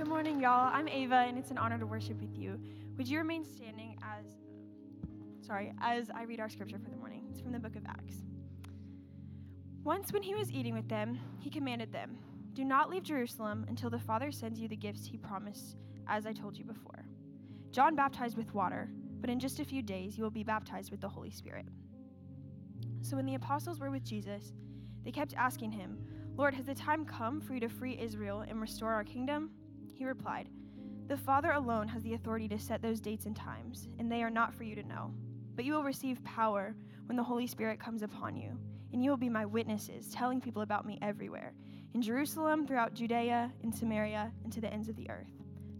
Good 0.00 0.08
morning, 0.08 0.40
y'all. 0.40 0.70
I'm 0.72 0.88
Ava, 0.88 1.26
and 1.28 1.36
it's 1.36 1.50
an 1.50 1.58
honor 1.58 1.78
to 1.78 1.84
worship 1.84 2.18
with 2.22 2.34
you. 2.34 2.58
Would 2.96 3.06
you 3.06 3.18
remain 3.18 3.44
standing 3.44 3.98
as, 4.02 4.24
sorry, 5.46 5.74
as 5.78 6.08
I 6.08 6.22
read 6.22 6.40
our 6.40 6.48
scripture 6.48 6.78
for 6.82 6.88
the 6.88 6.96
morning? 6.96 7.26
It's 7.30 7.38
from 7.38 7.52
the 7.52 7.58
book 7.58 7.76
of 7.76 7.84
Acts. 7.84 8.22
Once, 9.84 10.10
when 10.10 10.22
he 10.22 10.34
was 10.34 10.50
eating 10.50 10.72
with 10.72 10.88
them, 10.88 11.20
he 11.38 11.50
commanded 11.50 11.92
them, 11.92 12.16
Do 12.54 12.64
not 12.64 12.88
leave 12.88 13.02
Jerusalem 13.02 13.66
until 13.68 13.90
the 13.90 13.98
Father 13.98 14.32
sends 14.32 14.58
you 14.58 14.68
the 14.68 14.74
gifts 14.74 15.04
he 15.04 15.18
promised, 15.18 15.76
as 16.08 16.24
I 16.24 16.32
told 16.32 16.56
you 16.56 16.64
before. 16.64 17.04
John 17.70 17.94
baptized 17.94 18.38
with 18.38 18.54
water, 18.54 18.90
but 19.20 19.28
in 19.28 19.38
just 19.38 19.60
a 19.60 19.66
few 19.66 19.82
days 19.82 20.16
you 20.16 20.24
will 20.24 20.30
be 20.30 20.42
baptized 20.42 20.90
with 20.90 21.02
the 21.02 21.10
Holy 21.10 21.30
Spirit. 21.30 21.66
So 23.02 23.18
when 23.18 23.26
the 23.26 23.34
apostles 23.34 23.78
were 23.78 23.90
with 23.90 24.04
Jesus, 24.04 24.54
they 25.04 25.12
kept 25.12 25.34
asking 25.34 25.72
him, 25.72 25.98
Lord, 26.38 26.54
has 26.54 26.64
the 26.64 26.74
time 26.74 27.04
come 27.04 27.38
for 27.38 27.52
you 27.52 27.60
to 27.60 27.68
free 27.68 27.98
Israel 28.00 28.46
and 28.48 28.62
restore 28.62 28.94
our 28.94 29.04
kingdom? 29.04 29.50
He 30.00 30.06
replied, 30.06 30.48
The 31.08 31.16
Father 31.18 31.50
alone 31.50 31.86
has 31.88 32.02
the 32.02 32.14
authority 32.14 32.48
to 32.48 32.58
set 32.58 32.80
those 32.80 33.00
dates 33.00 33.26
and 33.26 33.36
times, 33.36 33.86
and 33.98 34.10
they 34.10 34.22
are 34.22 34.30
not 34.30 34.54
for 34.54 34.64
you 34.64 34.74
to 34.74 34.82
know. 34.82 35.12
But 35.54 35.66
you 35.66 35.74
will 35.74 35.84
receive 35.84 36.24
power 36.24 36.74
when 37.04 37.18
the 37.18 37.22
Holy 37.22 37.46
Spirit 37.46 37.78
comes 37.78 38.00
upon 38.00 38.34
you, 38.34 38.58
and 38.94 39.04
you 39.04 39.10
will 39.10 39.18
be 39.18 39.28
my 39.28 39.44
witnesses, 39.44 40.08
telling 40.10 40.40
people 40.40 40.62
about 40.62 40.86
me 40.86 40.98
everywhere 41.02 41.52
in 41.92 42.00
Jerusalem, 42.00 42.66
throughout 42.66 42.94
Judea, 42.94 43.52
in 43.62 43.70
Samaria, 43.70 44.32
and 44.42 44.50
to 44.54 44.62
the 44.62 44.72
ends 44.72 44.88
of 44.88 44.96
the 44.96 45.10
earth. 45.10 45.28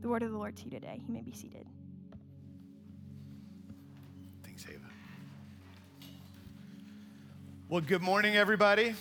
The 0.03 0.09
word 0.11 0.23
of 0.23 0.33
the 0.33 0.37
Lord 0.37 0.55
to 0.59 0.65
you 0.65 0.71
today. 0.71 1.01
You 1.09 1.15
may 1.15 1.23
be 1.23 1.33
seated. 1.33 1.65
Thanks, 4.43 4.67
Ava. 4.69 4.81
Well, 7.71 7.81
good 7.81 8.03
morning, 8.03 8.37
everybody. 8.37 8.95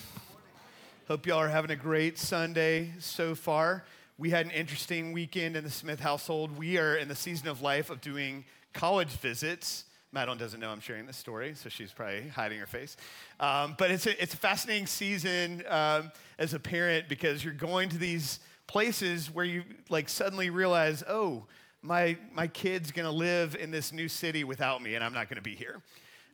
Hope 1.08 1.26
y'all 1.26 1.40
are 1.40 1.48
having 1.48 1.72
a 1.72 1.76
great 1.76 2.16
Sunday 2.16 2.94
so 3.00 3.34
far. 3.34 3.84
We 4.20 4.28
had 4.28 4.44
an 4.44 4.52
interesting 4.52 5.12
weekend 5.12 5.56
in 5.56 5.64
the 5.64 5.70
Smith 5.70 5.98
household. 5.98 6.58
We 6.58 6.76
are 6.76 6.94
in 6.94 7.08
the 7.08 7.14
season 7.14 7.48
of 7.48 7.62
life 7.62 7.88
of 7.88 8.02
doing 8.02 8.44
college 8.74 9.08
visits. 9.08 9.86
Madeline 10.12 10.36
doesn't 10.36 10.60
know 10.60 10.68
I'm 10.68 10.80
sharing 10.80 11.06
this 11.06 11.16
story, 11.16 11.54
so 11.54 11.70
she's 11.70 11.90
probably 11.90 12.28
hiding 12.28 12.58
her 12.58 12.66
face. 12.66 12.98
Um, 13.40 13.76
but 13.78 13.90
it's 13.90 14.04
a, 14.06 14.22
it's 14.22 14.34
a 14.34 14.36
fascinating 14.36 14.86
season 14.86 15.64
um, 15.70 16.12
as 16.38 16.52
a 16.52 16.58
parent 16.58 17.08
because 17.08 17.42
you're 17.42 17.54
going 17.54 17.88
to 17.88 17.96
these 17.96 18.40
places 18.66 19.32
where 19.32 19.46
you 19.46 19.62
like 19.88 20.10
suddenly 20.10 20.50
realize, 20.50 21.02
oh, 21.08 21.46
my, 21.80 22.14
my 22.34 22.46
kid's 22.46 22.92
gonna 22.92 23.10
live 23.10 23.56
in 23.56 23.70
this 23.70 23.90
new 23.90 24.06
city 24.06 24.44
without 24.44 24.82
me, 24.82 24.96
and 24.96 25.02
I'm 25.02 25.14
not 25.14 25.30
gonna 25.30 25.40
be 25.40 25.54
here. 25.54 25.80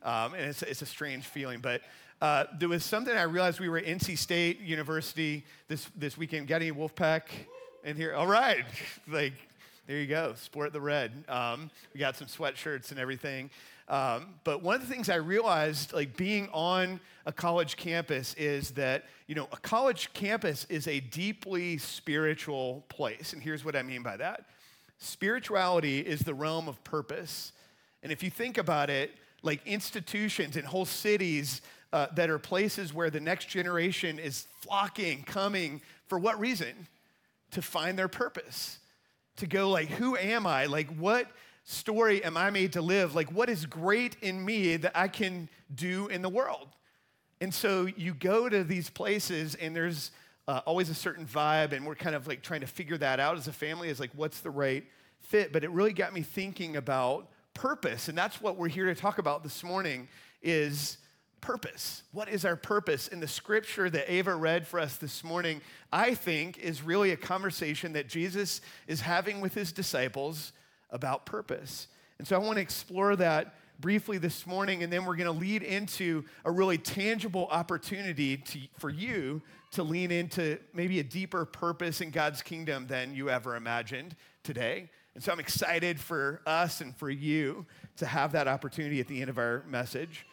Um, 0.02 0.34
and 0.34 0.46
it's, 0.46 0.62
it's 0.62 0.82
a 0.82 0.86
strange 0.86 1.24
feeling, 1.24 1.60
but 1.60 1.82
uh, 2.20 2.46
there 2.58 2.68
was 2.68 2.84
something 2.84 3.16
I 3.16 3.22
realized 3.22 3.60
we 3.60 3.68
were 3.68 3.78
at 3.78 3.84
NC 3.84 4.18
State 4.18 4.58
University 4.58 5.44
this, 5.68 5.88
this 5.94 6.18
weekend. 6.18 6.48
Got 6.48 6.62
any 6.62 6.72
Wolfpack 6.72 7.22
in 7.84 7.96
here? 7.96 8.14
All 8.14 8.26
right. 8.26 8.64
like, 9.08 9.34
there 9.86 9.98
you 9.98 10.06
go. 10.06 10.34
Sport 10.34 10.72
the 10.72 10.80
red. 10.80 11.12
Um, 11.28 11.70
we 11.94 12.00
got 12.00 12.16
some 12.16 12.26
sweatshirts 12.26 12.90
and 12.90 12.98
everything. 12.98 13.50
Um, 13.88 14.34
but 14.42 14.62
one 14.62 14.74
of 14.74 14.80
the 14.80 14.92
things 14.92 15.08
I 15.08 15.16
realized, 15.16 15.92
like 15.92 16.16
being 16.16 16.48
on 16.52 16.98
a 17.24 17.32
college 17.32 17.76
campus, 17.76 18.34
is 18.34 18.72
that 18.72 19.04
you 19.28 19.34
know 19.36 19.48
a 19.52 19.56
college 19.58 20.12
campus 20.12 20.66
is 20.68 20.88
a 20.88 20.98
deeply 20.98 21.78
spiritual 21.78 22.84
place, 22.88 23.32
and 23.32 23.40
here's 23.40 23.64
what 23.64 23.76
I 23.76 23.82
mean 23.82 24.02
by 24.02 24.16
that: 24.16 24.46
spirituality 24.98 26.00
is 26.00 26.20
the 26.20 26.34
realm 26.34 26.68
of 26.68 26.82
purpose, 26.82 27.52
and 28.02 28.10
if 28.10 28.24
you 28.24 28.30
think 28.30 28.58
about 28.58 28.90
it, 28.90 29.12
like 29.42 29.64
institutions 29.64 30.56
and 30.56 30.66
whole 30.66 30.84
cities 30.84 31.62
uh, 31.92 32.08
that 32.16 32.28
are 32.28 32.40
places 32.40 32.92
where 32.92 33.10
the 33.10 33.20
next 33.20 33.48
generation 33.48 34.18
is 34.18 34.48
flocking, 34.62 35.22
coming 35.22 35.80
for 36.08 36.18
what 36.18 36.40
reason? 36.40 36.88
To 37.52 37.62
find 37.62 37.98
their 37.98 38.08
purpose, 38.08 38.78
to 39.36 39.46
go 39.46 39.70
like, 39.70 39.88
who 39.88 40.16
am 40.16 40.46
I? 40.46 40.66
Like, 40.66 40.88
what 40.96 41.30
story 41.64 42.22
am 42.22 42.36
I 42.36 42.50
made 42.50 42.74
to 42.74 42.82
live? 42.82 43.14
Like, 43.14 43.32
what 43.32 43.48
is 43.48 43.66
great 43.66 44.16
in 44.20 44.44
me 44.44 44.76
that 44.76 44.92
I 44.94 45.08
can 45.08 45.48
do 45.74 46.08
in 46.08 46.22
the 46.22 46.28
world? 46.28 46.68
And 47.40 47.52
so 47.52 47.86
you 47.86 48.14
go 48.14 48.48
to 48.48 48.64
these 48.64 48.90
places, 48.90 49.54
and 49.54 49.74
there's 49.74 50.10
uh, 50.48 50.60
always 50.64 50.90
a 50.90 50.94
certain 50.94 51.26
vibe, 51.26 51.72
and 51.72 51.86
we're 51.86 51.94
kind 51.94 52.14
of 52.14 52.26
like 52.26 52.42
trying 52.42 52.60
to 52.60 52.66
figure 52.66 52.98
that 52.98 53.20
out 53.20 53.36
as 53.36 53.48
a 53.48 53.52
family, 53.52 53.88
is 53.88 54.00
like, 54.00 54.12
what's 54.14 54.40
the 54.40 54.50
right 54.50 54.84
fit? 55.20 55.52
But 55.52 55.64
it 55.64 55.70
really 55.70 55.92
got 55.92 56.14
me 56.14 56.22
thinking 56.22 56.76
about 56.76 57.28
purpose, 57.54 58.08
and 58.08 58.16
that's 58.16 58.40
what 58.40 58.56
we're 58.56 58.68
here 58.68 58.86
to 58.86 58.94
talk 58.94 59.18
about 59.18 59.42
this 59.42 59.62
morning 59.64 60.08
is 60.42 60.98
purpose. 61.40 62.02
What 62.12 62.28
is 62.28 62.44
our 62.44 62.56
purpose? 62.56 63.08
In 63.08 63.20
the 63.20 63.28
scripture 63.28 63.88
that 63.90 64.12
Ava 64.12 64.34
read 64.34 64.66
for 64.66 64.80
us 64.80 64.96
this 64.96 65.22
morning, 65.22 65.60
I 65.92 66.14
think 66.14 66.58
is 66.58 66.82
really 66.82 67.12
a 67.12 67.16
conversation 67.16 67.92
that 67.92 68.08
Jesus 68.08 68.60
is 68.86 69.00
having 69.00 69.40
with 69.40 69.54
his 69.54 69.72
disciples 69.72 70.52
about 70.90 71.26
purpose. 71.26 71.88
And 72.18 72.26
so 72.26 72.36
I 72.36 72.38
want 72.38 72.56
to 72.56 72.62
explore 72.62 73.16
that 73.16 73.54
briefly 73.78 74.18
this 74.18 74.46
morning, 74.46 74.82
and 74.82 74.92
then 74.92 75.04
we're 75.04 75.16
going 75.16 75.32
to 75.32 75.38
lead 75.38 75.62
into 75.62 76.24
a 76.44 76.50
really 76.50 76.78
tangible 76.78 77.46
opportunity 77.50 78.38
to, 78.38 78.58
for 78.78 78.90
you 78.90 79.42
to 79.72 79.82
lean 79.82 80.10
into 80.10 80.58
maybe 80.72 80.98
a 80.98 81.04
deeper 81.04 81.44
purpose 81.44 82.00
in 82.00 82.10
God's 82.10 82.42
kingdom 82.42 82.86
than 82.86 83.14
you 83.14 83.28
ever 83.28 83.56
imagined 83.56 84.16
today. 84.42 84.88
And 85.14 85.22
so 85.22 85.32
I'm 85.32 85.40
excited 85.40 86.00
for 86.00 86.40
us 86.46 86.80
and 86.80 86.96
for 86.96 87.10
you 87.10 87.66
to 87.98 88.06
have 88.06 88.32
that 88.32 88.48
opportunity 88.48 89.00
at 89.00 89.08
the 89.08 89.20
end 89.20 89.30
of 89.30 89.38
our 89.38 89.62
message. 89.66 90.26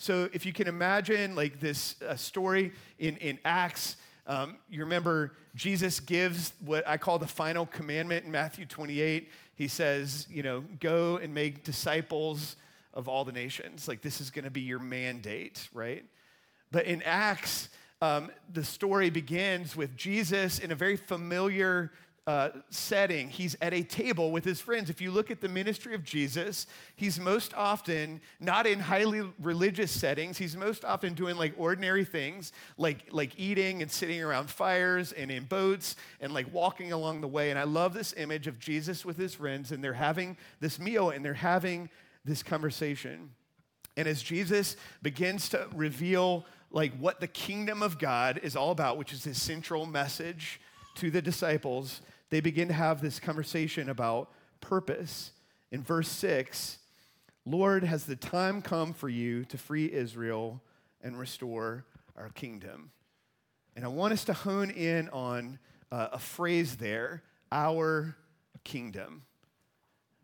So 0.00 0.30
if 0.32 0.46
you 0.46 0.54
can 0.54 0.66
imagine 0.66 1.34
like 1.34 1.60
this 1.60 1.96
uh, 2.00 2.16
story 2.16 2.72
in, 2.98 3.18
in 3.18 3.38
Acts, 3.44 3.96
um, 4.26 4.56
you 4.70 4.80
remember 4.80 5.32
Jesus 5.54 6.00
gives 6.00 6.54
what 6.64 6.88
I 6.88 6.96
call 6.96 7.18
the 7.18 7.26
final 7.26 7.66
commandment 7.66 8.24
in 8.24 8.32
Matthew 8.32 8.64
28. 8.64 9.28
He 9.56 9.68
says, 9.68 10.26
you 10.30 10.42
know, 10.42 10.64
go 10.80 11.18
and 11.18 11.34
make 11.34 11.64
disciples 11.64 12.56
of 12.94 13.08
all 13.08 13.26
the 13.26 13.32
nations. 13.32 13.88
Like 13.88 14.00
this 14.00 14.22
is 14.22 14.30
going 14.30 14.46
to 14.46 14.50
be 14.50 14.62
your 14.62 14.78
mandate, 14.78 15.68
right? 15.74 16.02
But 16.72 16.86
in 16.86 17.02
Acts, 17.02 17.68
um, 18.00 18.30
the 18.50 18.64
story 18.64 19.10
begins 19.10 19.76
with 19.76 19.98
Jesus 19.98 20.60
in 20.60 20.72
a 20.72 20.74
very 20.74 20.96
familiar 20.96 21.92
uh, 22.30 22.50
setting, 22.70 23.28
he's 23.28 23.56
at 23.60 23.74
a 23.74 23.82
table 23.82 24.30
with 24.30 24.44
his 24.44 24.60
friends. 24.60 24.88
If 24.88 25.00
you 25.00 25.10
look 25.10 25.32
at 25.32 25.40
the 25.40 25.48
ministry 25.48 25.96
of 25.96 26.04
Jesus, 26.04 26.68
he's 26.94 27.18
most 27.18 27.52
often 27.54 28.20
not 28.38 28.68
in 28.68 28.78
highly 28.78 29.22
religious 29.40 29.90
settings. 29.90 30.38
He's 30.38 30.56
most 30.56 30.84
often 30.84 31.14
doing 31.14 31.36
like 31.36 31.54
ordinary 31.56 32.04
things, 32.04 32.52
like, 32.78 33.08
like 33.10 33.32
eating 33.36 33.82
and 33.82 33.90
sitting 33.90 34.22
around 34.22 34.48
fires 34.48 35.10
and 35.10 35.28
in 35.28 35.42
boats 35.42 35.96
and 36.20 36.32
like 36.32 36.46
walking 36.54 36.92
along 36.92 37.20
the 37.20 37.26
way. 37.26 37.50
And 37.50 37.58
I 37.58 37.64
love 37.64 37.94
this 37.94 38.14
image 38.16 38.46
of 38.46 38.60
Jesus 38.60 39.04
with 39.04 39.16
his 39.16 39.34
friends, 39.34 39.72
and 39.72 39.82
they're 39.82 39.92
having 39.92 40.36
this 40.60 40.78
meal 40.78 41.10
and 41.10 41.24
they're 41.24 41.34
having 41.34 41.90
this 42.24 42.44
conversation. 42.44 43.30
And 43.96 44.06
as 44.06 44.22
Jesus 44.22 44.76
begins 45.02 45.48
to 45.48 45.66
reveal 45.74 46.46
like 46.70 46.96
what 47.00 47.18
the 47.18 47.26
kingdom 47.26 47.82
of 47.82 47.98
God 47.98 48.38
is 48.44 48.54
all 48.54 48.70
about, 48.70 48.98
which 48.98 49.12
is 49.12 49.24
his 49.24 49.42
central 49.42 49.84
message 49.84 50.60
to 50.94 51.10
the 51.10 51.20
disciples, 51.20 52.02
they 52.30 52.40
begin 52.40 52.68
to 52.68 52.74
have 52.74 53.00
this 53.00 53.20
conversation 53.20 53.88
about 53.88 54.30
purpose. 54.60 55.32
In 55.70 55.82
verse 55.82 56.08
6, 56.08 56.78
Lord, 57.44 57.84
has 57.84 58.04
the 58.04 58.16
time 58.16 58.62
come 58.62 58.92
for 58.92 59.08
you 59.08 59.44
to 59.46 59.58
free 59.58 59.92
Israel 59.92 60.62
and 61.02 61.18
restore 61.18 61.84
our 62.16 62.28
kingdom? 62.30 62.92
And 63.76 63.84
I 63.84 63.88
want 63.88 64.12
us 64.12 64.24
to 64.24 64.32
hone 64.32 64.70
in 64.70 65.08
on 65.10 65.58
uh, 65.90 66.08
a 66.12 66.18
phrase 66.18 66.76
there, 66.76 67.22
our 67.50 68.16
kingdom. 68.64 69.22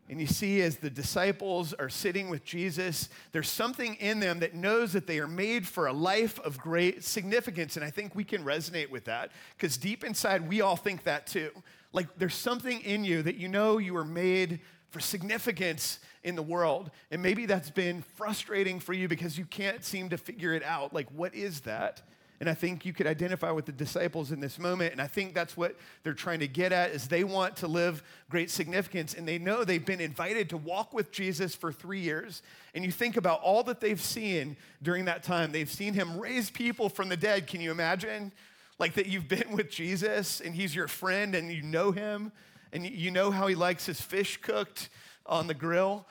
And 0.08 0.20
you 0.20 0.26
see, 0.28 0.62
as 0.62 0.76
the 0.76 0.90
disciples 0.90 1.72
are 1.74 1.88
sitting 1.88 2.30
with 2.30 2.44
Jesus, 2.44 3.08
there's 3.32 3.48
something 3.48 3.96
in 3.96 4.20
them 4.20 4.38
that 4.38 4.54
knows 4.54 4.92
that 4.92 5.08
they 5.08 5.18
are 5.18 5.26
made 5.26 5.66
for 5.66 5.88
a 5.88 5.92
life 5.92 6.38
of 6.40 6.58
great 6.58 7.02
significance. 7.02 7.76
And 7.76 7.84
I 7.84 7.90
think 7.90 8.14
we 8.14 8.22
can 8.22 8.44
resonate 8.44 8.88
with 8.88 9.06
that 9.06 9.32
because 9.56 9.76
deep 9.76 10.04
inside, 10.04 10.48
we 10.48 10.60
all 10.60 10.76
think 10.76 11.02
that 11.04 11.26
too. 11.26 11.50
Like 11.96 12.18
there's 12.18 12.34
something 12.34 12.82
in 12.82 13.04
you 13.04 13.22
that 13.22 13.36
you 13.36 13.48
know 13.48 13.78
you 13.78 13.94
were 13.94 14.04
made 14.04 14.60
for 14.90 15.00
significance 15.00 15.98
in 16.22 16.36
the 16.36 16.42
world. 16.42 16.90
And 17.10 17.22
maybe 17.22 17.46
that's 17.46 17.70
been 17.70 18.02
frustrating 18.16 18.80
for 18.80 18.92
you 18.92 19.08
because 19.08 19.38
you 19.38 19.46
can't 19.46 19.82
seem 19.82 20.10
to 20.10 20.18
figure 20.18 20.52
it 20.52 20.62
out. 20.62 20.92
Like, 20.92 21.08
what 21.10 21.34
is 21.34 21.60
that? 21.60 22.02
And 22.38 22.50
I 22.50 22.54
think 22.54 22.84
you 22.84 22.92
could 22.92 23.06
identify 23.06 23.50
with 23.50 23.64
the 23.64 23.72
disciples 23.72 24.30
in 24.30 24.40
this 24.40 24.58
moment. 24.58 24.92
And 24.92 25.00
I 25.00 25.06
think 25.06 25.32
that's 25.32 25.56
what 25.56 25.74
they're 26.02 26.12
trying 26.12 26.40
to 26.40 26.48
get 26.48 26.70
at 26.70 26.90
is 26.90 27.08
they 27.08 27.24
want 27.24 27.56
to 27.56 27.66
live 27.66 28.02
great 28.28 28.50
significance. 28.50 29.14
And 29.14 29.26
they 29.26 29.38
know 29.38 29.64
they've 29.64 29.84
been 29.84 30.02
invited 30.02 30.50
to 30.50 30.58
walk 30.58 30.92
with 30.92 31.10
Jesus 31.12 31.54
for 31.54 31.72
three 31.72 32.00
years. 32.00 32.42
And 32.74 32.84
you 32.84 32.92
think 32.92 33.16
about 33.16 33.40
all 33.40 33.62
that 33.64 33.80
they've 33.80 34.00
seen 34.00 34.58
during 34.82 35.06
that 35.06 35.22
time. 35.22 35.50
They've 35.50 35.70
seen 35.70 35.94
him 35.94 36.20
raise 36.20 36.50
people 36.50 36.90
from 36.90 37.08
the 37.08 37.16
dead. 37.16 37.46
Can 37.46 37.62
you 37.62 37.70
imagine? 37.70 38.32
Like 38.78 38.94
that 38.94 39.06
you've 39.06 39.28
been 39.28 39.52
with 39.52 39.70
Jesus 39.70 40.40
and 40.40 40.54
he's 40.54 40.74
your 40.74 40.88
friend 40.88 41.34
and 41.34 41.50
you 41.50 41.62
know 41.62 41.92
him 41.92 42.32
and 42.72 42.86
you 42.86 43.10
know 43.10 43.30
how 43.30 43.46
he 43.46 43.54
likes 43.54 43.86
his 43.86 44.00
fish 44.00 44.38
cooked 44.38 44.90
on 45.24 45.46
the 45.46 45.54
grill. 45.54 46.06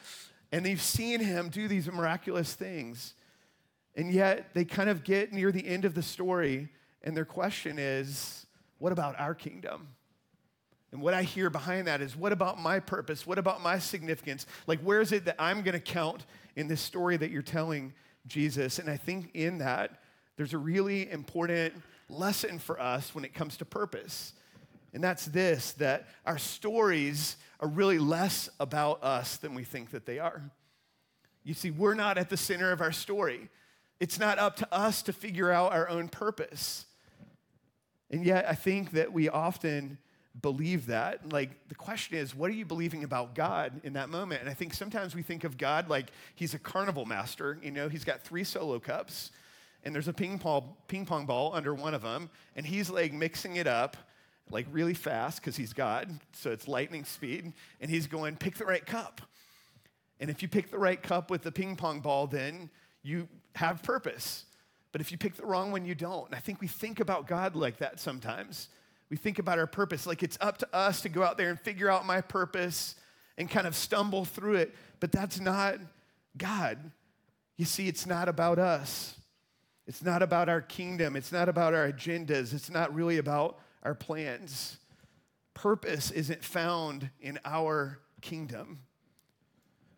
And 0.51 0.65
you've 0.65 0.81
seen 0.81 1.19
him 1.19 1.49
do 1.49 1.67
these 1.67 1.91
miraculous 1.91 2.53
things. 2.53 3.13
And 3.95 4.11
yet 4.11 4.53
they 4.53 4.65
kind 4.65 4.89
of 4.89 5.03
get 5.03 5.31
near 5.31 5.51
the 5.51 5.65
end 5.65 5.85
of 5.85 5.93
the 5.93 6.01
story 6.01 6.69
and 7.05 7.15
their 7.15 7.25
question 7.25 7.77
is, 7.77 8.47
what 8.79 8.91
about 8.91 9.17
our 9.19 9.35
kingdom? 9.35 9.87
And 10.91 11.01
what 11.01 11.13
I 11.13 11.23
hear 11.23 11.49
behind 11.49 11.87
that 11.87 12.01
is 12.01 12.15
what 12.15 12.31
about 12.31 12.59
my 12.59 12.79
purpose? 12.79 13.27
What 13.27 13.37
about 13.37 13.61
my 13.61 13.79
significance? 13.79 14.45
Like, 14.65 14.79
where 14.79 15.01
is 15.01 15.11
it 15.11 15.25
that 15.25 15.35
I'm 15.37 15.61
going 15.61 15.73
to 15.73 15.79
count 15.79 16.25
in 16.55 16.67
this 16.67 16.81
story 16.81 17.15
that 17.17 17.29
you're 17.29 17.41
telling, 17.41 17.93
Jesus? 18.27 18.79
And 18.79 18.89
I 18.89 18.97
think 18.97 19.29
in 19.33 19.59
that, 19.59 20.01
there's 20.35 20.53
a 20.53 20.57
really 20.57 21.09
important 21.11 21.73
lesson 22.09 22.59
for 22.59 22.79
us 22.79 23.13
when 23.15 23.25
it 23.25 23.33
comes 23.33 23.57
to 23.57 23.65
purpose. 23.65 24.33
And 24.93 25.03
that's 25.03 25.25
this 25.25 25.73
that 25.73 26.07
our 26.25 26.37
stories 26.37 27.37
are 27.59 27.67
really 27.67 27.99
less 27.99 28.49
about 28.59 29.03
us 29.03 29.37
than 29.37 29.53
we 29.53 29.63
think 29.63 29.91
that 29.91 30.05
they 30.05 30.19
are. 30.19 30.41
You 31.43 31.53
see, 31.53 31.71
we're 31.71 31.93
not 31.93 32.17
at 32.17 32.29
the 32.29 32.37
center 32.37 32.71
of 32.71 32.81
our 32.81 32.91
story. 32.91 33.49
It's 33.99 34.19
not 34.19 34.39
up 34.39 34.55
to 34.57 34.73
us 34.73 35.01
to 35.03 35.13
figure 35.13 35.51
out 35.51 35.73
our 35.73 35.87
own 35.87 36.09
purpose. 36.09 36.85
And 38.09 38.25
yet, 38.25 38.45
I 38.47 38.55
think 38.55 38.91
that 38.91 39.13
we 39.13 39.29
often 39.29 39.97
believe 40.41 40.87
that. 40.87 41.31
Like, 41.31 41.67
the 41.69 41.75
question 41.75 42.17
is, 42.17 42.35
what 42.35 42.49
are 42.49 42.53
you 42.53 42.65
believing 42.65 43.03
about 43.03 43.35
God 43.35 43.79
in 43.83 43.93
that 43.93 44.09
moment? 44.09 44.41
And 44.41 44.49
I 44.49 44.53
think 44.53 44.73
sometimes 44.73 45.15
we 45.15 45.21
think 45.21 45.43
of 45.43 45.57
God 45.57 45.89
like 45.89 46.07
he's 46.35 46.53
a 46.53 46.59
carnival 46.59 47.05
master. 47.05 47.57
You 47.61 47.71
know, 47.71 47.89
he's 47.89 48.03
got 48.03 48.21
three 48.21 48.43
solo 48.43 48.79
cups, 48.79 49.31
and 49.85 49.93
there's 49.93 50.07
a 50.07 50.13
ping 50.13 50.39
pong, 50.39 50.75
ping 50.87 51.05
pong 51.05 51.25
ball 51.25 51.53
under 51.53 51.73
one 51.73 51.93
of 51.93 52.01
them, 52.01 52.29
and 52.55 52.65
he's 52.65 52.89
like 52.89 53.13
mixing 53.13 53.55
it 53.55 53.67
up 53.67 53.95
like 54.51 54.67
really 54.71 54.93
fast 54.93 55.41
because 55.41 55.55
he's 55.55 55.73
God, 55.73 56.19
so 56.33 56.51
it's 56.51 56.67
lightning 56.67 57.03
speed, 57.03 57.53
and 57.81 57.89
he's 57.89 58.07
going, 58.07 58.35
pick 58.35 58.57
the 58.57 58.65
right 58.65 58.85
cup. 58.85 59.21
And 60.19 60.29
if 60.29 60.41
you 60.41 60.47
pick 60.47 60.71
the 60.71 60.77
right 60.77 61.01
cup 61.01 61.29
with 61.29 61.41
the 61.43 61.51
ping 61.51 61.75
pong 61.75 61.99
ball, 61.99 62.27
then 62.27 62.69
you 63.03 63.27
have 63.55 63.83
purpose. 63.83 64.45
But 64.91 65.01
if 65.01 65.11
you 65.11 65.17
pick 65.17 65.35
the 65.35 65.45
wrong 65.45 65.71
one, 65.71 65.85
you 65.85 65.95
don't. 65.95 66.27
And 66.27 66.35
I 66.35 66.39
think 66.39 66.61
we 66.61 66.67
think 66.67 66.99
about 66.99 67.27
God 67.27 67.55
like 67.55 67.77
that 67.77 67.99
sometimes. 67.99 68.69
We 69.09 69.17
think 69.17 69.39
about 69.39 69.59
our 69.59 69.67
purpose 69.67 70.07
like 70.07 70.23
it's 70.23 70.37
up 70.39 70.57
to 70.59 70.75
us 70.75 71.01
to 71.01 71.09
go 71.09 71.21
out 71.21 71.37
there 71.37 71.49
and 71.49 71.59
figure 71.59 71.89
out 71.89 72.05
my 72.05 72.21
purpose 72.21 72.95
and 73.37 73.49
kind 73.49 73.67
of 73.67 73.75
stumble 73.75 74.25
through 74.25 74.55
it. 74.55 74.73
But 74.99 75.11
that's 75.11 75.39
not 75.39 75.79
God. 76.37 76.91
You 77.57 77.65
see, 77.65 77.87
it's 77.87 78.05
not 78.05 78.29
about 78.29 78.57
us. 78.57 79.15
It's 79.87 80.03
not 80.03 80.23
about 80.23 80.49
our 80.49 80.61
kingdom. 80.61 81.15
It's 81.15 81.31
not 81.31 81.47
about 81.47 81.73
our 81.73 81.91
agendas. 81.91 82.53
It's 82.53 82.69
not 82.69 82.93
really 82.93 83.17
about 83.17 83.59
our 83.83 83.93
plans. 83.93 84.77
Purpose 85.53 86.11
isn't 86.11 86.43
found 86.43 87.09
in 87.21 87.39
our 87.45 87.99
kingdom. 88.21 88.79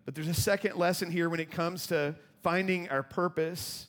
But 0.05 0.15
there's 0.15 0.27
a 0.27 0.33
second 0.33 0.75
lesson 0.75 1.11
here 1.11 1.29
when 1.29 1.39
it 1.39 1.51
comes 1.51 1.87
to 1.87 2.15
finding 2.41 2.89
our 2.89 3.03
purpose. 3.03 3.87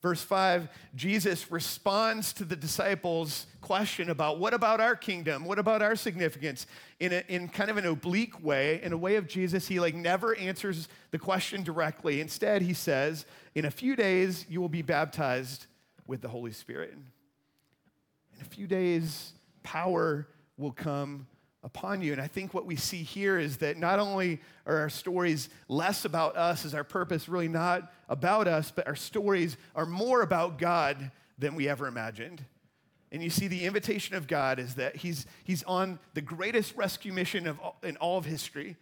Verse 0.00 0.22
5, 0.22 0.68
Jesus 0.94 1.50
responds 1.50 2.32
to 2.34 2.44
the 2.44 2.54
disciples' 2.54 3.46
question 3.60 4.10
about 4.10 4.38
what 4.38 4.54
about 4.54 4.80
our 4.80 4.94
kingdom? 4.94 5.44
What 5.44 5.58
about 5.58 5.82
our 5.82 5.96
significance? 5.96 6.68
In, 7.00 7.12
a, 7.12 7.24
in 7.28 7.48
kind 7.48 7.68
of 7.68 7.78
an 7.78 7.86
oblique 7.86 8.42
way, 8.42 8.80
in 8.82 8.92
a 8.92 8.96
way 8.96 9.16
of 9.16 9.26
Jesus, 9.26 9.66
he 9.66 9.80
like 9.80 9.96
never 9.96 10.36
answers 10.36 10.88
the 11.10 11.18
question 11.18 11.64
directly. 11.64 12.20
Instead, 12.20 12.62
he 12.62 12.74
says, 12.74 13.26
In 13.56 13.64
a 13.64 13.70
few 13.72 13.96
days, 13.96 14.46
you 14.48 14.60
will 14.60 14.68
be 14.68 14.82
baptized 14.82 15.66
with 16.06 16.20
the 16.20 16.28
Holy 16.28 16.52
Spirit. 16.52 16.92
In 16.92 18.40
a 18.40 18.48
few 18.48 18.68
days, 18.68 19.32
power 19.64 20.28
will 20.56 20.72
come 20.72 21.26
upon 21.64 22.02
you. 22.02 22.12
And 22.12 22.20
I 22.20 22.26
think 22.26 22.54
what 22.54 22.66
we 22.66 22.76
see 22.76 23.02
here 23.02 23.38
is 23.38 23.58
that 23.58 23.76
not 23.76 23.98
only 23.98 24.40
are 24.66 24.78
our 24.78 24.90
stories 24.90 25.48
less 25.68 26.04
about 26.04 26.36
us, 26.36 26.64
is 26.64 26.74
our 26.74 26.84
purpose 26.84 27.28
really 27.28 27.48
not 27.48 27.92
about 28.08 28.46
us, 28.46 28.70
but 28.70 28.86
our 28.86 28.96
stories 28.96 29.56
are 29.74 29.86
more 29.86 30.22
about 30.22 30.58
God 30.58 31.10
than 31.38 31.54
we 31.54 31.68
ever 31.68 31.86
imagined. 31.86 32.44
And 33.10 33.22
you 33.22 33.30
see, 33.30 33.48
the 33.48 33.64
invitation 33.64 34.16
of 34.16 34.26
God 34.26 34.58
is 34.58 34.74
that 34.74 34.96
He's, 34.96 35.26
he's 35.44 35.62
on 35.64 35.98
the 36.14 36.20
greatest 36.20 36.76
rescue 36.76 37.12
mission 37.12 37.46
of, 37.46 37.58
in 37.82 37.96
all 37.96 38.18
of 38.18 38.24
history. 38.24 38.76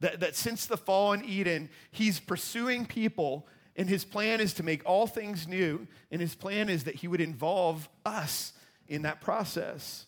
That, 0.00 0.20
that 0.20 0.36
since 0.36 0.66
the 0.66 0.76
fall 0.76 1.12
in 1.12 1.24
Eden, 1.24 1.68
He's 1.90 2.20
pursuing 2.20 2.86
people, 2.86 3.48
and 3.76 3.88
His 3.88 4.04
plan 4.04 4.40
is 4.40 4.54
to 4.54 4.62
make 4.62 4.82
all 4.84 5.06
things 5.06 5.48
new. 5.48 5.86
And 6.10 6.20
His 6.20 6.34
plan 6.34 6.68
is 6.68 6.84
that 6.84 6.96
He 6.96 7.08
would 7.08 7.20
involve 7.20 7.88
us 8.06 8.52
in 8.86 9.02
that 9.02 9.20
process. 9.20 10.06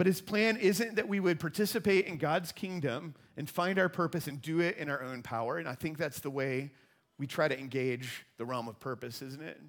But 0.00 0.06
his 0.06 0.22
plan 0.22 0.56
isn't 0.56 0.96
that 0.96 1.08
we 1.08 1.20
would 1.20 1.38
participate 1.38 2.06
in 2.06 2.16
God's 2.16 2.52
kingdom 2.52 3.14
and 3.36 3.50
find 3.50 3.78
our 3.78 3.90
purpose 3.90 4.28
and 4.28 4.40
do 4.40 4.60
it 4.60 4.78
in 4.78 4.88
our 4.88 5.02
own 5.02 5.20
power. 5.20 5.58
And 5.58 5.68
I 5.68 5.74
think 5.74 5.98
that's 5.98 6.20
the 6.20 6.30
way 6.30 6.70
we 7.18 7.26
try 7.26 7.48
to 7.48 7.60
engage 7.60 8.24
the 8.38 8.46
realm 8.46 8.66
of 8.66 8.80
purpose, 8.80 9.20
isn't 9.20 9.42
it? 9.42 9.60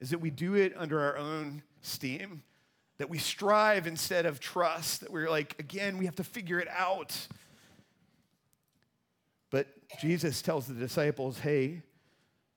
Is 0.00 0.08
that 0.08 0.20
we 0.20 0.30
do 0.30 0.54
it 0.54 0.72
under 0.78 0.98
our 1.00 1.18
own 1.18 1.62
steam, 1.82 2.42
that 2.96 3.10
we 3.10 3.18
strive 3.18 3.86
instead 3.86 4.24
of 4.24 4.40
trust, 4.40 5.02
that 5.02 5.10
we're 5.10 5.28
like, 5.28 5.56
again, 5.58 5.98
we 5.98 6.06
have 6.06 6.16
to 6.16 6.24
figure 6.24 6.58
it 6.58 6.68
out. 6.74 7.14
But 9.50 9.66
Jesus 10.00 10.40
tells 10.40 10.68
the 10.68 10.72
disciples, 10.72 11.38
hey, 11.38 11.82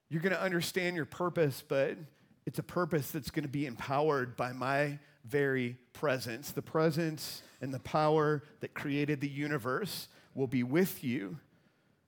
you're 0.07 0.21
going 0.21 0.31
to 0.33 0.41
understand 0.41 0.95
your 0.95 1.03
purpose, 1.03 1.61
but 1.67 1.97
it's 2.45 2.59
a 2.59 2.63
purpose 2.63 3.11
that's 3.11 3.29
going 3.29 3.43
to 3.43 3.49
be 3.49 3.65
empowered 3.65 4.37
by 4.37 4.53
my 4.53 4.99
very 5.25 5.77
presence. 5.93 6.51
The 6.51 6.61
presence 6.61 7.43
and 7.61 7.73
the 7.73 7.79
power 7.79 8.43
that 8.59 8.73
created 8.73 9.21
the 9.21 9.29
universe 9.29 10.07
will 10.33 10.47
be 10.47 10.63
with 10.63 11.03
you. 11.03 11.37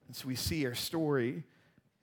And 0.08 0.16
so 0.16 0.28
we 0.28 0.36
see 0.36 0.66
our 0.66 0.76
story 0.76 1.44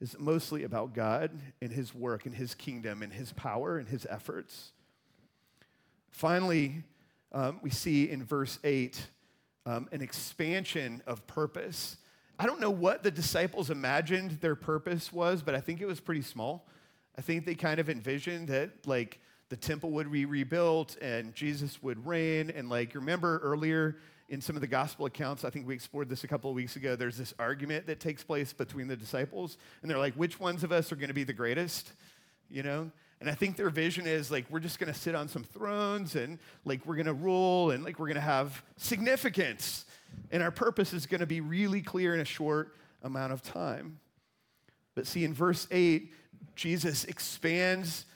is 0.00 0.16
mostly 0.18 0.64
about 0.64 0.94
God 0.94 1.30
and 1.60 1.70
his 1.70 1.94
work 1.94 2.26
and 2.26 2.34
his 2.34 2.54
kingdom 2.54 3.02
and 3.02 3.12
his 3.12 3.32
power 3.32 3.78
and 3.78 3.88
his 3.88 4.06
efforts. 4.08 4.72
Finally, 6.10 6.82
um, 7.32 7.60
we 7.62 7.70
see 7.70 8.10
in 8.10 8.24
verse 8.24 8.58
8 8.64 9.06
um, 9.66 9.88
an 9.92 10.00
expansion 10.00 11.02
of 11.06 11.26
purpose. 11.26 11.98
I 12.38 12.46
don't 12.46 12.60
know 12.60 12.70
what 12.70 13.02
the 13.02 13.10
disciples 13.10 13.70
imagined 13.70 14.40
their 14.40 14.56
purpose 14.56 15.12
was, 15.12 15.42
but 15.42 15.54
I 15.54 15.60
think 15.60 15.80
it 15.80 15.86
was 15.86 16.00
pretty 16.00 16.22
small. 16.22 16.66
I 17.18 17.20
think 17.20 17.44
they 17.44 17.54
kind 17.54 17.78
of 17.78 17.90
envisioned 17.90 18.48
that, 18.48 18.86
like, 18.86 19.20
the 19.50 19.56
temple 19.56 19.90
would 19.90 20.10
be 20.10 20.24
rebuilt 20.24 20.96
and 21.02 21.34
Jesus 21.34 21.82
would 21.82 22.06
reign. 22.06 22.50
And 22.50 22.70
like, 22.70 22.94
remember 22.94 23.38
earlier 23.38 23.96
in 24.28 24.40
some 24.40 24.54
of 24.54 24.62
the 24.62 24.68
gospel 24.68 25.06
accounts, 25.06 25.44
I 25.44 25.50
think 25.50 25.66
we 25.66 25.74
explored 25.74 26.08
this 26.08 26.22
a 26.22 26.28
couple 26.28 26.48
of 26.48 26.56
weeks 26.56 26.76
ago, 26.76 26.94
there's 26.94 27.18
this 27.18 27.34
argument 27.38 27.86
that 27.88 27.98
takes 27.98 28.22
place 28.22 28.52
between 28.52 28.86
the 28.86 28.96
disciples. 28.96 29.58
And 29.82 29.90
they're 29.90 29.98
like, 29.98 30.14
which 30.14 30.38
ones 30.38 30.62
of 30.62 30.70
us 30.70 30.92
are 30.92 30.96
going 30.96 31.08
to 31.08 31.14
be 31.14 31.24
the 31.24 31.32
greatest? 31.32 31.92
You 32.48 32.62
know? 32.62 32.90
And 33.20 33.28
I 33.28 33.34
think 33.34 33.56
their 33.56 33.70
vision 33.70 34.06
is 34.06 34.30
like, 34.30 34.46
we're 34.50 34.60
just 34.60 34.78
going 34.78 34.92
to 34.92 34.98
sit 34.98 35.16
on 35.16 35.28
some 35.28 35.42
thrones 35.42 36.14
and 36.14 36.38
like, 36.64 36.86
we're 36.86 36.94
going 36.94 37.06
to 37.06 37.12
rule 37.12 37.72
and 37.72 37.84
like, 37.84 37.98
we're 37.98 38.06
going 38.06 38.14
to 38.14 38.20
have 38.20 38.62
significance. 38.76 39.84
And 40.30 40.44
our 40.44 40.52
purpose 40.52 40.92
is 40.92 41.06
going 41.06 41.20
to 41.20 41.26
be 41.26 41.40
really 41.40 41.82
clear 41.82 42.14
in 42.14 42.20
a 42.20 42.24
short 42.24 42.76
amount 43.02 43.32
of 43.32 43.42
time. 43.42 43.98
But 44.94 45.08
see, 45.08 45.24
in 45.24 45.34
verse 45.34 45.66
8, 45.72 46.12
Jesus 46.54 47.04
expands 47.04 48.06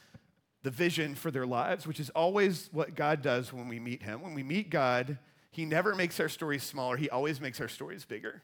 the 0.64 0.70
vision 0.70 1.14
for 1.14 1.30
their 1.30 1.46
lives, 1.46 1.86
which 1.86 2.00
is 2.00 2.10
always 2.10 2.70
what 2.72 2.94
God 2.94 3.20
does 3.22 3.52
when 3.52 3.68
we 3.68 3.78
meet 3.78 4.02
Him. 4.02 4.22
When 4.22 4.34
we 4.34 4.42
meet 4.42 4.70
God, 4.70 5.18
He 5.50 5.66
never 5.66 5.94
makes 5.94 6.18
our 6.18 6.28
stories 6.28 6.64
smaller, 6.64 6.96
He 6.96 7.10
always 7.10 7.40
makes 7.40 7.60
our 7.60 7.68
stories 7.68 8.04
bigger 8.04 8.42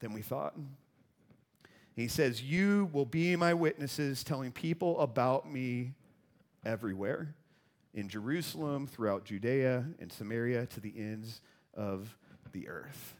than 0.00 0.12
we 0.12 0.20
thought. 0.22 0.54
He 1.96 2.06
says, 2.06 2.42
You 2.42 2.90
will 2.92 3.06
be 3.06 3.34
my 3.34 3.54
witnesses, 3.54 4.22
telling 4.22 4.52
people 4.52 5.00
about 5.00 5.50
me 5.50 5.94
everywhere 6.64 7.34
in 7.94 8.10
Jerusalem, 8.10 8.86
throughout 8.86 9.24
Judea 9.24 9.86
and 9.98 10.12
Samaria, 10.12 10.66
to 10.66 10.80
the 10.80 10.92
ends 10.96 11.40
of 11.72 12.14
the 12.52 12.68
earth. 12.68 13.14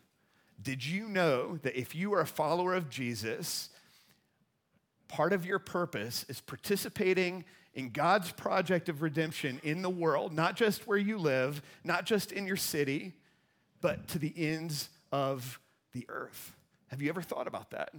Did 0.61 0.85
you 0.85 1.09
know 1.09 1.59
that 1.63 1.81
if 1.81 1.95
you 1.95 2.13
are 2.13 2.21
a 2.21 2.27
follower 2.27 2.75
of 2.75 2.91
Jesus, 2.91 3.71
part 5.09 5.33
of 5.33 5.47
your 5.47 5.59
purpose 5.59 6.27
is 6.29 6.43
participating 6.43 7.45
in 7.79 7.91
God's 7.91 8.33
project 8.33 8.89
of 8.89 9.03
redemption 9.03 9.61
in 9.63 9.83
the 9.83 9.89
world, 9.89 10.33
not 10.33 10.57
just 10.57 10.89
where 10.89 10.99
you 10.99 11.17
live, 11.17 11.63
not 11.85 12.05
just 12.05 12.33
in 12.33 12.45
your 12.45 12.57
city, 12.57 13.13
but 13.81 14.09
to 14.09 14.19
the 14.19 14.35
ends 14.37 14.89
of 15.13 15.61
the 15.93 16.05
earth. 16.09 16.57
Have 16.89 17.01
you 17.01 17.09
ever 17.09 17.23
thought 17.23 17.47
about 17.47 17.71
that? 17.71 17.95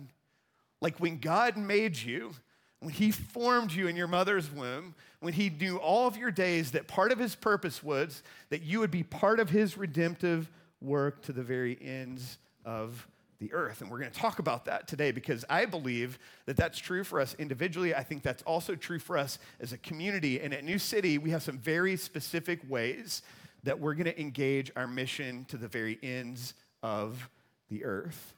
Like 0.82 1.00
when 1.00 1.18
God 1.20 1.56
made 1.56 1.96
you, 1.98 2.34
when 2.82 2.92
He 2.92 3.12
formed 3.12 3.72
you 3.72 3.88
in 3.88 3.96
your 3.96 4.10
mother's 4.10 4.52
womb, 4.52 4.96
when 5.22 5.32
He 5.32 5.50
knew 5.50 5.78
all 5.78 6.08
of 6.08 6.18
your 6.18 6.32
days 6.32 6.72
that 6.72 6.90
part 6.90 7.14
of 7.14 7.18
His 7.18 7.36
purpose 7.36 7.82
was 7.82 8.22
that 8.50 8.62
you 8.62 8.82
would 8.82 8.92
be 8.92 9.04
part 9.04 9.40
of 9.40 9.50
His 9.50 9.78
redemptive 9.78 10.52
work 10.82 11.22
to 11.22 11.32
the 11.32 11.44
very 11.44 11.78
ends 11.82 12.38
of 12.66 13.08
the 13.40 13.54
earth. 13.54 13.82
And 13.82 13.90
we're 13.90 14.00
going 14.00 14.12
to 14.12 14.20
talk 14.20 14.40
about 14.40 14.66
that 14.66 14.88
today 14.88 15.12
because 15.12 15.46
I 15.50 15.66
believe 15.66 16.20
that 16.46 16.58
that's 16.58 16.78
true 16.78 17.04
for 17.04 17.20
us 17.20 17.36
individually. 17.40 17.96
I 17.96 18.04
think 18.04 18.22
that's 18.22 18.44
also 18.44 18.76
true 18.76 19.00
for 19.00 19.18
us 19.18 19.40
as 19.60 19.72
a 19.72 19.78
community. 19.78 20.42
And 20.42 20.54
at 20.54 20.64
New 20.64 20.78
City, 20.78 21.18
we 21.18 21.30
have 21.32 21.42
some 21.42 21.58
very 21.58 21.96
specific 21.96 22.60
ways 22.68 23.22
that 23.64 23.80
we're 23.80 23.94
going 23.94 24.06
to 24.06 24.20
engage 24.20 24.72
our 24.76 24.88
mission 24.88 25.46
to 25.46 25.58
the 25.58 25.68
very 25.68 25.98
ends 26.04 26.54
of 26.84 27.30
the 27.70 27.86
earth. 27.86 28.34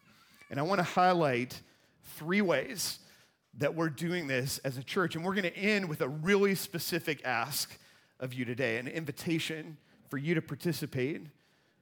And 0.50 0.60
I 0.60 0.64
want 0.64 0.80
to 0.80 0.84
highlight 0.84 1.60
three 2.16 2.42
ways 2.42 3.00
that 3.58 3.76
we're 3.76 3.90
doing 3.90 4.28
this 4.28 4.60
as 4.60 4.78
a 4.78 4.84
church. 4.84 5.16
And 5.16 5.26
we're 5.26 5.34
going 5.34 5.44
to 5.44 5.58
end 5.58 5.90
with 5.90 6.02
a 6.02 6.08
really 6.08 6.56
specific 6.56 7.26
ask 7.26 7.78
of 8.20 8.34
you 8.34 8.46
today, 8.46 8.78
an 8.78 8.88
invitation 8.88 9.78
for 10.10 10.18
you 10.18 10.36
to 10.36 10.42
participate 10.42 11.26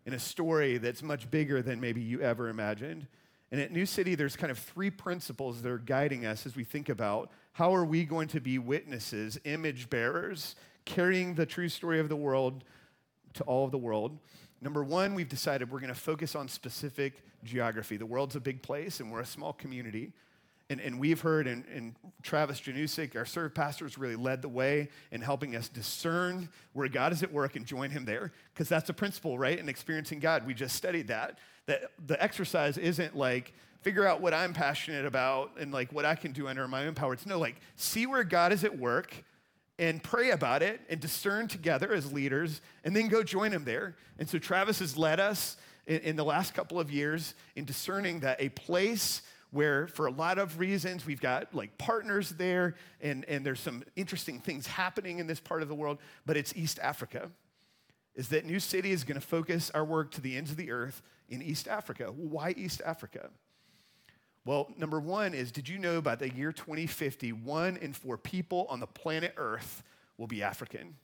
in 0.09 0.15
a 0.15 0.19
story 0.19 0.79
that's 0.79 1.03
much 1.03 1.29
bigger 1.29 1.61
than 1.61 1.79
maybe 1.79 2.01
you 2.01 2.19
ever 2.19 2.49
imagined. 2.49 3.05
And 3.51 3.61
at 3.61 3.71
New 3.71 3.85
City, 3.85 4.15
there's 4.15 4.35
kind 4.35 4.49
of 4.49 4.57
three 4.57 4.89
principles 4.89 5.61
that 5.61 5.71
are 5.71 5.77
guiding 5.77 6.25
us 6.25 6.47
as 6.47 6.55
we 6.55 6.63
think 6.63 6.89
about 6.89 7.29
how 7.51 7.75
are 7.75 7.85
we 7.85 8.05
going 8.05 8.27
to 8.29 8.39
be 8.39 8.57
witnesses, 8.57 9.39
image 9.43 9.87
bearers, 9.87 10.55
carrying 10.83 11.35
the 11.35 11.45
true 11.45 11.69
story 11.69 11.99
of 11.99 12.09
the 12.09 12.15
world 12.15 12.63
to 13.35 13.43
all 13.43 13.65
of 13.65 13.71
the 13.71 13.77
world. 13.77 14.17
Number 14.61 14.83
one, 14.83 15.13
we've 15.13 15.29
decided 15.29 15.69
we're 15.69 15.79
going 15.79 15.93
to 15.93 15.99
focus 15.99 16.35
on 16.35 16.47
specific 16.47 17.21
geography. 17.43 17.95
The 17.95 18.07
world's 18.07 18.35
a 18.35 18.39
big 18.39 18.63
place, 18.63 18.99
and 18.99 19.11
we're 19.11 19.21
a 19.21 19.27
small 19.27 19.53
community. 19.53 20.11
And, 20.69 20.79
and 20.79 20.99
we've 20.99 21.19
heard, 21.19 21.47
and, 21.47 21.65
and 21.73 21.95
Travis 22.21 22.61
Janusik, 22.61 23.15
our 23.15 23.25
serve 23.25 23.55
pastors, 23.55 23.97
really 23.97 24.15
led 24.15 24.41
the 24.41 24.49
way 24.49 24.89
in 25.11 25.21
helping 25.21 25.55
us 25.55 25.67
discern 25.67 26.47
where 26.73 26.87
God 26.87 27.11
is 27.11 27.23
at 27.23 27.33
work 27.33 27.55
and 27.55 27.65
join 27.65 27.89
him 27.89 28.05
there. 28.05 28.31
Because 28.53 28.69
that's 28.69 28.89
a 28.89 28.93
principle, 28.93 29.39
right? 29.39 29.57
In 29.57 29.67
experiencing 29.67 30.19
God. 30.19 30.45
We 30.45 30.53
just 30.53 30.75
studied 30.75 31.07
that. 31.07 31.39
That 31.65 31.91
the 32.05 32.21
exercise 32.21 32.77
isn't 32.77 33.15
like 33.15 33.53
figure 33.81 34.05
out 34.05 34.21
what 34.21 34.33
I'm 34.33 34.53
passionate 34.53 35.05
about 35.05 35.51
and 35.59 35.71
like 35.71 35.91
what 35.91 36.05
I 36.05 36.15
can 36.15 36.33
do 36.33 36.47
under 36.47 36.67
my 36.67 36.85
own 36.85 36.95
power. 36.95 37.13
It's 37.13 37.25
no, 37.25 37.39
like 37.39 37.55
see 37.75 38.05
where 38.05 38.23
God 38.23 38.51
is 38.51 38.63
at 38.63 38.77
work 38.77 39.23
and 39.77 40.03
pray 40.03 40.31
about 40.31 40.61
it 40.61 40.81
and 40.89 40.99
discern 40.99 41.47
together 41.47 41.93
as 41.93 42.11
leaders 42.11 42.61
and 42.83 42.95
then 42.95 43.07
go 43.07 43.23
join 43.23 43.51
him 43.51 43.63
there. 43.63 43.95
And 44.17 44.27
so 44.27 44.37
Travis 44.37 44.79
has 44.79 44.97
led 44.97 45.19
us 45.19 45.55
in, 45.87 46.01
in, 46.01 46.15
the 46.17 46.25
last 46.25 46.53
couple 46.53 46.79
of 46.79 46.91
years 46.91 47.33
in 47.55 47.63
discerning 47.63 48.19
that 48.19 48.41
a 48.41 48.49
place 48.49 49.21
where 49.51 49.87
for 49.87 50.05
a 50.05 50.11
lot 50.11 50.37
of 50.37 50.59
reasons 50.59 51.05
we've 51.05 51.21
got 51.21 51.53
like 51.55 51.77
partners 51.77 52.31
there 52.31 52.75
and, 53.01 53.25
and 53.25 53.45
there's 53.45 53.59
some 53.59 53.83
interesting 53.95 54.39
things 54.39 54.67
happening 54.67 55.19
in 55.19 55.27
this 55.27 55.39
part 55.39 55.61
of 55.61 55.67
the 55.67 55.75
world, 55.75 55.97
but 56.25 56.37
it's 56.37 56.55
East 56.55 56.79
Africa. 56.81 57.29
Is 58.15 58.29
that 58.29 58.45
New 58.45 58.59
City 58.59 58.91
is 58.91 59.03
going 59.03 59.19
to 59.19 59.25
focus 59.25 59.71
our 59.73 59.85
work 59.85 60.11
to 60.11 60.21
the 60.21 60.35
ends 60.35 60.51
of 60.51 60.57
the 60.57 60.71
earth 60.71 61.01
in 61.29 61.41
East 61.41 61.67
Africa. 61.67 62.05
Why 62.05 62.53
East 62.57 62.81
Africa? 62.85 63.29
Well, 64.45 64.73
number 64.77 64.99
one 64.99 65.33
is 65.33 65.51
did 65.51 65.69
you 65.69 65.77
know 65.77 66.01
by 66.01 66.15
the 66.15 66.29
year 66.29 66.51
2050, 66.51 67.33
one 67.33 67.77
in 67.77 67.93
four 67.93 68.17
people 68.17 68.65
on 68.69 68.79
the 68.79 68.87
planet 68.87 69.33
Earth 69.37 69.83
will 70.17 70.27
be 70.27 70.41
African? 70.41 70.95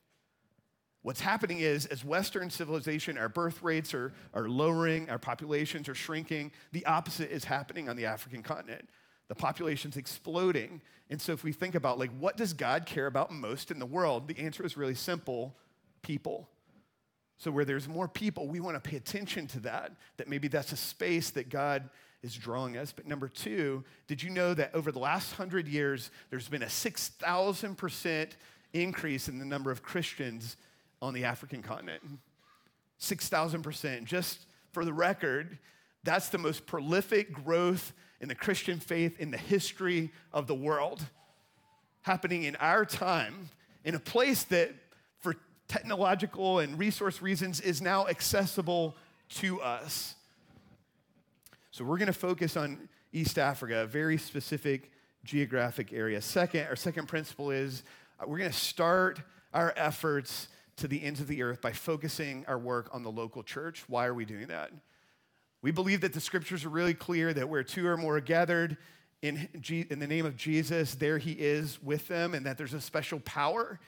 What's 1.05 1.21
happening 1.21 1.59
is, 1.59 1.85
as 1.85 2.03
Western 2.03 2.49
civilization, 2.49 3.15
our 3.15 3.29
birth 3.29 3.61
rates 3.61 3.93
are, 3.93 4.11
are 4.33 4.49
lowering, 4.49 5.07
our 5.07 5.19
populations 5.19 5.87
are 5.87 5.93
shrinking. 5.93 6.51
The 6.71 6.83
opposite 6.87 7.29
is 7.31 7.45
happening 7.45 7.87
on 7.89 7.95
the 7.95 8.07
African 8.07 8.41
continent. 8.41 8.89
The 9.27 9.35
population's 9.35 9.97
exploding. 9.97 10.81
And 11.11 11.21
so, 11.21 11.31
if 11.31 11.43
we 11.43 11.51
think 11.51 11.75
about, 11.75 11.99
like, 11.99 12.09
what 12.17 12.37
does 12.37 12.53
God 12.53 12.87
care 12.87 13.05
about 13.05 13.31
most 13.31 13.69
in 13.69 13.77
the 13.77 13.85
world? 13.85 14.27
The 14.27 14.39
answer 14.39 14.65
is 14.65 14.77
really 14.77 14.95
simple 14.95 15.55
people. 16.01 16.49
So, 17.37 17.51
where 17.51 17.65
there's 17.65 17.87
more 17.87 18.07
people, 18.07 18.47
we 18.47 18.59
want 18.59 18.83
to 18.83 18.89
pay 18.89 18.97
attention 18.97 19.45
to 19.49 19.59
that, 19.59 19.91
that 20.17 20.27
maybe 20.27 20.47
that's 20.47 20.71
a 20.71 20.75
space 20.75 21.29
that 21.29 21.49
God 21.49 21.87
is 22.23 22.33
drawing 22.33 22.77
us. 22.77 22.91
But 22.91 23.05
number 23.05 23.27
two, 23.27 23.83
did 24.07 24.23
you 24.23 24.31
know 24.31 24.55
that 24.55 24.73
over 24.73 24.91
the 24.91 24.97
last 24.97 25.33
hundred 25.33 25.67
years, 25.67 26.09
there's 26.31 26.49
been 26.49 26.63
a 26.63 26.65
6,000% 26.65 28.29
increase 28.73 29.27
in 29.29 29.37
the 29.37 29.45
number 29.45 29.69
of 29.69 29.83
Christians 29.83 30.57
on 31.01 31.13
the 31.13 31.23
African 31.23 31.61
continent? 31.61 32.01
6,000%. 32.99 34.05
Just 34.05 34.45
for 34.71 34.85
the 34.85 34.93
record, 34.93 35.57
that's 36.03 36.29
the 36.29 36.37
most 36.37 36.65
prolific 36.65 37.33
growth 37.33 37.93
in 38.21 38.27
the 38.27 38.35
Christian 38.35 38.79
faith 38.79 39.19
in 39.19 39.31
the 39.31 39.37
history 39.37 40.11
of 40.31 40.47
the 40.47 40.55
world, 40.55 41.03
happening 42.01 42.43
in 42.43 42.55
our 42.57 42.85
time, 42.85 43.49
in 43.83 43.95
a 43.95 43.99
place 43.99 44.43
that, 44.45 44.71
for 45.19 45.35
technological 45.67 46.59
and 46.59 46.79
resource 46.79 47.21
reasons, 47.21 47.59
is 47.59 47.81
now 47.81 48.07
accessible 48.07 48.95
to 49.29 49.61
us. 49.61 50.15
So 51.71 51.83
we're 51.83 51.97
going 51.97 52.07
to 52.07 52.13
focus 52.13 52.55
on 52.55 52.87
East 53.11 53.37
Africa, 53.37 53.81
a 53.81 53.85
very 53.85 54.17
specific 54.17 54.91
geographic 55.23 55.91
area. 55.91 56.21
Second, 56.21 56.67
our 56.67 56.75
second 56.75 57.07
principle 57.07 57.51
is 57.51 57.83
uh, 58.19 58.25
we're 58.27 58.37
going 58.37 58.51
to 58.51 58.57
start 58.57 59.19
our 59.53 59.73
efforts 59.75 60.47
to 60.77 60.87
the 60.87 61.03
ends 61.03 61.19
of 61.19 61.27
the 61.27 61.41
earth 61.41 61.61
by 61.61 61.71
focusing 61.71 62.45
our 62.47 62.57
work 62.57 62.89
on 62.91 63.03
the 63.03 63.11
local 63.11 63.43
church. 63.43 63.83
Why 63.87 64.05
are 64.05 64.13
we 64.13 64.25
doing 64.25 64.47
that? 64.47 64.71
We 65.61 65.71
believe 65.71 66.01
that 66.01 66.13
the 66.13 66.21
scriptures 66.21 66.65
are 66.65 66.69
really 66.69 66.93
clear 66.93 67.33
that 67.33 67.49
where 67.49 67.63
two 67.63 67.87
or 67.87 67.97
more 67.97 68.17
are 68.17 68.21
gathered 68.21 68.77
in, 69.21 69.49
in 69.89 69.99
the 69.99 70.07
name 70.07 70.25
of 70.25 70.37
Jesus, 70.37 70.95
there 70.95 71.17
he 71.17 71.31
is 71.31 71.81
with 71.81 72.07
them, 72.07 72.35
and 72.35 72.45
that 72.45 72.57
there's 72.57 72.73
a 72.73 72.81
special 72.81 73.19
power 73.21 73.79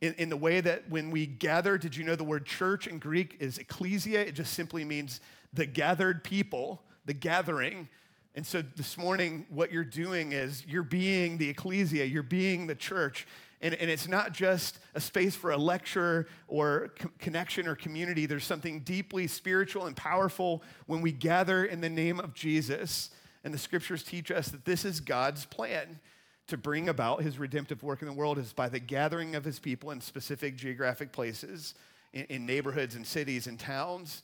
in, 0.00 0.14
in 0.14 0.28
the 0.28 0.36
way 0.36 0.60
that 0.60 0.88
when 0.88 1.10
we 1.10 1.26
gather, 1.26 1.78
did 1.78 1.96
you 1.96 2.04
know 2.04 2.14
the 2.14 2.22
word 2.22 2.46
church 2.46 2.86
in 2.86 2.98
Greek 2.98 3.36
is 3.40 3.58
ecclesia? 3.58 4.20
It 4.20 4.32
just 4.32 4.52
simply 4.52 4.84
means 4.84 5.20
the 5.52 5.66
gathered 5.66 6.22
people 6.22 6.82
the 7.04 7.14
gathering. 7.14 7.88
And 8.34 8.46
so 8.46 8.62
this 8.62 8.96
morning, 8.96 9.46
what 9.48 9.70
you're 9.70 9.84
doing 9.84 10.32
is 10.32 10.64
you're 10.66 10.82
being 10.82 11.38
the 11.38 11.48
ecclesia, 11.48 12.04
you're 12.04 12.22
being 12.22 12.66
the 12.66 12.74
church. 12.74 13.26
And, 13.60 13.74
and 13.74 13.90
it's 13.90 14.08
not 14.08 14.32
just 14.32 14.78
a 14.94 15.00
space 15.00 15.34
for 15.34 15.50
a 15.52 15.56
lecture 15.56 16.26
or 16.48 16.92
co- 16.98 17.10
connection 17.18 17.66
or 17.66 17.74
community. 17.74 18.26
There's 18.26 18.44
something 18.44 18.80
deeply 18.80 19.26
spiritual 19.26 19.86
and 19.86 19.96
powerful 19.96 20.62
when 20.86 21.00
we 21.00 21.12
gather 21.12 21.64
in 21.64 21.80
the 21.80 21.88
name 21.88 22.20
of 22.20 22.34
Jesus. 22.34 23.10
And 23.42 23.54
the 23.54 23.58
scriptures 23.58 24.02
teach 24.02 24.30
us 24.30 24.48
that 24.48 24.64
this 24.64 24.84
is 24.84 25.00
God's 25.00 25.44
plan 25.44 26.00
to 26.46 26.56
bring 26.56 26.88
about 26.88 27.22
his 27.22 27.38
redemptive 27.38 27.82
work 27.82 28.02
in 28.02 28.08
the 28.08 28.12
world 28.12 28.38
is 28.38 28.52
by 28.52 28.68
the 28.68 28.78
gathering 28.78 29.34
of 29.34 29.44
his 29.44 29.58
people 29.58 29.90
in 29.90 30.00
specific 30.00 30.56
geographic 30.56 31.10
places, 31.10 31.74
in, 32.12 32.24
in 32.24 32.46
neighborhoods 32.46 32.94
and 32.94 33.06
cities 33.06 33.46
and 33.46 33.58
towns 33.58 34.22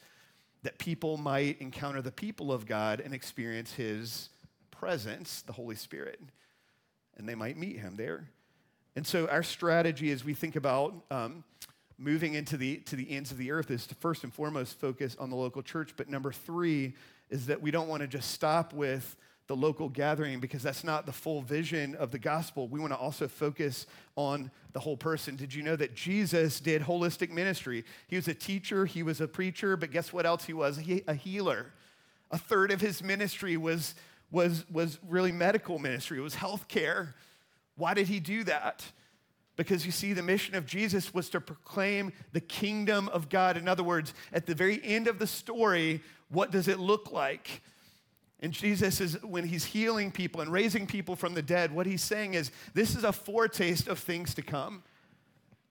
that 0.62 0.78
people 0.78 1.16
might 1.16 1.60
encounter 1.60 2.02
the 2.02 2.12
people 2.12 2.52
of 2.52 2.66
God 2.66 3.00
and 3.00 3.14
experience 3.14 3.72
his 3.72 4.28
presence, 4.70 5.42
the 5.42 5.52
Holy 5.52 5.76
Spirit, 5.76 6.20
and 7.16 7.28
they 7.28 7.34
might 7.34 7.56
meet 7.56 7.78
him 7.78 7.96
there. 7.96 8.28
And 8.96 9.06
so, 9.06 9.28
our 9.28 9.42
strategy 9.42 10.10
as 10.10 10.24
we 10.24 10.34
think 10.34 10.56
about 10.56 10.94
um, 11.10 11.44
moving 12.00 12.34
into 12.34 12.56
the, 12.56 12.78
to 12.78 12.96
the 12.96 13.10
ends 13.10 13.30
of 13.30 13.38
the 13.38 13.50
earth 13.50 13.70
is 13.70 13.86
to 13.86 13.94
first 13.94 14.24
and 14.24 14.32
foremost 14.32 14.80
focus 14.80 15.16
on 15.18 15.30
the 15.30 15.36
local 15.36 15.62
church. 15.62 15.92
But 15.96 16.08
number 16.08 16.32
three 16.32 16.94
is 17.28 17.46
that 17.46 17.60
we 17.60 17.70
don't 17.70 17.88
want 17.88 18.00
to 18.00 18.08
just 18.08 18.30
stop 18.32 18.72
with 18.72 19.16
the 19.46 19.56
local 19.56 19.88
gathering 19.88 20.38
because 20.40 20.62
that's 20.62 20.84
not 20.84 21.06
the 21.06 21.12
full 21.12 21.42
vision 21.42 21.96
of 21.96 22.10
the 22.10 22.18
gospel. 22.18 22.68
We 22.68 22.78
want 22.78 22.92
to 22.92 22.98
also 22.98 23.26
focus 23.26 23.86
on 24.16 24.50
the 24.72 24.80
whole 24.80 24.96
person. 24.96 25.36
Did 25.36 25.52
you 25.52 25.62
know 25.62 25.76
that 25.76 25.94
Jesus 25.94 26.60
did 26.60 26.82
holistic 26.82 27.30
ministry? 27.30 27.84
He 28.06 28.16
was 28.16 28.28
a 28.28 28.34
teacher, 28.34 28.86
he 28.86 29.02
was 29.02 29.20
a 29.20 29.26
preacher, 29.26 29.76
but 29.76 29.90
guess 29.90 30.12
what 30.12 30.24
else 30.24 30.44
he 30.44 30.52
was? 30.52 30.78
He, 30.78 31.02
a 31.08 31.14
healer. 31.14 31.72
A 32.30 32.38
third 32.38 32.70
of 32.70 32.80
his 32.80 33.02
ministry 33.02 33.56
was, 33.56 33.96
was, 34.30 34.64
was 34.70 35.00
really 35.08 35.32
medical 35.32 35.80
ministry, 35.80 36.18
it 36.18 36.22
was 36.22 36.36
healthcare. 36.36 37.14
Why 37.76 37.94
did 37.94 38.08
he 38.08 38.20
do 38.20 38.44
that? 38.44 38.84
Because 39.56 39.84
you 39.84 39.92
see, 39.92 40.12
the 40.12 40.22
mission 40.22 40.54
of 40.54 40.64
Jesus 40.64 41.12
was 41.12 41.28
to 41.30 41.40
proclaim 41.40 42.12
the 42.32 42.40
kingdom 42.40 43.08
of 43.10 43.28
God. 43.28 43.56
In 43.56 43.68
other 43.68 43.82
words, 43.82 44.14
at 44.32 44.46
the 44.46 44.54
very 44.54 44.80
end 44.82 45.06
of 45.06 45.18
the 45.18 45.26
story, 45.26 46.02
what 46.30 46.50
does 46.50 46.66
it 46.66 46.78
look 46.78 47.12
like? 47.12 47.60
And 48.40 48.52
Jesus 48.52 49.02
is, 49.02 49.22
when 49.22 49.44
he's 49.44 49.66
healing 49.66 50.10
people 50.10 50.40
and 50.40 50.50
raising 50.50 50.86
people 50.86 51.14
from 51.14 51.34
the 51.34 51.42
dead, 51.42 51.72
what 51.72 51.84
he's 51.84 52.02
saying 52.02 52.34
is 52.34 52.50
this 52.72 52.96
is 52.96 53.04
a 53.04 53.12
foretaste 53.12 53.86
of 53.86 53.98
things 53.98 54.32
to 54.34 54.42
come. 54.42 54.82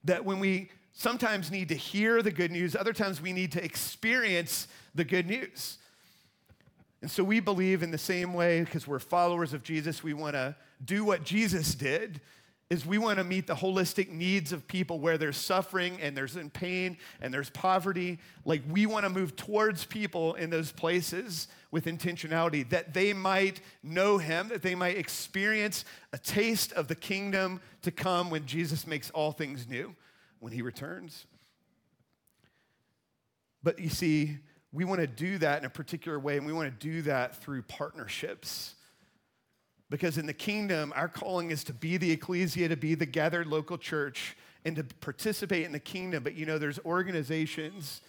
That 0.04 0.24
when 0.24 0.38
we 0.38 0.70
sometimes 0.92 1.50
need 1.50 1.68
to 1.70 1.74
hear 1.74 2.22
the 2.22 2.30
good 2.30 2.52
news, 2.52 2.76
other 2.76 2.92
times 2.92 3.20
we 3.20 3.32
need 3.32 3.50
to 3.52 3.64
experience 3.64 4.68
the 4.94 5.04
good 5.04 5.26
news. 5.26 5.78
And 7.02 7.10
so 7.10 7.24
we 7.24 7.40
believe 7.40 7.82
in 7.82 7.90
the 7.90 7.98
same 7.98 8.34
way, 8.34 8.62
because 8.62 8.86
we're 8.86 8.98
followers 8.98 9.52
of 9.52 9.62
Jesus, 9.62 10.02
we 10.02 10.12
want 10.12 10.34
to 10.34 10.54
do 10.84 11.04
what 11.04 11.24
Jesus 11.24 11.74
did 11.74 12.20
is 12.68 12.86
we 12.86 12.98
want 12.98 13.18
to 13.18 13.24
meet 13.24 13.48
the 13.48 13.54
holistic 13.54 14.10
needs 14.10 14.52
of 14.52 14.68
people 14.68 15.00
where 15.00 15.18
there's 15.18 15.36
suffering 15.36 15.98
and 16.00 16.16
there's 16.16 16.36
in 16.36 16.48
pain 16.48 16.96
and 17.20 17.34
there's 17.34 17.50
poverty. 17.50 18.16
Like 18.44 18.62
we 18.70 18.86
want 18.86 19.04
to 19.04 19.10
move 19.10 19.34
towards 19.34 19.84
people 19.84 20.34
in 20.34 20.50
those 20.50 20.70
places 20.70 21.48
with 21.72 21.86
intentionality 21.86 22.68
that 22.70 22.94
they 22.94 23.12
might 23.12 23.60
know 23.82 24.18
him, 24.18 24.48
that 24.50 24.62
they 24.62 24.76
might 24.76 24.96
experience 24.96 25.84
a 26.12 26.18
taste 26.18 26.72
of 26.74 26.86
the 26.86 26.94
kingdom 26.94 27.60
to 27.82 27.90
come 27.90 28.30
when 28.30 28.46
Jesus 28.46 28.86
makes 28.86 29.10
all 29.10 29.32
things 29.32 29.66
new, 29.68 29.96
when 30.38 30.52
he 30.52 30.62
returns. 30.62 31.26
But 33.64 33.80
you 33.80 33.88
see, 33.88 34.38
we 34.72 34.84
want 34.84 35.00
to 35.00 35.06
do 35.06 35.38
that 35.38 35.58
in 35.58 35.64
a 35.64 35.70
particular 35.70 36.18
way, 36.18 36.36
and 36.36 36.46
we 36.46 36.52
want 36.52 36.68
to 36.68 36.88
do 36.88 37.02
that 37.02 37.36
through 37.36 37.62
partnerships. 37.62 38.74
Because 39.88 40.16
in 40.16 40.26
the 40.26 40.32
kingdom, 40.32 40.92
our 40.94 41.08
calling 41.08 41.50
is 41.50 41.64
to 41.64 41.72
be 41.72 41.96
the 41.96 42.12
ecclesia, 42.12 42.68
to 42.68 42.76
be 42.76 42.94
the 42.94 43.06
gathered 43.06 43.48
local 43.48 43.76
church, 43.76 44.36
and 44.64 44.76
to 44.76 44.84
participate 44.84 45.64
in 45.64 45.72
the 45.72 45.80
kingdom. 45.80 46.22
But 46.22 46.36
you 46.36 46.46
know, 46.46 46.58
there's 46.58 46.78
organizations 46.84 48.00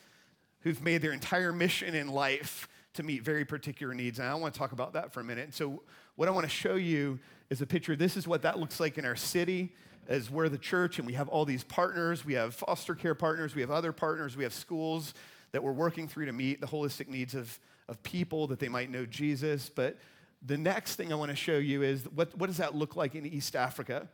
who've 0.59 0.81
made 0.83 1.01
their 1.01 1.13
entire 1.13 1.51
mission 1.51 1.95
in 1.95 2.07
life 2.09 2.67
to 2.93 3.03
meet 3.03 3.23
very 3.23 3.45
particular 3.45 3.95
needs. 3.95 4.19
And 4.19 4.27
I 4.27 4.35
want 4.35 4.53
to 4.53 4.59
talk 4.59 4.73
about 4.73 4.93
that 4.93 5.11
for 5.11 5.21
a 5.21 5.23
minute. 5.23 5.45
And 5.45 5.53
so, 5.53 5.81
what 6.15 6.27
I 6.27 6.31
want 6.31 6.43
to 6.43 6.49
show 6.49 6.75
you 6.75 7.19
is 7.49 7.61
a 7.61 7.65
picture. 7.65 7.95
This 7.95 8.15
is 8.15 8.27
what 8.27 8.43
that 8.43 8.59
looks 8.59 8.79
like 8.79 8.99
in 8.99 9.05
our 9.05 9.15
city 9.15 9.73
as 10.07 10.29
we're 10.29 10.49
the 10.49 10.57
church, 10.57 10.99
and 10.99 11.07
we 11.07 11.13
have 11.13 11.29
all 11.29 11.45
these 11.45 11.63
partners. 11.63 12.23
We 12.23 12.33
have 12.33 12.53
foster 12.53 12.93
care 12.93 13.15
partners, 13.15 13.55
we 13.55 13.61
have 13.61 13.71
other 13.71 13.91
partners, 13.91 14.37
we 14.37 14.43
have 14.43 14.53
schools 14.53 15.13
that 15.51 15.63
we're 15.63 15.71
working 15.71 16.07
through 16.07 16.25
to 16.25 16.33
meet 16.33 16.61
the 16.61 16.67
holistic 16.67 17.07
needs 17.07 17.35
of, 17.35 17.59
of 17.87 18.01
people 18.03 18.47
that 18.47 18.59
they 18.59 18.69
might 18.69 18.89
know 18.89 19.05
Jesus. 19.05 19.69
But 19.69 19.97
the 20.45 20.57
next 20.57 20.95
thing 20.95 21.11
I 21.11 21.15
want 21.15 21.31
to 21.31 21.35
show 21.35 21.57
you 21.57 21.83
is 21.83 22.03
what, 22.13 22.35
what 22.37 22.47
does 22.47 22.57
that 22.57 22.75
look 22.75 22.95
like 22.95 23.15
in 23.15 23.25
East 23.25 23.55
Africa? 23.55 24.07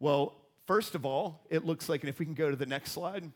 Well, 0.00 0.34
first 0.66 0.94
of 0.94 1.04
all, 1.04 1.44
it 1.50 1.64
looks 1.64 1.88
like, 1.88 2.02
and 2.02 2.08
if 2.08 2.18
we 2.18 2.24
can 2.24 2.34
go 2.34 2.50
to 2.50 2.56
the 2.56 2.66
next 2.66 2.92
slide, 2.92 3.30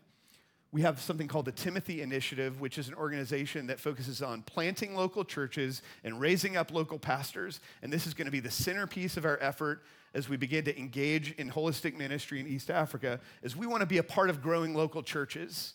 we 0.73 0.83
have 0.83 1.01
something 1.01 1.27
called 1.27 1.47
the 1.47 1.53
Timothy 1.53 2.01
Initiative, 2.01 2.61
which 2.61 2.79
is 2.79 2.87
an 2.87 2.95
organization 2.95 3.67
that 3.67 3.81
focuses 3.81 4.23
on 4.23 4.43
planting 4.43 4.95
local 4.95 5.25
churches 5.25 5.83
and 6.05 6.21
raising 6.21 6.57
up 6.57 6.73
local 6.73 6.99
pastors. 6.99 7.59
And 7.83 7.93
this 7.93 8.07
is 8.07 8.15
going 8.15 8.27
to 8.27 8.33
be 8.33 8.41
the 8.41 8.53
centerpiece 8.53 9.17
of 9.17 9.25
our 9.25 9.39
effort 9.41 9.83
as 10.15 10.29
we 10.29 10.37
begin 10.37 10.65
to 10.65 10.79
engage 10.79 11.33
in 11.33 11.51
holistic 11.51 11.97
ministry 11.97 12.41
in 12.41 12.47
East 12.47 12.71
Africa, 12.71 13.21
is 13.43 13.57
we 13.57 13.67
want 13.67 13.81
to 13.81 13.87
be 13.87 13.99
a 13.99 14.03
part 14.03 14.31
of 14.31 14.43
growing 14.43 14.75
local 14.75 15.03
churches. 15.03 15.75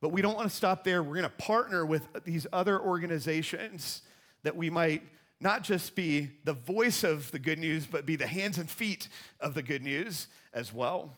But 0.00 0.10
we 0.10 0.22
don't 0.22 0.34
want 0.34 0.48
to 0.48 0.56
stop 0.56 0.84
there. 0.84 1.02
We're 1.02 1.16
going 1.16 1.24
to 1.24 1.30
partner 1.30 1.84
with 1.84 2.06
these 2.24 2.46
other 2.52 2.80
organizations 2.80 4.02
that 4.42 4.56
we 4.56 4.70
might 4.70 5.02
not 5.40 5.62
just 5.62 5.94
be 5.94 6.30
the 6.44 6.52
voice 6.52 7.04
of 7.04 7.30
the 7.32 7.38
good 7.38 7.58
news, 7.58 7.86
but 7.86 8.06
be 8.06 8.16
the 8.16 8.26
hands 8.26 8.58
and 8.58 8.68
feet 8.68 9.08
of 9.40 9.54
the 9.54 9.62
good 9.62 9.82
news 9.82 10.28
as 10.52 10.72
well. 10.72 11.16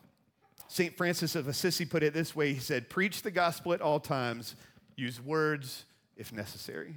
St. 0.68 0.96
Francis 0.96 1.34
of 1.34 1.48
Assisi 1.48 1.84
put 1.84 2.02
it 2.02 2.14
this 2.14 2.34
way 2.34 2.54
he 2.54 2.60
said, 2.60 2.88
Preach 2.88 3.22
the 3.22 3.30
gospel 3.30 3.72
at 3.72 3.80
all 3.80 4.00
times, 4.00 4.56
use 4.96 5.20
words 5.20 5.84
if 6.16 6.32
necessary. 6.32 6.94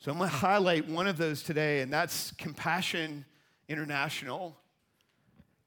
So 0.00 0.10
I'm 0.10 0.18
going 0.18 0.30
to 0.30 0.36
highlight 0.36 0.88
one 0.88 1.06
of 1.06 1.16
those 1.16 1.42
today, 1.42 1.80
and 1.80 1.92
that's 1.92 2.32
Compassion 2.32 3.24
International. 3.68 4.56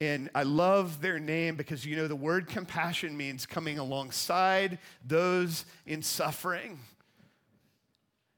And 0.04 0.30
I 0.36 0.44
love 0.44 1.02
their 1.02 1.18
name 1.18 1.56
because 1.56 1.86
you 1.86 1.96
know 1.96 2.10
the 2.10 2.16
word 2.16 2.50
compassion 2.50 3.16
means 3.16 3.46
coming 3.46 3.80
alongside 3.80 4.80
those 5.06 5.64
in 5.86 6.02
suffering. 6.02 6.78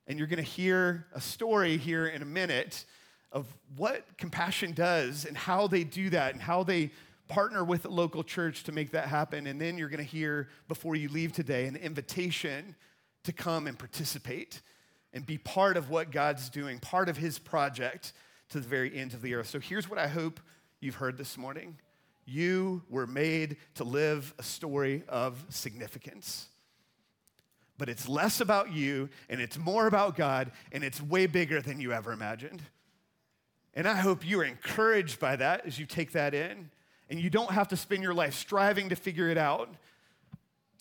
And 0.05 0.19
you're 0.19 0.27
going 0.27 0.37
to 0.37 0.43
hear 0.43 1.07
a 1.11 1.19
story 1.19 1.77
here 1.77 2.05
in 2.05 2.21
a 2.21 2.25
minute 2.25 2.85
of 3.31 3.47
what 3.77 4.05
compassion 4.19 4.73
does 4.73 5.25
and 5.25 5.35
how 5.35 5.65
they 5.65 5.83
do 5.83 6.11
that 6.11 6.33
and 6.33 6.41
how 6.41 6.61
they 6.61 6.91
partner 7.27 7.63
with 7.63 7.81
the 7.81 7.89
local 7.89 8.23
church 8.23 8.63
to 8.65 8.71
make 8.71 8.91
that 8.91 9.07
happen. 9.07 9.47
And 9.47 9.59
then 9.59 9.75
you're 9.75 9.89
going 9.89 9.97
to 9.97 10.03
hear, 10.03 10.49
before 10.67 10.95
you 10.95 11.09
leave 11.09 11.33
today, 11.33 11.65
an 11.65 11.77
invitation 11.77 12.75
to 13.23 13.33
come 13.33 13.65
and 13.65 13.75
participate 13.75 14.61
and 15.13 15.25
be 15.25 15.39
part 15.39 15.77
of 15.77 15.89
what 15.89 16.11
God's 16.11 16.47
doing, 16.47 16.77
part 16.77 17.09
of 17.09 17.17
His 17.17 17.39
project 17.39 18.13
to 18.49 18.59
the 18.59 18.67
very 18.67 18.95
ends 18.95 19.15
of 19.15 19.23
the 19.23 19.33
earth. 19.33 19.47
So 19.47 19.59
here's 19.59 19.89
what 19.89 19.97
I 19.97 20.07
hope 20.07 20.39
you've 20.79 20.95
heard 20.95 21.17
this 21.17 21.37
morning 21.37 21.77
you 22.25 22.81
were 22.89 23.07
made 23.07 23.57
to 23.75 23.83
live 23.83 24.33
a 24.39 24.43
story 24.43 25.03
of 25.07 25.45
significance. 25.49 26.47
But 27.77 27.89
it's 27.89 28.07
less 28.07 28.41
about 28.41 28.71
you 28.71 29.09
and 29.29 29.39
it's 29.39 29.57
more 29.57 29.85
about 29.87 30.15
God 30.15 30.51
and 30.71 30.83
it's 30.83 31.01
way 31.01 31.27
bigger 31.27 31.61
than 31.61 31.79
you 31.79 31.93
ever 31.93 32.11
imagined. 32.11 32.61
And 33.73 33.87
I 33.87 33.95
hope 33.95 34.25
you 34.25 34.39
are 34.39 34.45
encouraged 34.45 35.19
by 35.19 35.35
that 35.35 35.65
as 35.65 35.77
you 35.77 35.85
take 35.85 36.13
that 36.13 36.33
in. 36.33 36.69
And 37.09 37.19
you 37.19 37.29
don't 37.29 37.51
have 37.51 37.67
to 37.67 37.77
spend 37.77 38.01
your 38.01 38.13
life 38.13 38.33
striving 38.33 38.89
to 38.89 38.95
figure 38.95 39.29
it 39.29 39.37
out. 39.37 39.69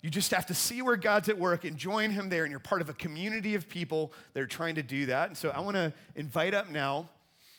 You 0.01 0.09
just 0.09 0.31
have 0.31 0.47
to 0.47 0.53
see 0.53 0.81
where 0.81 0.95
God's 0.95 1.29
at 1.29 1.37
work 1.37 1.65
and 1.65 1.77
join 1.77 2.09
Him 2.09 2.29
there. 2.29 2.45
And 2.45 2.51
you're 2.51 2.59
part 2.59 2.81
of 2.81 2.89
a 2.89 2.93
community 2.93 3.53
of 3.53 3.67
people 3.67 4.13
that 4.33 4.41
are 4.41 4.47
trying 4.47 4.75
to 4.75 4.83
do 4.83 5.07
that. 5.07 5.27
And 5.27 5.37
so 5.37 5.49
I 5.49 5.59
want 5.59 5.75
to 5.75 5.93
invite 6.15 6.53
up 6.53 6.69
now 6.69 7.09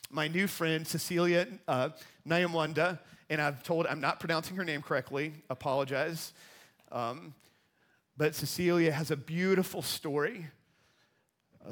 my 0.09 0.27
new 0.27 0.47
friend, 0.47 0.87
Cecilia 0.87 1.47
uh, 1.67 1.89
Nyamwanda, 2.27 2.99
and 3.29 3.41
I've 3.41 3.63
told 3.63 3.87
I'm 3.87 3.99
not 3.99 4.19
pronouncing 4.19 4.55
her 4.55 4.63
name 4.63 4.81
correctly, 4.81 5.33
apologize. 5.49 6.33
Um, 6.91 7.33
but 8.15 8.33
Cecilia 8.33 8.91
has 8.91 9.11
a 9.11 9.17
beautiful 9.17 9.81
story, 9.81 10.47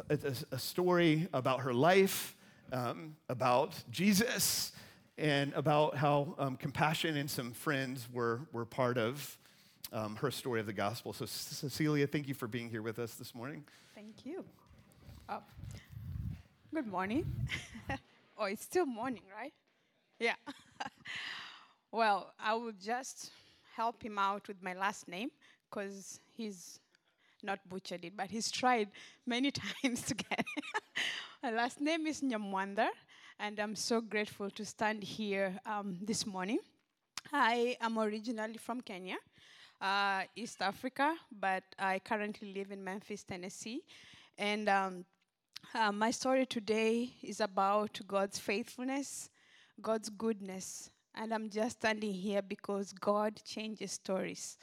a, 0.09 0.17
a, 0.51 0.59
story 0.59 1.27
about 1.33 1.61
her 1.61 1.73
life, 1.73 2.35
um, 2.71 3.15
about 3.29 3.73
Jesus, 3.89 4.73
and 5.17 5.53
about 5.53 5.95
how 5.95 6.35
um, 6.37 6.57
compassion 6.57 7.15
and 7.17 7.31
some 7.31 7.51
friends 7.51 8.07
were, 8.11 8.41
were 8.51 8.65
part 8.65 8.97
of 8.97 9.37
um, 9.93 10.17
her 10.17 10.29
story 10.29 10.59
of 10.59 10.65
the 10.65 10.73
gospel. 10.73 11.13
So, 11.13 11.25
Cecilia, 11.25 12.05
thank 12.05 12.27
you 12.27 12.33
for 12.33 12.47
being 12.47 12.69
here 12.69 12.81
with 12.81 12.99
us 12.99 13.15
this 13.15 13.33
morning. 13.33 13.63
Thank 13.95 14.25
you. 14.25 14.43
Oh. 15.29 15.41
Good 16.73 16.87
morning. 16.87 17.25
Oh, 18.37 18.45
it's 18.45 18.63
still 18.63 18.85
morning, 18.85 19.23
right? 19.33 19.53
Yeah. 20.19 20.35
well, 21.91 22.33
I 22.37 22.53
will 22.53 22.73
just 22.73 23.31
help 23.75 24.03
him 24.03 24.17
out 24.19 24.47
with 24.49 24.61
my 24.61 24.73
last 24.73 25.07
name 25.07 25.31
because 25.69 26.19
he's 26.35 26.79
not 27.43 27.59
butchered 27.69 28.03
it, 28.03 28.17
but 28.17 28.29
he's 28.29 28.51
tried 28.51 28.89
many 29.25 29.51
times 29.83 30.01
to 30.03 30.15
get 30.15 30.39
it. 30.39 30.63
my 31.43 31.51
last 31.51 31.79
name 31.79 32.07
is 32.07 32.21
Nyamwanda, 32.21 32.89
and 33.39 33.57
I'm 33.57 33.75
so 33.75 34.01
grateful 34.01 34.49
to 34.49 34.65
stand 34.65 35.03
here 35.03 35.57
um, 35.65 35.97
this 36.01 36.25
morning. 36.25 36.59
I 37.31 37.77
am 37.79 37.97
originally 37.97 38.57
from 38.57 38.81
Kenya, 38.81 39.17
uh, 39.79 40.23
East 40.35 40.61
Africa, 40.61 41.15
but 41.31 41.63
I 41.79 41.99
currently 41.99 42.53
live 42.53 42.71
in 42.71 42.83
Memphis, 42.83 43.23
Tennessee. 43.23 43.81
And 44.37 44.67
um, 44.67 45.05
uh, 45.73 45.91
my 45.91 46.11
story 46.11 46.45
today 46.45 47.13
is 47.21 47.41
about 47.41 47.99
God's 48.07 48.39
faithfulness, 48.39 49.29
God's 49.81 50.09
goodness, 50.09 50.89
and 51.13 51.33
I'm 51.33 51.49
just 51.49 51.77
standing 51.77 52.13
here 52.13 52.41
because 52.41 52.93
God 52.93 53.41
changes 53.43 53.91
stories. 53.91 54.57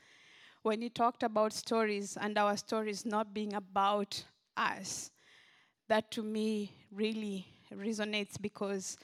When 0.62 0.83
you 0.83 0.90
talked 0.90 1.22
about 1.22 1.52
stories 1.52 2.16
and 2.20 2.38
our 2.38 2.57
stories 2.57 3.05
not 3.05 3.35
being 3.35 3.55
about 3.55 4.24
us, 4.57 5.11
that 5.88 6.11
to 6.12 6.22
me 6.22 6.72
really 6.90 7.46
resonates 7.74 8.40
because 8.40 8.96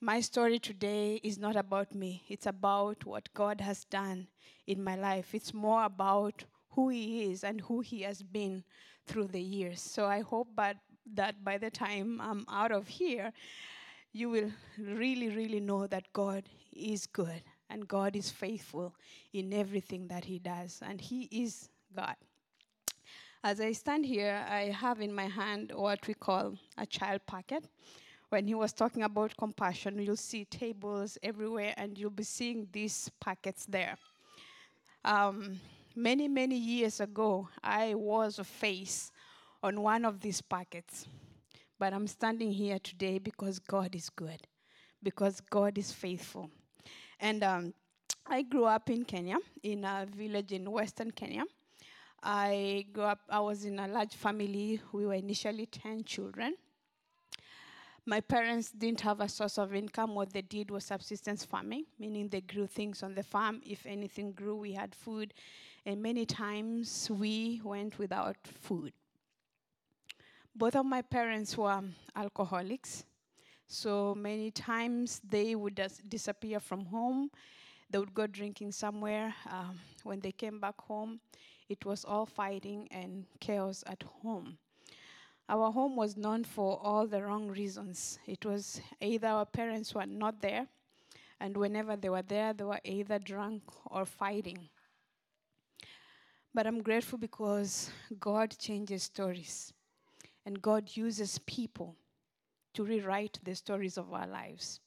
my 0.00 0.20
story 0.20 0.58
today 0.58 1.20
is 1.22 1.38
not 1.38 1.56
about 1.56 1.94
me. 1.94 2.22
It's 2.28 2.46
about 2.46 3.04
what 3.04 3.32
God 3.34 3.60
has 3.60 3.84
done 3.84 4.26
in 4.66 4.82
my 4.82 4.96
life. 4.96 5.34
It's 5.34 5.54
more 5.54 5.84
about 5.84 6.44
who 6.70 6.88
He 6.90 7.30
is 7.30 7.44
and 7.44 7.60
who 7.62 7.80
He 7.80 8.02
has 8.02 8.22
been 8.22 8.64
through 9.06 9.28
the 9.28 9.40
years. 9.40 9.80
So 9.80 10.06
I 10.06 10.20
hope 10.20 10.48
that 10.56 10.76
that 11.14 11.44
by 11.44 11.58
the 11.58 11.70
time 11.70 12.20
I'm 12.20 12.44
out 12.48 12.72
of 12.72 12.88
here, 12.88 13.32
you 14.12 14.30
will 14.30 14.50
really, 14.78 15.28
really 15.28 15.60
know 15.60 15.86
that 15.86 16.12
God 16.12 16.44
is 16.72 17.06
good 17.06 17.42
and 17.70 17.86
God 17.86 18.16
is 18.16 18.30
faithful 18.30 18.94
in 19.32 19.52
everything 19.52 20.08
that 20.08 20.24
He 20.24 20.38
does, 20.38 20.80
and 20.82 21.00
He 21.00 21.22
is 21.30 21.68
God. 21.94 22.16
As 23.42 23.60
I 23.60 23.72
stand 23.72 24.06
here, 24.06 24.44
I 24.48 24.70
have 24.70 25.00
in 25.00 25.12
my 25.12 25.26
hand 25.26 25.72
what 25.74 26.06
we 26.06 26.14
call 26.14 26.54
a 26.78 26.86
child 26.86 27.20
packet. 27.26 27.64
When 28.28 28.46
he 28.46 28.54
was 28.54 28.72
talking 28.72 29.04
about 29.04 29.36
compassion, 29.36 30.00
you'll 30.00 30.16
see 30.16 30.44
tables 30.46 31.16
everywhere, 31.22 31.74
and 31.76 31.96
you'll 31.96 32.10
be 32.10 32.24
seeing 32.24 32.66
these 32.72 33.08
packets 33.20 33.66
there. 33.66 33.96
Um, 35.04 35.60
many, 35.94 36.26
many 36.26 36.56
years 36.56 37.00
ago, 37.00 37.48
I 37.62 37.94
was 37.94 38.40
a 38.40 38.44
face 38.44 39.12
on 39.62 39.80
one 39.80 40.04
of 40.04 40.20
these 40.20 40.40
packets. 40.40 41.06
But 41.78 41.92
I'm 41.92 42.06
standing 42.06 42.52
here 42.52 42.78
today 42.78 43.18
because 43.18 43.58
God 43.58 43.94
is 43.94 44.08
good, 44.08 44.46
because 45.02 45.40
God 45.40 45.76
is 45.76 45.92
faithful. 45.92 46.50
And 47.20 47.42
um, 47.44 47.74
I 48.26 48.42
grew 48.42 48.64
up 48.64 48.90
in 48.90 49.04
Kenya, 49.04 49.38
in 49.62 49.84
a 49.84 50.06
village 50.10 50.52
in 50.52 50.70
western 50.70 51.10
Kenya. 51.10 51.44
I 52.22 52.86
grew 52.92 53.04
up, 53.04 53.20
I 53.28 53.40
was 53.40 53.64
in 53.64 53.78
a 53.78 53.86
large 53.86 54.14
family. 54.14 54.80
We 54.92 55.06
were 55.06 55.14
initially 55.14 55.66
10 55.66 56.04
children. 56.04 56.54
My 58.04 58.20
parents 58.20 58.70
didn't 58.70 59.00
have 59.00 59.20
a 59.20 59.28
source 59.28 59.58
of 59.58 59.74
income. 59.74 60.14
What 60.14 60.32
they 60.32 60.42
did 60.42 60.70
was 60.70 60.84
subsistence 60.84 61.44
farming, 61.44 61.86
meaning 61.98 62.28
they 62.28 62.40
grew 62.40 62.66
things 62.66 63.02
on 63.02 63.14
the 63.14 63.22
farm. 63.22 63.60
If 63.66 63.84
anything 63.84 64.32
grew, 64.32 64.56
we 64.56 64.72
had 64.72 64.94
food. 64.94 65.34
And 65.84 66.02
many 66.02 66.24
times 66.24 67.10
we 67.10 67.60
went 67.64 67.98
without 67.98 68.36
food. 68.44 68.92
Both 70.56 70.74
of 70.74 70.86
my 70.86 71.02
parents 71.02 71.54
were 71.58 71.82
alcoholics, 72.14 73.04
so 73.66 74.14
many 74.14 74.50
times 74.50 75.20
they 75.22 75.54
would 75.54 75.78
disappear 76.08 76.60
from 76.60 76.86
home. 76.86 77.30
They 77.90 77.98
would 77.98 78.14
go 78.14 78.26
drinking 78.26 78.72
somewhere. 78.72 79.34
Um, 79.50 79.78
when 80.02 80.20
they 80.20 80.32
came 80.32 80.58
back 80.58 80.80
home, 80.80 81.20
it 81.68 81.84
was 81.84 82.06
all 82.06 82.24
fighting 82.24 82.88
and 82.90 83.26
chaos 83.38 83.84
at 83.86 84.02
home. 84.22 84.56
Our 85.46 85.70
home 85.70 85.94
was 85.94 86.16
known 86.16 86.42
for 86.42 86.80
all 86.82 87.06
the 87.06 87.22
wrong 87.22 87.48
reasons. 87.48 88.18
It 88.26 88.46
was 88.46 88.80
either 88.98 89.28
our 89.28 89.44
parents 89.44 89.94
were 89.94 90.06
not 90.06 90.40
there, 90.40 90.66
and 91.38 91.54
whenever 91.54 91.96
they 91.96 92.08
were 92.08 92.22
there, 92.22 92.54
they 92.54 92.64
were 92.64 92.80
either 92.82 93.18
drunk 93.18 93.62
or 93.90 94.06
fighting. 94.06 94.70
But 96.54 96.66
I'm 96.66 96.82
grateful 96.82 97.18
because 97.18 97.90
God 98.18 98.56
changes 98.58 99.02
stories. 99.02 99.74
And 100.46 100.62
God 100.62 100.88
uses 100.94 101.38
people 101.40 101.96
to 102.72 102.84
rewrite 102.84 103.40
the 103.42 103.54
stories 103.54 103.98
of 103.98 104.12
our 104.12 104.28
lives. 104.28 104.80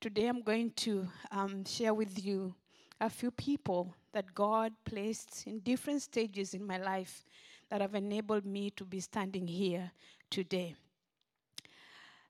Today, 0.00 0.26
I'm 0.26 0.42
going 0.42 0.72
to 0.78 1.08
um, 1.30 1.64
share 1.64 1.94
with 1.94 2.22
you 2.22 2.54
a 3.00 3.08
few 3.08 3.30
people 3.30 3.94
that 4.12 4.34
God 4.34 4.72
placed 4.84 5.46
in 5.46 5.60
different 5.60 6.02
stages 6.02 6.52
in 6.52 6.66
my 6.66 6.78
life 6.78 7.24
that 7.70 7.80
have 7.80 7.94
enabled 7.94 8.44
me 8.44 8.70
to 8.70 8.84
be 8.84 8.98
standing 8.98 9.46
here 9.46 9.92
today. 10.30 10.74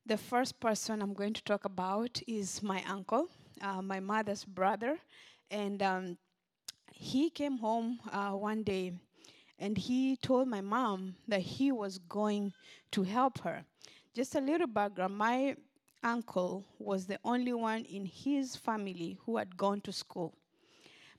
The 0.04 0.18
first 0.18 0.60
person 0.60 1.00
I'm 1.00 1.14
going 1.14 1.32
to 1.32 1.42
talk 1.42 1.64
about 1.64 2.20
is 2.26 2.62
my 2.62 2.82
uncle, 2.86 3.28
uh, 3.62 3.80
my 3.80 4.00
mother's 4.00 4.44
brother, 4.44 4.98
and 5.50 5.82
um, 5.82 6.18
he 6.92 7.30
came 7.30 7.58
home 7.58 7.98
uh, 8.12 8.32
one 8.32 8.62
day 8.62 8.92
and 9.62 9.78
he 9.78 10.16
told 10.16 10.48
my 10.48 10.60
mom 10.60 11.14
that 11.28 11.40
he 11.40 11.70
was 11.70 11.98
going 12.08 12.52
to 12.90 13.04
help 13.04 13.38
her. 13.38 13.62
Just 14.12 14.34
a 14.34 14.40
little 14.40 14.66
background 14.66 15.16
my 15.16 15.54
uncle 16.02 16.64
was 16.80 17.06
the 17.06 17.18
only 17.24 17.52
one 17.52 17.84
in 17.84 18.04
his 18.04 18.56
family 18.56 19.16
who 19.24 19.36
had 19.36 19.56
gone 19.56 19.80
to 19.82 19.92
school. 19.92 20.34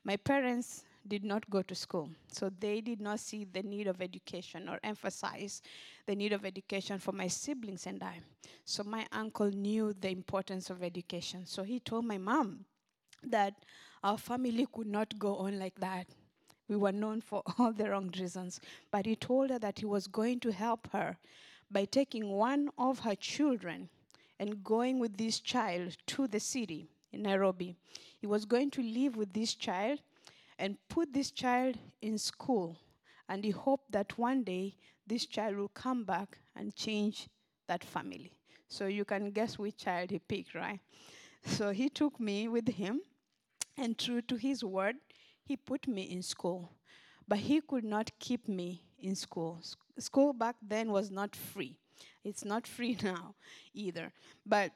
My 0.03 0.17
parents 0.17 0.83
did 1.07 1.23
not 1.23 1.49
go 1.49 1.61
to 1.61 1.73
school, 1.73 2.09
so 2.27 2.51
they 2.59 2.81
did 2.81 2.99
not 2.99 3.21
see 3.21 3.45
the 3.45 3.63
need 3.63 3.87
of 3.87 4.01
education 4.01 4.67
or 4.67 4.77
emphasize 4.83 5.61
the 6.05 6.13
need 6.13 6.33
of 6.33 6.43
education 6.43 6.99
for 6.99 7.13
my 7.13 7.27
siblings 7.27 7.87
and 7.87 8.03
I. 8.03 8.19
So 8.65 8.83
my 8.83 9.07
uncle 9.13 9.51
knew 9.51 9.93
the 9.93 10.09
importance 10.09 10.69
of 10.69 10.83
education. 10.83 11.45
So 11.45 11.63
he 11.63 11.79
told 11.79 12.03
my 12.03 12.17
mom 12.17 12.65
that 13.23 13.53
our 14.03 14.17
family 14.17 14.67
could 14.69 14.87
not 14.87 15.17
go 15.17 15.37
on 15.37 15.57
like 15.59 15.79
that. 15.79 16.07
We 16.67 16.75
were 16.75 16.91
known 16.91 17.21
for 17.21 17.43
all 17.57 17.71
the 17.73 17.89
wrong 17.89 18.13
reasons. 18.19 18.59
But 18.91 19.05
he 19.05 19.15
told 19.15 19.49
her 19.49 19.59
that 19.59 19.79
he 19.79 19.85
was 19.85 20.07
going 20.07 20.39
to 20.41 20.51
help 20.51 20.89
her 20.91 21.17
by 21.69 21.85
taking 21.85 22.29
one 22.29 22.69
of 22.77 22.99
her 22.99 23.15
children 23.15 23.89
and 24.39 24.63
going 24.63 24.99
with 24.99 25.17
this 25.17 25.39
child 25.39 25.97
to 26.07 26.27
the 26.27 26.39
city 26.39 26.87
in 27.11 27.23
Nairobi. 27.23 27.75
He 28.19 28.27
was 28.27 28.45
going 28.45 28.71
to 28.71 28.81
live 28.81 29.15
with 29.15 29.33
this 29.33 29.53
child 29.53 29.99
and 30.59 30.77
put 30.89 31.13
this 31.13 31.31
child 31.31 31.77
in 32.01 32.17
school. 32.17 32.77
And 33.29 33.43
he 33.43 33.51
hoped 33.51 33.91
that 33.91 34.17
one 34.17 34.43
day 34.43 34.75
this 35.07 35.25
child 35.25 35.55
will 35.55 35.69
come 35.69 36.03
back 36.03 36.37
and 36.55 36.75
change 36.75 37.27
that 37.67 37.83
family. 37.83 38.31
So 38.67 38.87
you 38.87 39.05
can 39.05 39.31
guess 39.31 39.59
which 39.59 39.77
child 39.77 40.11
he 40.11 40.19
picked, 40.19 40.55
right? 40.55 40.79
So 41.45 41.71
he 41.71 41.89
took 41.89 42.19
me 42.19 42.47
with 42.47 42.67
him, 42.67 43.01
and 43.77 43.97
true 43.97 44.21
to 44.23 44.35
his 44.35 44.63
word, 44.63 44.95
he 45.43 45.55
put 45.55 45.87
me 45.87 46.03
in 46.03 46.21
school. 46.21 46.71
But 47.27 47.39
he 47.39 47.61
could 47.61 47.83
not 47.83 48.11
keep 48.19 48.47
me 48.47 48.83
in 48.99 49.15
school. 49.15 49.61
School 49.97 50.33
back 50.33 50.55
then 50.61 50.91
was 50.91 51.09
not 51.11 51.35
free. 51.35 51.77
It's 52.23 52.43
not 52.43 52.67
free 52.67 52.97
now 53.03 53.35
either. 53.73 54.11
But 54.45 54.71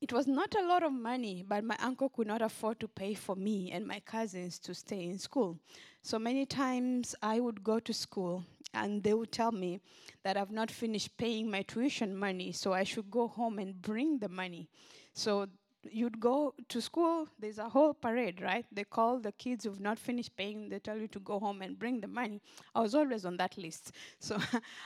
it 0.00 0.12
was 0.12 0.26
not 0.28 0.54
a 0.54 0.66
lot 0.66 0.82
of 0.84 0.92
money, 0.92 1.44
but 1.46 1.64
my 1.64 1.76
uncle 1.82 2.08
could 2.08 2.26
not 2.28 2.40
afford 2.40 2.78
to 2.80 2.88
pay 2.88 3.14
for 3.14 3.34
me 3.34 3.72
and 3.72 3.86
my 3.86 4.00
cousins 4.00 4.58
to 4.60 4.74
stay 4.74 5.04
in 5.04 5.18
school. 5.18 5.58
So 6.02 6.18
many 6.18 6.46
times 6.46 7.16
I 7.20 7.40
would 7.40 7.64
go 7.64 7.80
to 7.80 7.92
school 7.92 8.44
and 8.74 9.02
they 9.02 9.14
would 9.14 9.32
tell 9.32 9.50
me 9.50 9.80
that 10.22 10.36
I've 10.36 10.52
not 10.52 10.70
finished 10.70 11.16
paying 11.16 11.50
my 11.50 11.62
tuition 11.62 12.14
money, 12.16 12.52
so 12.52 12.72
I 12.72 12.84
should 12.84 13.10
go 13.10 13.26
home 13.26 13.58
and 13.58 13.80
bring 13.82 14.18
the 14.18 14.28
money. 14.28 14.68
So 15.14 15.48
you'd 15.92 16.20
go 16.20 16.54
to 16.68 16.80
school, 16.80 17.28
there's 17.38 17.58
a 17.58 17.68
whole 17.68 17.94
parade, 17.94 18.40
right? 18.40 18.66
They 18.72 18.84
call 18.84 19.18
the 19.18 19.32
kids 19.32 19.64
who've 19.64 19.80
not 19.80 19.98
finished 19.98 20.36
paying, 20.36 20.68
they 20.68 20.78
tell 20.78 20.96
you 20.96 21.08
to 21.08 21.20
go 21.20 21.38
home 21.38 21.62
and 21.62 21.78
bring 21.78 22.00
the 22.00 22.08
money. 22.08 22.40
I 22.74 22.80
was 22.80 22.94
always 22.94 23.24
on 23.24 23.36
that 23.38 23.56
list. 23.58 23.92
So 24.20 24.38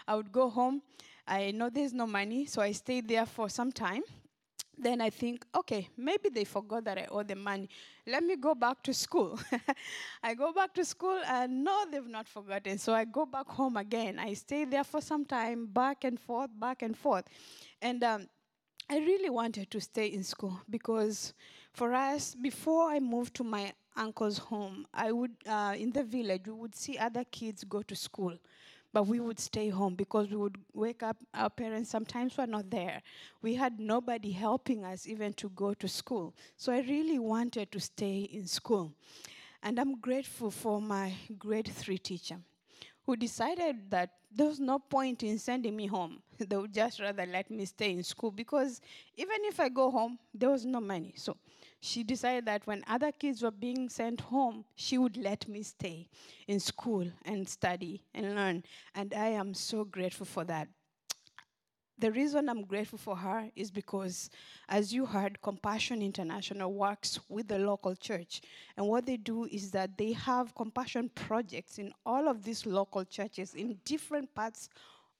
I 0.07 0.15
would 0.15 0.33
go 0.33 0.51
home. 0.51 0.83
I 1.27 1.51
know 1.53 1.71
there's 1.71 1.93
no 1.93 2.07
money, 2.07 2.47
so 2.47 2.61
I 2.63 2.73
stayed 2.73 3.09
there 3.09 3.27
for 3.27 3.49
some 3.49 3.73
time 3.73 4.03
then 4.79 5.01
I 5.01 5.11
think, 5.11 5.45
okay, 5.55 5.89
maybe 5.97 6.29
they 6.29 6.45
forgot 6.45 6.85
that 6.85 6.99
I 6.99 7.07
owe 7.11 7.23
them 7.23 7.43
money. 7.43 7.69
Let 8.07 8.25
me 8.25 8.37
go 8.37 8.55
back 8.55 8.83
to 8.85 8.95
school. 8.95 9.39
I 10.23 10.35
go 10.35 10.53
back 10.53 10.75
to 10.75 10.85
school 10.85 11.21
and 11.27 11.63
no, 11.63 11.85
they've 11.91 12.07
not 12.07 12.27
forgotten. 12.27 12.79
So 12.79 12.95
I 12.95 13.05
go 13.05 13.27
back 13.27 13.49
home 13.49 13.77
again. 13.77 14.19
I 14.19 14.35
stay 14.35 14.65
there 14.65 14.85
for 14.85 15.01
some 15.01 15.25
time, 15.25 15.67
back 15.67 16.05
and 16.05 16.19
forth, 16.19 16.51
back 16.59 16.83
and 16.83 16.97
forth. 16.97 17.25
And 17.81 18.03
um, 18.03 18.27
I 18.89 18.99
really 18.99 19.31
wanted 19.31 19.71
to 19.71 19.81
stay 19.81 20.07
in 20.07 20.23
school 20.25 20.61
because 20.69 21.33
for 21.73 21.95
us, 21.95 22.35
before 22.35 22.91
I 22.91 23.01
moved 23.01 23.35
to 23.37 23.45
my 23.45 23.73
uncle's 23.97 24.39
home, 24.39 24.87
I 24.93 25.13
would, 25.13 25.33
uh, 25.47 25.75
in 25.79 25.93
the 25.93 26.05
village, 26.05 26.43
we 26.47 26.53
would 26.53 26.75
see 26.75 26.99
other 26.99 27.25
kids 27.25 27.65
go 27.65 27.83
to 27.83 27.97
school 27.97 28.39
but 28.93 29.07
we 29.07 29.21
would 29.21 29.41
stay 29.41 29.71
home 29.71 29.95
because 29.95 30.29
we 30.29 30.37
would 30.37 30.59
wake 30.75 31.03
up 31.03 31.17
our 31.33 31.49
parents 31.49 31.89
sometimes 31.89 32.37
were 32.37 32.47
not 32.47 32.69
there. 32.71 33.01
We 33.41 33.55
had 33.55 33.81
nobody 33.81 34.31
helping 34.33 34.85
us 34.85 35.07
even 35.07 35.33
to 35.35 35.49
go 35.51 35.73
to 35.75 35.89
school. 35.89 36.35
So 36.57 36.73
i 36.73 36.81
really 36.81 37.19
wanted 37.19 37.73
to 37.73 37.81
stay 37.81 38.29
in 38.33 38.47
school. 38.47 38.93
And 39.63 39.79
i'm 39.79 39.99
grateful 40.01 40.51
for 40.51 40.81
my 40.81 41.15
grade 41.39 41.69
3 41.69 41.99
teacher 41.99 42.37
who 43.07 43.17
decided 43.17 43.91
that 43.91 44.11
there 44.31 44.47
was 44.47 44.61
no 44.61 44.79
point 44.79 45.23
in 45.23 45.39
sending 45.39 45.77
me 45.77 45.87
home 45.87 46.23
they 46.49 46.57
would 46.57 46.73
just 46.73 47.01
rather 47.01 47.27
let 47.27 47.51
me 47.51 47.65
stay 47.65 47.93
in 47.93 48.03
school 48.03 48.31
because 48.31 48.81
even 49.17 49.37
if 49.43 49.61
i 49.61 49.69
go 49.69 49.91
home 49.91 50.19
there 50.35 50.51
was 50.51 50.65
no 50.65 50.81
money 50.81 51.13
so 51.17 51.37
she 51.85 52.05
decided 52.05 52.47
that 52.47 52.65
when 52.65 52.85
other 52.87 53.11
kids 53.11 53.43
were 53.43 53.51
being 53.51 53.89
sent 53.89 54.21
home, 54.21 54.65
she 54.77 54.99
would 54.99 55.17
let 55.17 55.49
me 55.49 55.65
stay 55.65 56.09
in 56.47 56.61
school 56.61 57.05
and 57.25 57.49
study 57.49 58.05
and 58.15 58.37
learn. 58.37 58.63
And 58.95 59.13
I 59.13 59.31
am 59.31 59.53
so 59.53 59.85
grateful 59.85 60.25
for 60.25 60.45
that. 60.45 60.69
The 61.99 62.13
reason 62.13 62.49
I'm 62.49 62.63
grateful 62.63 63.01
for 63.01 63.17
her 63.17 63.51
is 63.57 63.73
because, 63.73 64.31
as 64.69 64.93
you 64.93 65.07
heard, 65.07 65.43
Compassion 65.43 66.03
International 66.03 66.73
works 66.73 67.19
with 67.29 67.49
the 67.49 67.59
local 67.59 67.97
church. 67.97 68.43
And 68.77 68.87
what 68.87 69.05
they 69.05 69.17
do 69.17 69.47
is 69.47 69.73
that 69.73 69.99
they 69.99 70.13
have 70.13 70.55
compassion 70.55 71.11
projects 71.17 71.79
in 71.79 71.93
all 72.07 72.29
of 72.29 72.45
these 72.45 72.65
local 72.65 73.05
churches 73.05 73.55
in 73.55 73.81
different 73.85 74.33
parts 74.37 74.69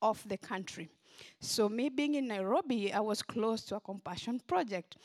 of 0.01 0.23
the 0.29 0.39
country. 0.39 0.89
So, 1.41 1.69
me 1.69 1.89
being 1.89 2.15
in 2.15 2.29
Nairobi, 2.29 2.93
I 2.93 3.01
was 3.01 3.23
close 3.23 3.63
to 3.67 3.77
a 3.77 3.81
compassion 3.81 4.41
project. 4.47 4.97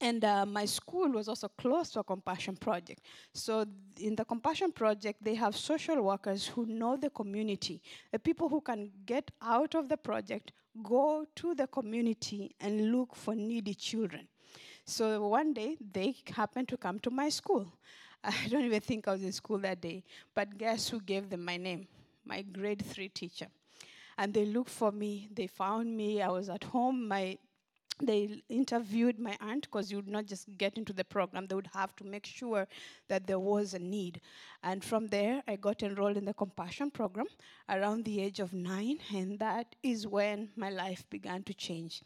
And 0.00 0.24
uh, 0.24 0.44
my 0.44 0.64
school 0.64 1.08
was 1.10 1.28
also 1.28 1.48
close 1.48 1.90
to 1.90 2.00
a 2.00 2.04
compassion 2.04 2.56
project. 2.56 3.00
So, 3.32 3.64
in 3.98 4.16
the 4.16 4.24
compassion 4.24 4.72
project, 4.72 5.22
they 5.22 5.34
have 5.34 5.56
social 5.56 6.02
workers 6.02 6.46
who 6.46 6.66
know 6.66 6.96
the 6.96 7.10
community, 7.10 7.80
the 8.12 8.18
people 8.18 8.48
who 8.48 8.60
can 8.60 8.90
get 9.06 9.30
out 9.40 9.74
of 9.74 9.88
the 9.88 9.96
project, 9.96 10.52
go 10.82 11.24
to 11.36 11.54
the 11.54 11.66
community, 11.68 12.54
and 12.60 12.92
look 12.92 13.14
for 13.14 13.34
needy 13.34 13.74
children. 13.74 14.28
So, 14.84 15.28
one 15.28 15.54
day, 15.54 15.76
they 15.92 16.16
happened 16.34 16.68
to 16.68 16.76
come 16.76 16.98
to 17.00 17.10
my 17.10 17.28
school. 17.28 17.66
I 18.24 18.48
don't 18.48 18.64
even 18.64 18.80
think 18.80 19.06
I 19.06 19.12
was 19.12 19.22
in 19.22 19.32
school 19.32 19.58
that 19.58 19.80
day, 19.80 20.02
but 20.34 20.58
guess 20.58 20.88
who 20.88 21.00
gave 21.00 21.30
them 21.30 21.44
my 21.44 21.56
name? 21.56 21.86
My 22.24 22.42
grade 22.42 22.84
three 22.84 23.08
teacher. 23.08 23.46
And 24.18 24.32
they 24.32 24.44
looked 24.44 24.70
for 24.70 24.92
me, 24.92 25.28
they 25.32 25.46
found 25.46 25.96
me, 25.96 26.22
I 26.22 26.28
was 26.28 26.48
at 26.48 26.64
home, 26.64 27.08
my 27.08 27.38
they 28.02 28.42
interviewed 28.48 29.20
my 29.20 29.36
aunt 29.40 29.62
because 29.62 29.90
you 29.90 29.98
would 29.98 30.08
not 30.08 30.26
just 30.26 30.48
get 30.58 30.76
into 30.76 30.92
the 30.92 31.04
program. 31.04 31.46
They 31.46 31.54
would 31.54 31.70
have 31.74 31.94
to 31.96 32.04
make 32.04 32.26
sure 32.26 32.66
that 33.08 33.26
there 33.26 33.38
was 33.38 33.72
a 33.74 33.78
need. 33.78 34.20
And 34.62 34.82
from 34.82 35.06
there 35.08 35.42
i 35.46 35.56
got 35.56 35.82
enrolled 35.82 36.16
in 36.16 36.24
the 36.24 36.34
compassion 36.34 36.90
program 36.90 37.26
around 37.68 38.04
the 38.04 38.20
age 38.20 38.40
of 38.40 38.52
nine 38.52 38.98
and 39.14 39.38
that 39.38 39.76
is 39.82 40.06
when 40.06 40.48
my 40.56 40.70
life 40.70 41.04
began 41.08 41.44
to 41.44 41.54
change. 41.54 42.02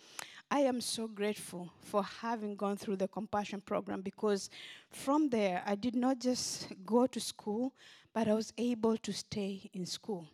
I 0.51 0.61
am 0.61 0.81
so 0.81 1.07
grateful 1.09 1.73
for 1.81 2.03
having 2.03 2.57
gone 2.57 2.77
through 2.77 2.97
the 2.97 3.09
compassion 3.09 3.61
program 3.61 4.03
because 4.03 4.51
from 4.91 5.29
there 5.29 5.63
i 5.67 5.75
did 5.75 5.95
not 5.95 6.19
just 6.19 6.69
go 6.87 7.07
to 7.07 7.21
school 7.21 7.75
but 8.15 8.29
i 8.29 8.35
was 8.35 8.53
able 8.57 8.97
to 8.97 9.13
stay 9.13 9.71
in 9.75 9.85
school 9.85 10.27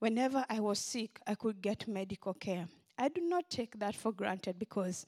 whenever 0.00 0.44
i 0.50 0.58
was 0.58 0.78
sick 0.78 1.20
i 1.26 1.34
could 1.34 1.62
get 1.62 1.86
medical 1.86 2.34
care 2.34 2.66
I 3.00 3.08
do 3.08 3.22
not 3.22 3.48
take 3.48 3.78
that 3.78 3.96
for 3.96 4.12
granted 4.12 4.58
because 4.58 5.06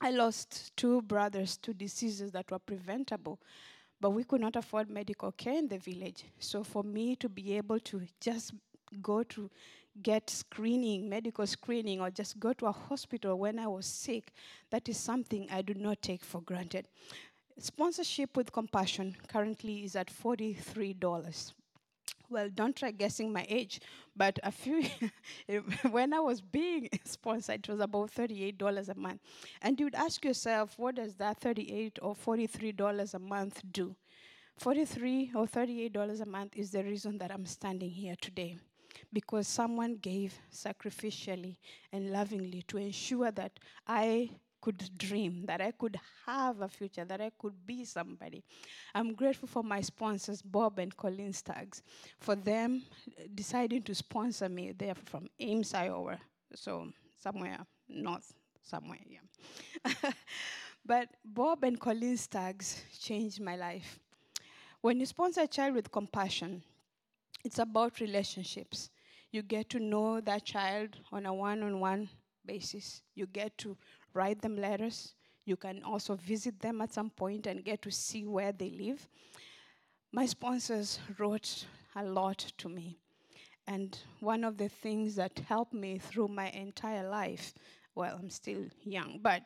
I 0.00 0.12
lost 0.12 0.76
two 0.76 1.02
brothers 1.02 1.56
to 1.58 1.74
diseases 1.74 2.30
that 2.30 2.48
were 2.52 2.60
preventable, 2.60 3.40
but 4.00 4.10
we 4.10 4.22
could 4.22 4.40
not 4.40 4.54
afford 4.54 4.88
medical 4.88 5.32
care 5.32 5.58
in 5.58 5.66
the 5.66 5.78
village. 5.78 6.22
So 6.38 6.62
for 6.62 6.84
me 6.84 7.16
to 7.16 7.28
be 7.28 7.56
able 7.56 7.80
to 7.80 8.02
just 8.20 8.52
go 9.02 9.24
to 9.24 9.50
get 10.00 10.30
screening, 10.30 11.08
medical 11.08 11.44
screening, 11.44 12.00
or 12.00 12.08
just 12.08 12.38
go 12.38 12.52
to 12.52 12.66
a 12.66 12.72
hospital 12.72 13.36
when 13.36 13.58
I 13.58 13.66
was 13.66 13.86
sick, 13.86 14.32
that 14.70 14.88
is 14.88 14.96
something 14.96 15.48
I 15.50 15.62
do 15.62 15.74
not 15.74 16.00
take 16.00 16.22
for 16.22 16.40
granted. 16.40 16.86
Sponsorship 17.58 18.36
with 18.36 18.52
compassion 18.52 19.16
currently 19.26 19.82
is 19.82 19.96
at 19.96 20.06
$43 20.06 21.52
well, 22.30 22.48
don't 22.52 22.76
try 22.76 22.90
guessing 22.90 23.32
my 23.32 23.46
age, 23.48 23.80
but 24.16 24.38
a 24.42 24.50
few, 24.52 24.82
when 25.90 26.12
I 26.12 26.20
was 26.20 26.40
being 26.40 26.88
sponsored, 27.04 27.60
it 27.60 27.68
was 27.68 27.80
about 27.80 28.10
$38 28.10 28.88
a 28.88 28.94
month. 28.94 29.20
And 29.62 29.78
you'd 29.80 29.94
ask 29.94 30.24
yourself, 30.24 30.78
what 30.78 30.96
does 30.96 31.16
that 31.16 31.40
38 31.40 31.98
or 32.02 32.14
$43 32.14 33.14
a 33.14 33.18
month 33.18 33.62
do? 33.70 33.96
43 34.58 35.32
or 35.34 35.46
$38 35.46 36.20
a 36.20 36.26
month 36.26 36.56
is 36.56 36.70
the 36.72 36.82
reason 36.84 37.18
that 37.18 37.30
I'm 37.32 37.46
standing 37.46 37.90
here 37.90 38.16
today. 38.20 38.58
because 39.12 39.48
someone 39.48 39.96
gave 39.96 40.34
sacrificially 40.52 41.56
and 41.92 42.10
lovingly 42.12 42.62
to 42.68 42.78
ensure 42.78 43.30
that 43.32 43.52
I 43.86 44.30
could 44.68 44.90
dream, 44.98 45.44
that 45.46 45.62
I 45.62 45.70
could 45.70 45.98
have 46.26 46.60
a 46.60 46.68
future, 46.68 47.04
that 47.06 47.22
I 47.22 47.30
could 47.38 47.54
be 47.66 47.86
somebody. 47.86 48.44
I'm 48.94 49.14
grateful 49.14 49.48
for 49.48 49.62
my 49.62 49.80
sponsors, 49.80 50.42
Bob 50.42 50.78
and 50.78 50.94
Colleen 50.94 51.32
Staggs, 51.32 51.82
for 52.20 52.34
them 52.36 52.82
deciding 53.34 53.82
to 53.84 53.94
sponsor 53.94 54.46
me. 54.50 54.72
They're 54.76 54.94
from 54.94 55.28
Ames, 55.40 55.72
Iowa, 55.72 56.18
so 56.54 56.88
somewhere 57.16 57.58
north, 57.88 58.34
somewhere, 58.62 58.98
yeah. 59.08 60.10
but 60.84 61.08
Bob 61.24 61.64
and 61.64 61.80
Colleen 61.80 62.18
Staggs 62.18 62.84
changed 63.00 63.40
my 63.40 63.56
life. 63.56 63.98
When 64.82 65.00
you 65.00 65.06
sponsor 65.06 65.42
a 65.42 65.46
child 65.46 65.76
with 65.76 65.90
compassion, 65.90 66.62
it's 67.42 67.58
about 67.58 68.00
relationships. 68.00 68.90
You 69.32 69.40
get 69.40 69.70
to 69.70 69.78
know 69.78 70.20
that 70.20 70.44
child 70.44 70.90
on 71.10 71.24
a 71.24 71.32
one 71.32 71.62
on 71.62 71.80
one 71.80 72.10
basis. 72.44 73.02
You 73.14 73.26
get 73.26 73.56
to 73.58 73.76
write 74.14 74.40
them 74.42 74.56
letters. 74.56 75.14
You 75.44 75.56
can 75.56 75.82
also 75.82 76.14
visit 76.14 76.60
them 76.60 76.80
at 76.80 76.92
some 76.92 77.10
point 77.10 77.46
and 77.46 77.64
get 77.64 77.82
to 77.82 77.90
see 77.90 78.26
where 78.26 78.52
they 78.52 78.70
live. 78.70 79.08
My 80.12 80.26
sponsors 80.26 80.98
wrote 81.18 81.66
a 81.96 82.04
lot 82.04 82.38
to 82.58 82.68
me. 82.68 82.98
And 83.66 83.98
one 84.20 84.44
of 84.44 84.56
the 84.56 84.68
things 84.68 85.14
that 85.16 85.38
helped 85.46 85.74
me 85.74 85.98
through 85.98 86.28
my 86.28 86.48
entire 86.50 87.08
life, 87.08 87.52
well, 87.94 88.18
I'm 88.18 88.30
still 88.30 88.64
young, 88.82 89.20
but 89.22 89.42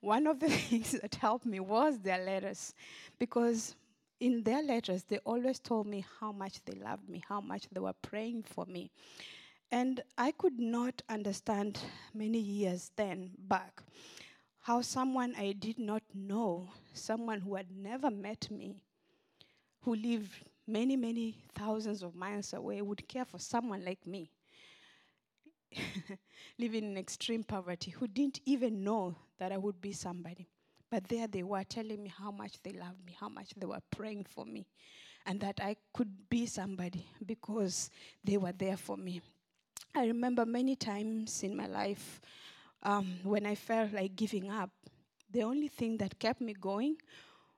one 0.00 0.26
of 0.26 0.38
the 0.40 0.48
things 0.68 0.92
that 0.92 1.14
helped 1.14 1.46
me 1.46 1.60
was 1.60 1.98
their 1.98 2.24
letters. 2.24 2.74
Because 3.18 3.74
in 4.20 4.42
their 4.42 4.62
letters, 4.62 5.04
they 5.04 5.18
always 5.18 5.58
told 5.58 5.86
me 5.86 6.04
how 6.20 6.32
much 6.32 6.62
they 6.64 6.78
loved 6.78 7.08
me, 7.08 7.22
how 7.28 7.40
much 7.40 7.66
they 7.72 7.80
were 7.80 7.94
praying 8.02 8.42
for 8.42 8.66
me. 8.66 8.90
And 9.70 10.02
I 10.16 10.32
could 10.32 10.58
not 10.58 11.02
understand 11.08 11.78
many 12.14 12.38
years 12.38 12.90
then 12.96 13.30
back 13.38 13.82
how 14.68 14.82
someone 14.82 15.34
I 15.38 15.52
did 15.52 15.78
not 15.78 16.02
know, 16.14 16.68
someone 16.92 17.40
who 17.40 17.54
had 17.54 17.70
never 17.70 18.10
met 18.10 18.50
me, 18.50 18.76
who 19.80 19.94
lived 19.94 20.30
many, 20.66 20.94
many 20.94 21.38
thousands 21.54 22.02
of 22.02 22.14
miles 22.14 22.52
away, 22.52 22.82
would 22.82 23.08
care 23.08 23.24
for 23.24 23.38
someone 23.38 23.82
like 23.82 24.06
me, 24.06 24.30
living 26.58 26.84
in 26.84 26.98
extreme 26.98 27.42
poverty, 27.42 27.92
who 27.92 28.06
didn't 28.06 28.40
even 28.44 28.84
know 28.84 29.16
that 29.38 29.52
I 29.52 29.56
would 29.56 29.80
be 29.80 29.92
somebody. 29.92 30.46
But 30.90 31.08
there 31.08 31.26
they 31.26 31.42
were 31.42 31.64
telling 31.64 32.02
me 32.02 32.12
how 32.14 32.30
much 32.30 32.62
they 32.62 32.72
loved 32.72 33.02
me, 33.06 33.16
how 33.18 33.30
much 33.30 33.54
they 33.56 33.64
were 33.64 33.80
praying 33.90 34.26
for 34.28 34.44
me, 34.44 34.66
and 35.24 35.40
that 35.40 35.60
I 35.62 35.76
could 35.94 36.28
be 36.28 36.44
somebody 36.44 37.06
because 37.24 37.88
they 38.22 38.36
were 38.36 38.52
there 38.52 38.76
for 38.76 38.98
me. 38.98 39.22
I 39.94 40.06
remember 40.06 40.46
many 40.46 40.76
times 40.76 41.42
in 41.42 41.56
my 41.56 41.66
life 41.66 42.20
um, 42.82 43.18
when 43.24 43.46
I 43.46 43.54
felt 43.54 43.92
like 43.92 44.16
giving 44.16 44.50
up, 44.50 44.70
the 45.30 45.42
only 45.42 45.68
thing 45.68 45.96
that 45.98 46.18
kept 46.18 46.40
me 46.40 46.54
going 46.54 46.96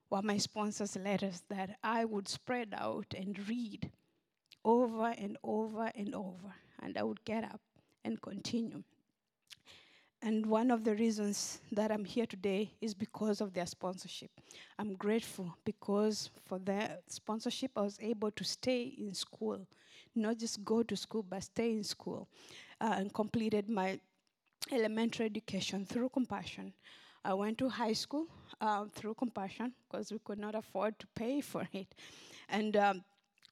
were 0.09 0.21
my 0.21 0.37
sponsors' 0.37 0.95
letters 0.95 1.43
that 1.49 1.77
I 1.83 2.05
would 2.05 2.27
spread 2.27 2.73
out 2.77 3.13
and 3.15 3.37
read 3.47 3.91
over 4.65 5.07
and 5.17 5.37
over 5.43 5.91
and 5.95 6.13
over. 6.15 6.53
And 6.81 6.97
I 6.97 7.03
would 7.03 7.23
get 7.23 7.43
up 7.43 7.61
and 8.03 8.21
continue. 8.21 8.83
And 10.23 10.45
one 10.45 10.69
of 10.69 10.83
the 10.83 10.95
reasons 10.95 11.61
that 11.71 11.91
I'm 11.91 12.05
here 12.05 12.27
today 12.27 12.73
is 12.79 12.93
because 12.93 13.41
of 13.41 13.53
their 13.53 13.65
sponsorship. 13.65 14.29
I'm 14.77 14.93
grateful 14.95 15.55
because 15.65 16.29
for 16.45 16.59
their 16.59 16.97
sponsorship, 17.07 17.71
I 17.75 17.81
was 17.81 17.97
able 17.99 18.29
to 18.31 18.43
stay 18.43 18.83
in 18.83 19.13
school 19.13 19.65
not 20.15 20.37
just 20.37 20.63
go 20.63 20.83
to 20.83 20.95
school, 20.95 21.23
but 21.23 21.43
stay 21.43 21.71
in 21.71 21.83
school, 21.83 22.27
uh, 22.79 22.95
and 22.97 23.13
completed 23.13 23.69
my 23.69 23.99
elementary 24.71 25.25
education 25.25 25.85
through 25.85 26.09
Compassion. 26.09 26.73
I 27.23 27.33
went 27.33 27.57
to 27.59 27.69
high 27.69 27.93
school 27.93 28.25
uh, 28.59 28.85
through 28.93 29.13
Compassion 29.15 29.73
because 29.89 30.11
we 30.11 30.19
could 30.23 30.39
not 30.39 30.55
afford 30.55 30.97
to 30.99 31.07
pay 31.15 31.41
for 31.51 31.67
it. 31.73 31.93
And 32.49 32.75
um, 32.75 33.03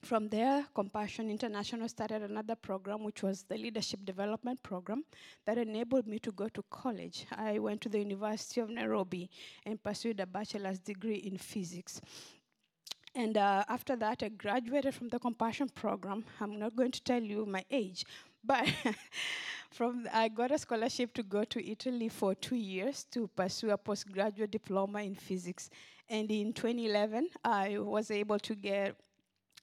from 0.02 0.30
there, 0.30 0.66
Compassion 0.74 1.30
International 1.30 1.88
started 1.90 2.24
another 2.24 2.56
program, 2.56 3.04
which 3.04 3.22
was 3.22 3.44
the 3.44 3.58
Leadership 3.58 4.06
Development 4.06 4.62
Program, 4.64 5.04
that 5.46 5.58
enabled 5.58 6.08
me 6.08 6.20
to 6.20 6.32
go 6.32 6.48
to 6.50 6.64
college. 6.70 7.26
I 7.36 7.60
went 7.60 7.82
to 7.82 7.90
the 7.90 8.00
University 8.00 8.62
of 8.62 8.70
Nairobi 8.70 9.30
and 9.66 9.82
pursued 9.84 10.20
a 10.20 10.26
bachelor's 10.26 10.80
degree 10.80 11.18
in 11.18 11.38
physics. 11.38 12.02
And 13.16 13.38
uh, 13.38 13.64
after 13.68 13.96
that, 13.96 14.24
I 14.24 14.30
graduated 14.30 14.94
from 14.94 15.10
the 15.10 15.20
Compassion 15.20 15.70
Program. 15.70 16.24
I'm 16.40 16.60
not 16.60 16.76
going 16.76 16.92
to 16.92 17.04
tell 17.04 17.22
you 17.22 17.46
my 17.46 17.66
age, 17.72 18.06
but 18.44 18.72
from 19.72 20.08
I 20.14 20.30
got 20.30 20.52
a 20.52 20.58
scholarship 20.58 21.14
to 21.16 21.24
go 21.24 21.44
to 21.44 21.72
Italy 21.72 22.10
for 22.10 22.36
two 22.36 22.56
years 22.56 23.06
to 23.12 23.28
pursue 23.36 23.72
a 23.72 23.78
postgraduate 23.78 24.52
diploma 24.52 25.02
in 25.02 25.16
physics. 25.16 25.70
And 26.10 26.30
in 26.32 26.54
2011, 26.54 27.30
I 27.44 27.78
was 27.80 28.12
able 28.12 28.40
to 28.40 28.56
get 28.56 28.96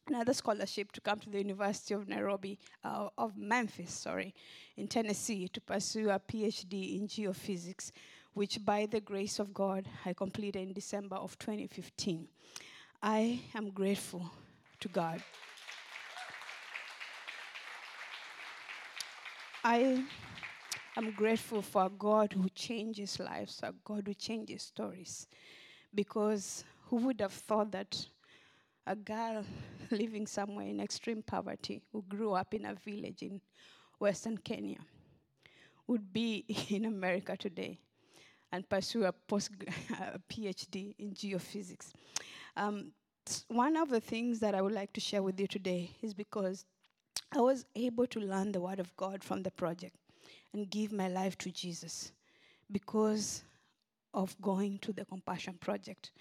another 0.09 0.35
scholarship 0.35 0.93
to 0.93 1.01
come 1.01 1.19
to 1.21 1.31
the 1.31 1.39
University 1.39 1.95
of 1.95 2.09
Nairobi, 2.09 2.59
uh, 2.85 3.09
of 3.19 3.37
Memphis, 3.37 3.93
sorry, 3.93 4.35
in 4.77 4.87
Tennessee, 4.87 5.49
to 5.49 5.61
pursue 5.61 6.11
a 6.11 6.21
PhD 6.21 7.01
in 7.01 7.09
geophysics, 7.09 7.91
which 8.35 8.65
by 8.65 8.87
the 8.87 9.01
grace 9.01 9.39
of 9.39 9.53
God, 9.53 9.89
I 10.05 10.13
completed 10.13 10.63
in 10.63 10.73
December 10.73 11.17
of 11.17 11.39
2015. 11.39 12.29
I 13.03 13.41
am 13.55 13.71
grateful 13.71 14.31
to 14.81 14.89
God. 14.89 15.23
I 19.63 20.05
am 20.97 21.11
grateful 21.13 21.61
for 21.61 21.87
a 21.87 21.91
God 21.91 22.33
who 22.33 22.49
changes 22.51 23.19
lives, 23.19 23.61
a 23.63 23.75
God 23.85 24.05
who 24.07 24.15
changes 24.15 24.63
stories. 24.63 25.27
Because 25.95 26.65
who 26.89 26.97
would 26.97 27.21
have 27.21 27.33
thought 27.33 27.73
that 27.73 28.07
a 28.87 28.97
girl 28.97 29.45
living 29.91 30.27
somewhere 30.27 30.67
in 30.67 30.81
extreme 30.81 31.23
poverty 31.23 31.83
who 31.93 32.03
grew 32.09 32.33
up 32.33 32.55
in 32.55 32.65
a 32.65 32.75
village 32.75 33.23
in 33.23 33.41
Western 33.99 34.39
Kenya 34.39 34.79
would 35.87 36.13
be 36.13 36.45
in 36.71 36.85
America 36.85 37.37
today 37.37 37.79
and 38.53 38.69
pursue 38.69 39.05
a 39.05 39.13
post 39.13 39.51
a 40.01 40.19
PhD 40.31 40.95
in 40.99 41.13
geophysics. 41.13 41.93
Um, 42.57 42.93
one 43.49 43.77
of 43.77 43.91
the 43.91 44.01
things 44.01 44.41
that 44.41 44.55
I 44.55 44.63
would 44.63 44.73
like 44.73 44.93
to 44.95 45.01
share 45.01 45.23
with 45.23 45.39
you 45.39 45.47
today 45.47 45.91
is 46.03 46.15
because 46.15 46.65
I 47.33 47.41
was 47.41 47.67
able 47.75 48.07
to 48.07 48.21
learn 48.21 48.53
the 48.53 48.61
Word 48.61 48.81
of 48.81 48.97
God 48.97 49.23
from 49.23 49.43
the 49.43 49.51
project 49.51 49.97
and 50.53 50.71
give 50.71 50.93
my 50.93 51.09
life 51.09 51.37
to 51.39 51.51
Jesus 51.51 52.13
because 52.71 53.43
of 54.15 54.41
going 54.41 54.79
to 54.79 54.93
the 54.93 55.05
Compassion 55.05 55.59
Project. 55.61 56.13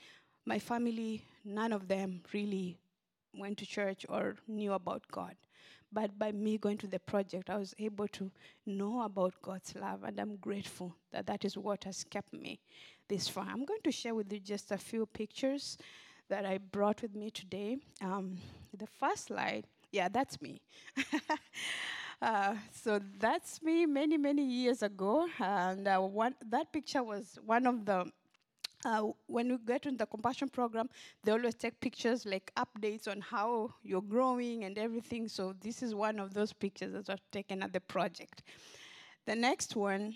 My 0.45 0.59
family, 0.59 1.23
none 1.45 1.71
of 1.71 1.87
them 1.87 2.21
really 2.33 2.77
went 3.33 3.57
to 3.59 3.65
church 3.65 4.05
or 4.09 4.35
knew 4.47 4.73
about 4.73 5.03
God. 5.11 5.35
But 5.91 6.17
by 6.19 6.33
me 6.33 6.57
going 6.57 6.77
to 6.79 6.87
the 6.87 6.99
project, 6.99 7.49
I 7.49 7.57
was 7.57 7.73
able 7.79 8.07
to 8.09 8.29
know 8.65 9.03
about 9.03 9.33
God's 9.41 9.73
love, 9.75 10.03
and 10.03 10.19
I'm 10.19 10.35
grateful 10.37 10.93
that 11.13 11.25
that 11.27 11.45
is 11.45 11.57
what 11.57 11.85
has 11.85 12.03
kept 12.03 12.33
me 12.33 12.59
this 13.07 13.29
far. 13.29 13.45
I'm 13.47 13.63
going 13.63 13.81
to 13.83 13.91
share 13.91 14.13
with 14.13 14.33
you 14.33 14.39
just 14.39 14.71
a 14.71 14.77
few 14.77 15.05
pictures 15.05 15.77
that 16.29 16.45
I 16.45 16.57
brought 16.57 17.01
with 17.01 17.15
me 17.15 17.29
today. 17.29 17.77
Um, 18.01 18.37
the 18.77 18.87
first 18.87 19.27
slide, 19.27 19.65
yeah, 19.91 20.09
that's 20.09 20.41
me. 20.41 20.61
uh, 22.21 22.55
so 22.71 22.99
that's 23.19 23.61
me 23.61 23.85
many, 23.85 24.17
many 24.17 24.43
years 24.43 24.83
ago. 24.83 25.27
And 25.39 25.87
uh, 25.87 25.99
one, 25.99 26.35
that 26.49 26.71
picture 26.71 27.03
was 27.03 27.37
one 27.45 27.65
of 27.67 27.85
the 27.85 28.11
uh, 28.85 29.01
when 29.25 29.49
we 29.49 29.57
get 29.65 29.87
in 29.87 29.97
the 29.97 30.05
compassion 30.05 30.47
program, 30.47 30.87
they 31.23 31.31
always 31.31 31.55
take 31.55 31.79
pictures 31.79 32.23
like 32.25 32.51
updates 32.55 33.07
on 33.07 33.19
how 33.19 33.73
you're 33.81 34.01
growing 34.01 34.63
and 34.63 34.77
everything. 34.77 35.27
So 35.27 35.55
this 35.59 35.81
is 35.81 35.95
one 35.95 36.19
of 36.19 36.35
those 36.35 36.53
pictures 36.53 36.93
that 36.93 37.07
were 37.07 37.17
taken 37.31 37.63
at 37.63 37.73
the 37.73 37.79
project. 37.79 38.43
The 39.25 39.35
next 39.35 39.75
one 39.75 40.13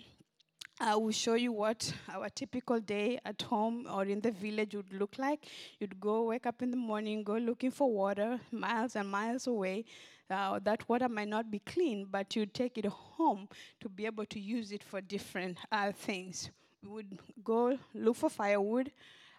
I 0.82 0.96
will 0.96 1.10
show 1.10 1.34
you 1.34 1.52
what 1.52 1.92
our 2.08 2.30
typical 2.30 2.80
day 2.80 3.18
at 3.26 3.42
home 3.42 3.86
or 3.92 4.04
in 4.06 4.22
the 4.22 4.30
village 4.30 4.74
would 4.74 4.90
look 4.94 5.16
like. 5.18 5.46
You'd 5.78 6.00
go, 6.00 6.22
wake 6.22 6.46
up 6.46 6.62
in 6.62 6.70
the 6.70 6.76
morning, 6.78 7.22
go 7.22 7.36
looking 7.36 7.70
for 7.70 7.92
water 7.92 8.40
miles 8.50 8.96
and 8.96 9.06
miles 9.10 9.46
away. 9.46 9.84
Uh, 10.30 10.58
that 10.60 10.88
water 10.88 11.06
might 11.06 11.28
not 11.28 11.50
be 11.50 11.58
clean, 11.58 12.06
but 12.10 12.34
you'd 12.34 12.54
take 12.54 12.78
it 12.78 12.86
home 12.86 13.46
to 13.80 13.90
be 13.90 14.06
able 14.06 14.24
to 14.24 14.40
use 14.40 14.72
it 14.72 14.82
for 14.82 15.02
different 15.02 15.58
uh, 15.70 15.92
things. 15.92 16.50
We 16.82 16.88
would 16.88 17.18
go 17.44 17.76
look 17.94 18.16
for 18.16 18.30
firewood 18.30 18.90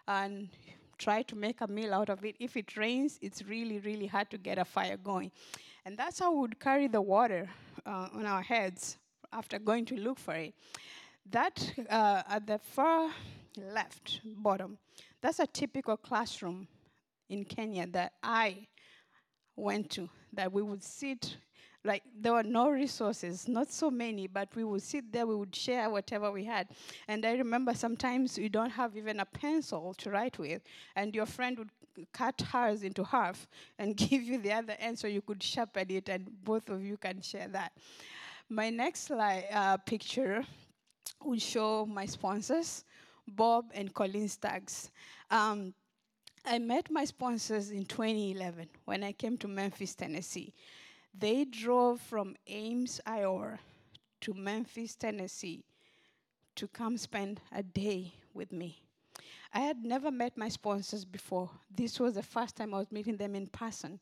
and 0.06 0.48
try 0.96 1.22
to 1.22 1.34
make 1.34 1.60
a 1.60 1.66
meal 1.66 1.92
out 1.92 2.08
of 2.08 2.24
it. 2.24 2.36
If 2.38 2.56
it 2.56 2.76
rains, 2.76 3.18
it's 3.20 3.42
really, 3.42 3.80
really 3.80 4.06
hard 4.06 4.30
to 4.30 4.38
get 4.38 4.58
a 4.58 4.64
fire 4.64 4.96
going. 4.96 5.32
And 5.84 5.98
that's 5.98 6.20
how 6.20 6.32
we 6.32 6.38
would 6.38 6.60
carry 6.60 6.86
the 6.86 7.02
water 7.02 7.48
uh, 7.84 8.08
on 8.14 8.26
our 8.26 8.42
heads 8.42 8.98
after 9.32 9.58
going 9.58 9.86
to 9.86 9.96
look 9.96 10.20
for 10.20 10.34
it. 10.34 10.54
That 11.30 11.72
uh, 11.88 12.22
at 12.28 12.46
the 12.46 12.58
far 12.58 13.10
left 13.56 14.20
bottom, 14.24 14.78
that's 15.20 15.38
a 15.38 15.46
typical 15.46 15.96
classroom 15.96 16.68
in 17.28 17.44
Kenya 17.44 17.86
that 17.88 18.12
I 18.22 18.66
went 19.56 19.90
to, 19.90 20.08
that 20.32 20.52
we 20.52 20.62
would 20.62 20.82
sit 20.82 21.36
Like 21.84 22.02
there 22.20 22.32
were 22.32 22.44
no 22.44 22.70
resources, 22.70 23.48
not 23.48 23.72
so 23.72 23.90
many, 23.90 24.28
but 24.28 24.54
we 24.54 24.62
would 24.64 24.82
sit 24.82 25.10
there, 25.12 25.26
we 25.26 25.34
would 25.34 25.54
share 25.54 25.90
whatever 25.90 26.30
we 26.30 26.44
had. 26.44 26.68
And 27.08 27.24
I 27.26 27.32
remember 27.32 27.74
sometimes 27.74 28.38
you 28.38 28.48
don't 28.48 28.70
have 28.70 28.96
even 28.96 29.18
a 29.20 29.24
pencil 29.24 29.94
to 29.98 30.10
write 30.10 30.38
with, 30.38 30.62
and 30.94 31.14
your 31.14 31.26
friend 31.26 31.58
would 31.58 31.70
cut 32.12 32.40
hers 32.52 32.82
into 32.84 33.02
half 33.04 33.48
and 33.78 33.96
give 34.08 34.22
you 34.22 34.38
the 34.38 34.52
other 34.52 34.76
end 34.78 34.98
so 34.98 35.08
you 35.08 35.22
could 35.22 35.42
sharpen 35.42 35.90
it, 35.90 36.08
and 36.08 36.30
both 36.44 36.68
of 36.70 36.84
you 36.84 36.96
can 36.96 37.20
share 37.20 37.48
that. 37.48 37.72
My 38.48 38.70
next 38.70 39.06
slide 39.06 39.46
uh, 39.52 39.76
picture 39.78 40.44
would 41.24 41.42
show 41.42 41.86
my 41.86 42.06
sponsors, 42.06 42.84
Bob 43.26 43.66
and 43.74 43.92
Colleen 43.92 44.28
Staggs. 44.28 44.90
Um, 45.30 45.74
I 46.44 46.58
met 46.58 46.90
my 46.90 47.04
sponsors 47.04 47.70
in 47.70 47.84
2011 47.84 48.68
when 48.84 49.04
I 49.04 49.12
came 49.12 49.36
to 49.38 49.48
Memphis, 49.48 49.94
Tennessee. 49.94 50.52
They 51.16 51.44
drove 51.44 52.00
from 52.00 52.34
Ames, 52.46 53.00
Iowa 53.06 53.58
to 54.22 54.34
Memphis, 54.34 54.96
Tennessee 54.96 55.64
to 56.56 56.68
come 56.68 56.96
spend 56.96 57.40
a 57.52 57.62
day 57.62 58.12
with 58.34 58.52
me. 58.52 58.82
I 59.54 59.60
had 59.60 59.84
never 59.84 60.10
met 60.10 60.36
my 60.36 60.48
sponsors 60.48 61.04
before. 61.04 61.50
This 61.74 62.00
was 62.00 62.14
the 62.14 62.22
first 62.22 62.56
time 62.56 62.74
I 62.74 62.78
was 62.78 62.90
meeting 62.90 63.16
them 63.16 63.34
in 63.34 63.46
person. 63.46 64.00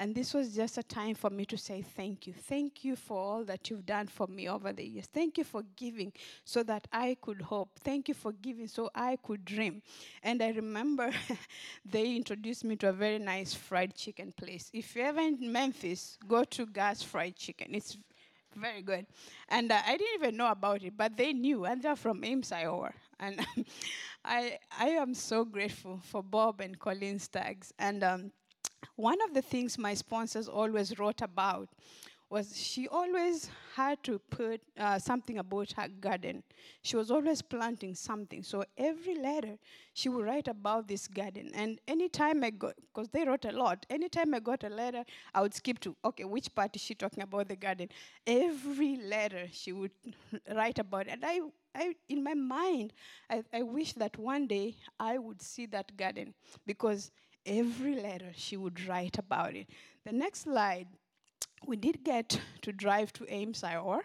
And 0.00 0.14
this 0.14 0.32
was 0.32 0.56
just 0.56 0.78
a 0.78 0.82
time 0.82 1.14
for 1.14 1.28
me 1.28 1.44
to 1.44 1.58
say 1.58 1.82
thank 1.82 2.26
you. 2.26 2.32
Thank 2.32 2.84
you 2.86 2.96
for 2.96 3.18
all 3.18 3.44
that 3.44 3.68
you've 3.68 3.84
done 3.84 4.06
for 4.06 4.26
me 4.26 4.48
over 4.48 4.72
the 4.72 4.82
years. 4.82 5.04
Thank 5.12 5.36
you 5.36 5.44
for 5.44 5.62
giving 5.76 6.10
so 6.42 6.62
that 6.62 6.88
I 6.90 7.18
could 7.20 7.42
hope. 7.42 7.78
Thank 7.84 8.08
you 8.08 8.14
for 8.14 8.32
giving 8.32 8.66
so 8.66 8.88
I 8.94 9.18
could 9.22 9.44
dream. 9.44 9.82
And 10.22 10.42
I 10.42 10.52
remember 10.52 11.10
they 11.84 12.16
introduced 12.16 12.64
me 12.64 12.76
to 12.76 12.88
a 12.88 12.92
very 12.94 13.18
nice 13.18 13.52
fried 13.52 13.94
chicken 13.94 14.32
place. 14.32 14.70
If 14.72 14.96
you're 14.96 15.04
ever 15.04 15.20
in 15.20 15.52
Memphis, 15.52 16.16
go 16.26 16.44
to 16.44 16.64
Gus 16.64 17.02
Fried 17.02 17.36
Chicken. 17.36 17.74
It's 17.74 17.98
very 18.56 18.80
good. 18.80 19.04
And 19.50 19.70
uh, 19.70 19.82
I 19.86 19.98
didn't 19.98 20.14
even 20.14 20.36
know 20.38 20.50
about 20.50 20.82
it, 20.82 20.96
but 20.96 21.14
they 21.14 21.34
knew, 21.34 21.66
and 21.66 21.82
they're 21.82 21.94
from 21.94 22.24
Ames, 22.24 22.52
Iowa. 22.52 22.92
And 23.18 23.44
I, 24.24 24.58
I 24.78 24.88
am 24.88 25.12
so 25.12 25.44
grateful 25.44 26.00
for 26.02 26.22
Bob 26.22 26.62
and 26.62 26.78
Colleen 26.78 27.18
Staggs. 27.18 27.74
And 27.78 28.02
um, 28.02 28.32
one 28.96 29.18
of 29.22 29.34
the 29.34 29.42
things 29.42 29.78
my 29.78 29.94
sponsors 29.94 30.48
always 30.48 30.98
wrote 30.98 31.22
about 31.22 31.68
was 32.28 32.56
she 32.56 32.86
always 32.86 33.50
had 33.74 34.00
to 34.04 34.16
put 34.30 34.60
uh, 34.78 34.98
something 35.00 35.38
about 35.38 35.72
her 35.72 35.88
garden. 35.88 36.44
She 36.80 36.94
was 36.94 37.10
always 37.10 37.42
planting 37.42 37.96
something. 37.96 38.44
So 38.44 38.64
every 38.78 39.16
letter, 39.16 39.58
she 39.94 40.08
would 40.08 40.24
write 40.24 40.46
about 40.46 40.86
this 40.86 41.08
garden. 41.08 41.50
And 41.54 41.80
anytime 41.88 42.44
I 42.44 42.50
got, 42.50 42.74
because 42.76 43.08
they 43.08 43.24
wrote 43.24 43.44
a 43.46 43.50
lot, 43.50 43.84
anytime 43.90 44.32
I 44.32 44.38
got 44.38 44.62
a 44.62 44.68
letter, 44.68 45.04
I 45.34 45.40
would 45.42 45.54
skip 45.54 45.80
to, 45.80 45.96
okay, 46.04 46.22
which 46.22 46.54
part 46.54 46.76
is 46.76 46.82
she 46.82 46.94
talking 46.94 47.24
about 47.24 47.48
the 47.48 47.56
garden? 47.56 47.88
Every 48.24 48.96
letter 48.98 49.48
she 49.50 49.72
would 49.72 49.90
write 50.54 50.78
about 50.78 51.08
it. 51.08 51.14
And 51.14 51.24
I, 51.24 51.40
I, 51.74 51.94
in 52.08 52.22
my 52.22 52.34
mind, 52.34 52.92
I, 53.28 53.42
I 53.52 53.62
wish 53.62 53.94
that 53.94 54.16
one 54.18 54.46
day 54.46 54.76
I 55.00 55.18
would 55.18 55.42
see 55.42 55.66
that 55.66 55.96
garden 55.96 56.34
because 56.64 57.10
every 57.46 57.94
letter 57.94 58.32
she 58.36 58.56
would 58.56 58.86
write 58.86 59.18
about 59.18 59.54
it. 59.54 59.66
The 60.04 60.12
next 60.12 60.42
slide, 60.42 60.86
we 61.66 61.76
did 61.76 62.04
get 62.04 62.40
to 62.62 62.72
drive 62.72 63.12
to 63.14 63.26
Ames, 63.32 63.62
Iowa, 63.62 64.00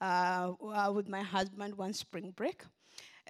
uh, 0.00 0.52
uh, 0.62 0.92
with 0.94 1.08
my 1.08 1.22
husband 1.22 1.76
one 1.76 1.92
spring 1.92 2.32
break. 2.36 2.62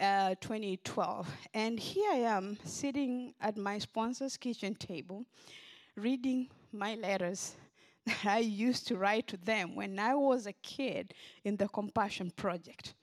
Uh, 0.00 0.34
2012. 0.40 1.28
And 1.52 1.78
here 1.78 2.10
I 2.10 2.20
am 2.20 2.56
sitting 2.64 3.34
at 3.38 3.58
my 3.58 3.78
sponsor's 3.78 4.38
kitchen 4.38 4.74
table 4.74 5.26
reading 5.94 6.48
my 6.72 6.94
letters 6.94 7.56
that 8.06 8.24
I 8.24 8.38
used 8.38 8.86
to 8.88 8.96
write 8.96 9.26
to 9.28 9.36
them 9.36 9.74
when 9.74 9.98
I 9.98 10.14
was 10.14 10.46
a 10.46 10.54
kid 10.54 11.12
in 11.44 11.56
the 11.56 11.68
Compassion 11.68 12.30
Project. 12.30 12.94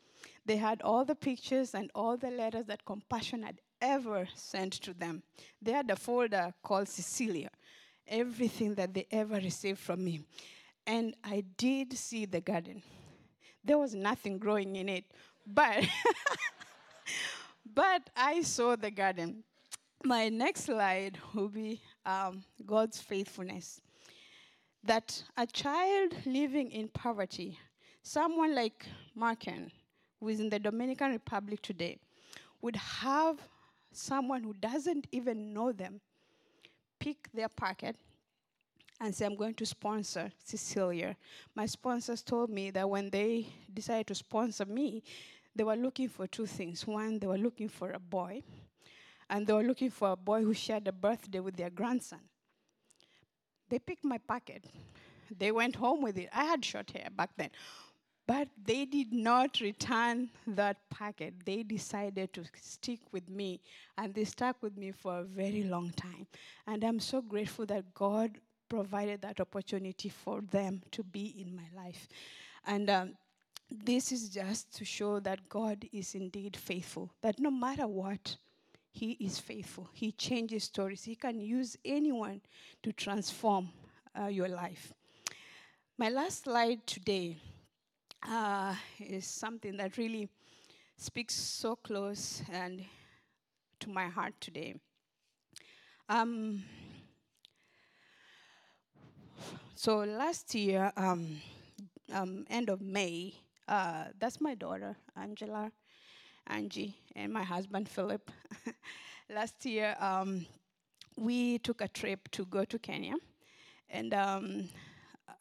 They 0.46 0.58
had 0.58 0.82
all 0.82 1.06
the 1.06 1.14
pictures 1.14 1.76
and 1.76 1.92
all 1.94 2.18
the 2.18 2.32
letters 2.32 2.66
that 2.66 2.86
Compassion 2.86 3.44
had 3.44 3.60
ever 3.82 4.28
sent 4.36 4.74
to 4.74 4.94
them. 4.94 5.24
They 5.62 5.72
had 5.72 5.90
a 5.90 5.96
folder 5.96 6.54
called 6.64 6.88
Cecilia, 6.88 7.50
everything 8.08 8.76
that 8.76 8.94
they 8.94 9.08
ever 9.12 9.36
received 9.36 9.80
from 9.80 10.04
me. 10.04 10.22
And 10.86 11.16
I 11.24 11.44
did 11.58 11.94
see 11.98 12.26
the 12.26 12.42
garden. 12.42 12.82
There 13.64 13.78
was 13.78 13.94
nothing 13.94 14.38
growing 14.38 14.76
in 14.78 14.88
it, 14.88 15.06
but 15.46 15.86
but 17.76 18.10
I 18.16 18.42
saw 18.42 18.76
the 18.76 18.92
garden. 18.92 19.44
My 20.04 20.30
next 20.30 20.66
slide 20.66 21.18
will 21.34 21.50
be 21.50 21.82
um, 22.06 22.44
God's 22.66 23.02
faithfulness. 23.02 23.82
That 24.84 25.22
a 25.36 25.46
child 25.46 26.14
living 26.26 26.72
in 26.72 26.88
poverty, 26.88 27.60
someone 28.04 28.56
like 28.56 28.86
Marken, 29.16 29.72
who 30.20 30.30
is 30.30 30.40
in 30.40 30.50
the 30.50 30.60
Dominican 30.60 31.12
Republic 31.12 31.62
today, 31.62 31.98
would 32.62 32.76
have 32.76 33.38
someone 33.98 34.44
who 34.44 34.54
doesn't 34.54 35.08
even 35.12 35.54
know 35.54 35.72
them 35.72 36.00
pick 37.00 37.30
their 37.34 37.50
pocket 37.50 37.96
and 39.00 39.14
say, 39.14 39.26
I'm 39.26 39.36
going 39.36 39.54
to 39.56 39.66
sponsor 39.66 40.32
Cecilia. 40.44 41.16
My 41.56 41.66
sponsors 41.66 42.24
told 42.24 42.50
me 42.50 42.72
that 42.72 42.90
when 42.90 43.10
they 43.10 43.48
decided 43.74 44.08
to 44.08 44.16
sponsor 44.16 44.66
me, 44.66 45.04
they 45.56 45.64
were 45.64 45.76
looking 45.76 46.10
for 46.10 46.28
two 46.28 46.46
things. 46.46 46.86
One, 46.86 47.20
they 47.20 47.28
were 47.28 47.38
looking 47.38 47.70
for 47.70 47.92
a 47.92 48.00
boy, 48.00 48.44
and 49.30 49.46
they 49.46 49.54
were 49.54 49.64
looking 49.64 49.90
for 49.90 50.12
a 50.12 50.16
boy 50.16 50.44
who 50.44 50.54
shared 50.54 50.88
a 50.88 50.92
birthday 50.92 51.40
with 51.40 51.56
their 51.58 51.70
grandson. 51.70 52.20
They 53.70 53.80
picked 53.80 54.06
my 54.06 54.18
pocket. 54.18 54.66
They 55.36 55.52
went 55.52 55.76
home 55.76 56.02
with 56.02 56.18
it. 56.18 56.30
I 56.34 56.46
had 56.46 56.64
short 56.64 56.92
hair 56.92 57.10
back 57.12 57.32
then. 57.38 57.50
But 58.28 58.50
they 58.62 58.84
did 58.84 59.14
not 59.14 59.62
return 59.62 60.30
that 60.48 60.78
packet. 60.90 61.34
They 61.46 61.64
decided 61.64 62.34
to 62.34 62.44
stick 62.62 63.00
with 63.14 63.30
me, 63.30 63.62
and 63.98 64.14
they 64.14 64.26
stuck 64.26 64.62
with 64.62 64.78
me 64.78 64.92
for 64.92 65.20
a 65.20 65.24
very 65.24 65.64
long 65.64 65.92
time. 65.92 66.28
And 66.68 66.84
I'm 66.84 67.00
so 67.00 67.22
grateful 67.22 67.66
that 67.68 67.94
God 67.94 68.32
provided 68.68 69.22
that 69.22 69.40
opportunity 69.40 70.10
for 70.10 70.42
them 70.42 70.82
to 70.92 71.04
be 71.04 71.36
in 71.40 71.56
my 71.56 71.70
life. 71.82 72.10
And 72.66 72.90
um, 72.90 73.14
this 73.72 74.12
is 74.12 74.28
just 74.28 74.76
to 74.76 74.84
show 74.84 75.22
that 75.22 75.48
God 75.48 75.88
is 75.94 76.14
indeed 76.14 76.58
faithful, 76.58 77.14
that 77.22 77.40
no 77.40 77.50
matter 77.50 77.88
what, 77.88 78.36
He 78.92 79.12
is 79.12 79.40
faithful. 79.40 79.90
He 79.94 80.12
changes 80.12 80.66
stories. 80.66 81.06
He 81.06 81.16
can 81.16 81.40
use 81.40 81.78
anyone 81.86 82.42
to 82.84 82.92
transform 82.92 83.70
uh, 84.20 84.28
your 84.28 84.50
life. 84.50 84.94
My 85.98 86.10
last 86.10 86.44
slide 86.44 86.86
today 86.86 87.38
uh, 88.24 88.76
is 89.00 89.26
something 89.26 89.78
that 89.78 89.98
really 89.98 90.30
speaks 90.98 91.36
so 91.36 91.76
close 91.76 92.42
and 92.52 92.84
to 93.80 93.90
my 93.90 94.08
heart 94.08 94.34
today. 94.40 94.76
Um, 96.10 96.64
so 99.76 99.98
last 99.98 100.56
year, 100.56 100.92
um, 100.98 101.42
um, 102.14 102.46
end 102.50 102.70
of 102.70 102.82
May, 102.82 103.34
uh, 103.68 104.06
that's 104.20 104.40
my 104.40 104.56
daughter, 104.56 104.96
Angela, 105.16 105.72
Angie, 106.48 106.96
and 107.16 107.32
my 107.32 107.44
husband, 107.44 107.90
Philip. 107.90 108.32
last 109.30 109.66
year, 109.66 109.96
um, 110.00 110.46
we 111.18 111.60
took 111.60 111.82
a 111.82 111.88
trip 111.88 112.30
to 112.32 112.46
go 112.46 112.64
to 112.66 112.80
Kenya. 112.80 113.16
And 113.90 114.14
um, 114.14 114.70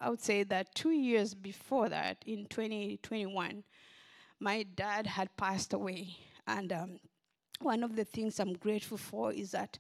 I 0.01 0.11
would 0.11 0.21
say 0.21 0.43
that 0.45 0.75
two 0.75 0.91
years 0.91 1.35
before 1.35 1.89
that, 1.89 2.19
in 2.27 2.47
2021, 2.47 3.65
my 4.41 4.63
dad 4.63 5.07
had 5.07 5.37
passed 5.37 5.73
away. 5.73 6.17
And 6.47 6.73
um, 6.73 7.01
one 7.61 7.83
of 7.83 7.97
the 7.97 8.05
things 8.05 8.39
I'm 8.39 8.55
grateful 8.55 8.99
for 8.99 9.33
is 9.33 9.53
that 9.53 9.79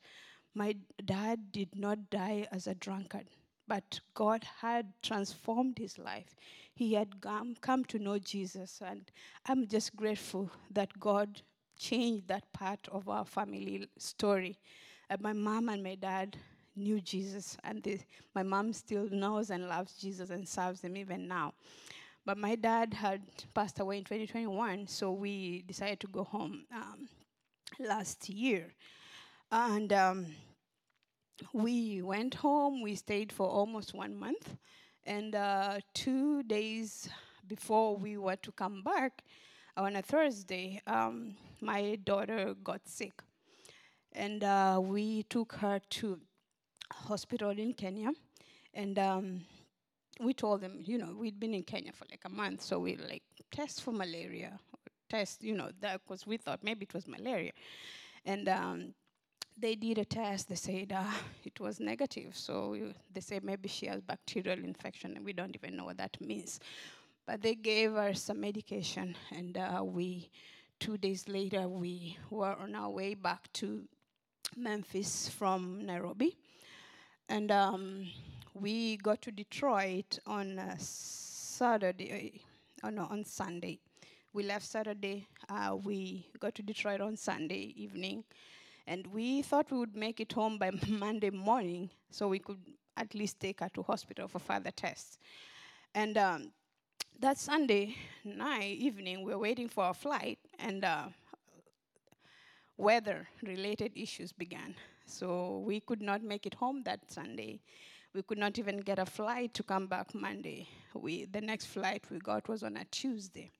my 0.54 0.76
dad 1.04 1.52
did 1.52 1.76
not 1.76 2.08
die 2.08 2.48
as 2.50 2.66
a 2.66 2.74
drunkard, 2.74 3.26
but 3.68 4.00
God 4.14 4.44
had 4.60 4.92
transformed 5.02 5.78
his 5.78 5.98
life. 5.98 6.34
He 6.74 6.94
had 6.94 7.20
come, 7.20 7.56
come 7.60 7.84
to 7.86 7.98
know 7.98 8.18
Jesus, 8.18 8.80
and 8.84 9.10
I'm 9.46 9.66
just 9.66 9.94
grateful 9.96 10.50
that 10.70 10.98
God 10.98 11.42
changed 11.78 12.28
that 12.28 12.50
part 12.54 12.88
of 12.90 13.08
our 13.08 13.26
family 13.26 13.86
story. 13.98 14.58
Uh, 15.10 15.18
my 15.20 15.34
mom 15.34 15.68
and 15.68 15.82
my 15.82 15.94
dad 15.94 16.38
knew 16.76 17.00
Jesus, 17.00 17.56
and 17.64 18.04
my 18.34 18.42
mom 18.42 18.72
still 18.72 19.08
knows 19.10 19.50
and 19.50 19.68
loves 19.68 19.96
Jesus 19.96 20.30
and 20.30 20.46
serves 20.48 20.82
him 20.82 20.96
even 20.96 21.26
now. 21.26 21.54
But 22.24 22.38
my 22.38 22.56
dad 22.56 22.94
had 22.94 23.22
passed 23.54 23.78
away 23.78 23.98
in 23.98 24.04
2021, 24.04 24.88
so 24.88 25.12
we 25.12 25.62
decided 25.66 26.00
to 26.00 26.08
go 26.08 26.24
home 26.24 26.64
um, 26.74 27.08
last 27.78 28.28
year. 28.28 28.74
And 29.52 29.92
um, 29.92 30.26
we 31.52 32.02
went 32.02 32.34
home, 32.34 32.82
we 32.82 32.96
stayed 32.96 33.32
for 33.32 33.46
almost 33.46 33.94
one 33.94 34.16
month, 34.16 34.56
and 35.04 35.34
uh, 35.34 35.78
two 35.94 36.42
days 36.42 37.08
before 37.46 37.96
we 37.96 38.16
were 38.16 38.36
to 38.36 38.50
come 38.52 38.82
back, 38.82 39.22
on 39.76 39.96
a 39.96 40.02
Thursday, 40.02 40.80
um, 40.86 41.36
my 41.60 41.98
daughter 42.04 42.54
got 42.64 42.80
sick. 42.88 43.22
And 44.12 44.42
uh, 44.42 44.80
we 44.82 45.24
took 45.24 45.52
her 45.54 45.80
to 45.90 46.18
hospital 46.92 47.50
in 47.50 47.72
Kenya, 47.74 48.12
and 48.74 48.98
um, 48.98 49.40
we 50.20 50.32
told 50.32 50.60
them, 50.60 50.80
you 50.82 50.98
know, 50.98 51.14
we'd 51.18 51.38
been 51.38 51.54
in 51.54 51.62
Kenya 51.62 51.92
for 51.92 52.06
like 52.10 52.22
a 52.24 52.28
month, 52.28 52.62
so 52.62 52.78
we 52.78 52.96
like 52.96 53.22
test 53.50 53.82
for 53.82 53.92
malaria, 53.92 54.58
test, 55.08 55.42
you 55.42 55.54
know, 55.54 55.70
that 55.80 56.00
because 56.06 56.26
we 56.26 56.36
thought 56.36 56.60
maybe 56.62 56.84
it 56.84 56.94
was 56.94 57.06
malaria, 57.06 57.52
and 58.24 58.48
um, 58.48 58.94
they 59.58 59.74
did 59.74 59.98
a 59.98 60.04
test. 60.04 60.48
They 60.48 60.54
said 60.54 60.92
uh, 60.92 61.04
it 61.44 61.58
was 61.60 61.80
negative, 61.80 62.36
so 62.36 62.70
we, 62.70 62.94
they 63.12 63.20
said 63.20 63.44
maybe 63.44 63.68
she 63.68 63.86
has 63.86 64.00
bacterial 64.00 64.58
infection, 64.58 65.16
and 65.16 65.24
we 65.24 65.32
don't 65.32 65.54
even 65.54 65.76
know 65.76 65.84
what 65.84 65.98
that 65.98 66.20
means. 66.20 66.60
But 67.26 67.42
they 67.42 67.54
gave 67.56 67.92
her 67.92 68.14
some 68.14 68.40
medication, 68.40 69.16
and 69.32 69.58
uh, 69.58 69.82
we, 69.84 70.30
two 70.78 70.96
days 70.96 71.28
later, 71.28 71.66
we 71.68 72.16
were 72.30 72.54
on 72.54 72.74
our 72.74 72.88
way 72.88 73.14
back 73.14 73.52
to 73.54 73.82
Memphis 74.56 75.28
from 75.28 75.84
Nairobi, 75.84 76.36
and. 77.28 77.50
Um, 77.50 78.06
we 78.60 78.96
got 78.96 79.20
to 79.22 79.30
Detroit 79.30 80.18
on 80.26 80.58
uh, 80.58 80.76
Saturday, 80.78 82.40
oh 82.82 82.88
no, 82.88 83.06
on 83.10 83.24
Sunday. 83.24 83.78
We 84.32 84.44
left 84.44 84.64
Saturday, 84.64 85.26
uh, 85.48 85.76
we 85.82 86.26
got 86.40 86.54
to 86.56 86.62
Detroit 86.62 87.00
on 87.00 87.16
Sunday 87.16 87.74
evening, 87.76 88.24
and 88.86 89.06
we 89.08 89.42
thought 89.42 89.70
we 89.70 89.78
would 89.78 89.94
make 89.96 90.20
it 90.20 90.32
home 90.32 90.58
by 90.58 90.70
Monday 90.88 91.30
morning 91.30 91.90
so 92.10 92.28
we 92.28 92.38
could 92.38 92.58
at 92.96 93.14
least 93.14 93.40
take 93.40 93.60
her 93.60 93.68
to 93.74 93.82
hospital 93.82 94.26
for 94.26 94.38
further 94.38 94.70
tests. 94.70 95.18
And 95.94 96.16
um, 96.16 96.52
that 97.20 97.36
Sunday 97.36 97.94
night 98.24 98.76
evening, 98.78 99.22
we 99.22 99.32
were 99.32 99.38
waiting 99.38 99.68
for 99.68 99.84
our 99.84 99.94
flight, 99.94 100.38
and 100.58 100.82
uh, 100.82 101.08
weather 102.78 103.28
related 103.42 103.92
issues 103.94 104.32
began. 104.32 104.74
So 105.06 105.62
we 105.64 105.80
could 105.80 106.02
not 106.02 106.22
make 106.22 106.46
it 106.46 106.54
home 106.54 106.82
that 106.84 107.10
Sunday. 107.10 107.60
We 108.12 108.22
could 108.22 108.38
not 108.38 108.58
even 108.58 108.78
get 108.78 108.98
a 108.98 109.06
flight 109.06 109.54
to 109.54 109.62
come 109.62 109.86
back 109.86 110.14
Monday. 110.14 110.68
We, 110.94 111.26
the 111.26 111.40
next 111.40 111.66
flight 111.66 112.04
we 112.10 112.18
got 112.18 112.48
was 112.48 112.62
on 112.62 112.76
a 112.76 112.84
Tuesday, 112.86 113.50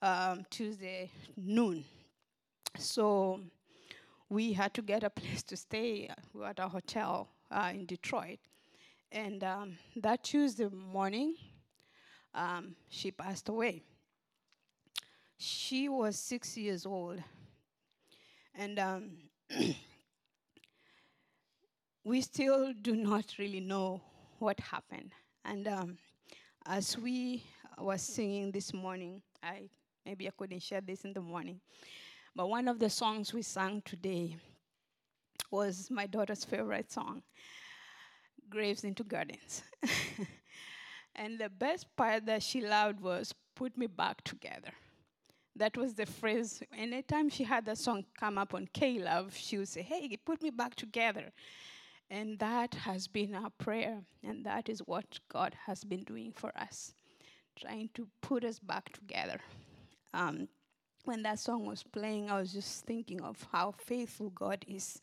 um, 0.00 0.44
Tuesday 0.50 1.10
noon. 1.36 1.84
So 2.78 3.40
we 4.28 4.52
had 4.52 4.72
to 4.74 4.82
get 4.82 5.04
a 5.04 5.10
place 5.20 5.42
to 5.44 5.56
stay. 5.56 6.08
We 6.32 6.40
were 6.40 6.46
at 6.46 6.58
a 6.58 6.68
hotel 6.68 7.28
uh, 7.50 7.70
in 7.74 7.86
Detroit. 7.86 8.38
And 9.12 9.44
um, 9.44 9.78
that 9.96 10.24
Tuesday 10.24 10.68
morning, 10.68 11.34
um, 12.34 12.74
she 12.88 13.10
passed 13.10 13.48
away. 13.48 13.82
She 15.36 15.88
was 15.88 16.18
six 16.18 16.56
years 16.56 16.86
old. 16.86 17.22
And 18.54 18.78
um, 18.78 19.10
we 22.04 22.20
still 22.20 22.72
do 22.82 22.94
not 22.94 23.24
really 23.38 23.60
know 23.60 24.00
what 24.38 24.60
happened. 24.60 25.12
And 25.44 25.66
um, 25.66 25.98
as 26.66 26.98
we 26.98 27.42
were 27.78 27.98
singing 27.98 28.52
this 28.52 28.74
morning, 28.74 29.22
I 29.42 29.70
maybe 30.04 30.28
I 30.28 30.30
couldn't 30.36 30.62
share 30.62 30.82
this 30.82 31.04
in 31.04 31.14
the 31.14 31.20
morning, 31.22 31.60
but 32.36 32.48
one 32.48 32.68
of 32.68 32.78
the 32.78 32.90
songs 32.90 33.32
we 33.32 33.40
sang 33.40 33.82
today 33.86 34.36
was 35.50 35.90
my 35.90 36.06
daughter's 36.06 36.44
favorite 36.44 36.92
song, 36.92 37.22
"Graves 38.50 38.84
into 38.84 39.02
Gardens." 39.02 39.62
and 41.16 41.38
the 41.38 41.48
best 41.48 41.86
part 41.96 42.26
that 42.26 42.42
she 42.42 42.60
loved 42.60 43.00
was 43.00 43.34
"Put 43.54 43.78
Me 43.78 43.86
Back 43.86 44.22
Together." 44.24 44.72
That 45.56 45.76
was 45.76 45.94
the 45.94 46.04
phrase. 46.04 46.62
Anytime 46.76 47.30
she 47.30 47.44
had 47.44 47.64
that 47.66 47.78
song 47.78 48.04
come 48.18 48.36
up 48.36 48.52
on 48.54 48.68
K 48.74 48.98
Love, 48.98 49.34
she 49.34 49.56
would 49.56 49.68
say, 49.68 49.80
"Hey, 49.80 50.18
put 50.22 50.42
me 50.42 50.50
back 50.50 50.74
together." 50.74 51.32
And 52.10 52.38
that 52.38 52.74
has 52.74 53.08
been 53.08 53.34
our 53.34 53.50
prayer, 53.50 54.02
and 54.22 54.44
that 54.44 54.68
is 54.68 54.80
what 54.80 55.18
God 55.28 55.56
has 55.66 55.84
been 55.84 56.04
doing 56.04 56.32
for 56.32 56.52
us, 56.56 56.94
trying 57.58 57.90
to 57.94 58.06
put 58.20 58.44
us 58.44 58.58
back 58.58 58.92
together. 58.92 59.40
Um, 60.12 60.48
when 61.04 61.22
that 61.22 61.38
song 61.38 61.66
was 61.66 61.82
playing, 61.82 62.30
I 62.30 62.38
was 62.38 62.52
just 62.52 62.84
thinking 62.84 63.20
of 63.20 63.46
how 63.52 63.72
faithful 63.72 64.30
God 64.30 64.64
is. 64.68 65.00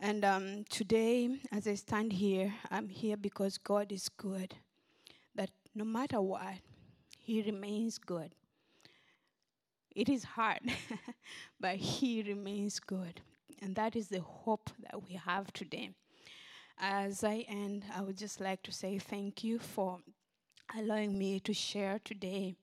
And 0.00 0.24
um, 0.24 0.64
today, 0.68 1.38
as 1.52 1.68
I 1.68 1.74
stand 1.74 2.12
here, 2.12 2.52
I'm 2.70 2.88
here 2.88 3.16
because 3.16 3.56
God 3.58 3.92
is 3.92 4.08
good. 4.08 4.54
That 5.34 5.50
no 5.74 5.84
matter 5.84 6.20
what, 6.20 6.54
He 7.18 7.42
remains 7.42 7.98
good. 7.98 8.34
It 9.94 10.08
is 10.08 10.24
hard, 10.24 10.60
but 11.60 11.76
He 11.76 12.22
remains 12.22 12.80
good. 12.80 13.20
And 13.60 13.76
that 13.76 13.94
is 13.94 14.08
the 14.08 14.20
hope 14.20 14.70
that 14.80 15.02
we 15.04 15.14
have 15.14 15.52
today. 15.52 15.90
As 16.78 17.22
I 17.22 17.44
end, 17.48 17.84
I 17.94 18.02
would 18.02 18.16
just 18.16 18.40
like 18.40 18.62
to 18.64 18.72
say 18.72 18.98
thank 18.98 19.44
you 19.44 19.58
for 19.58 19.98
allowing 20.76 21.18
me 21.18 21.40
to 21.40 21.52
share 21.52 22.00
today. 22.04 22.54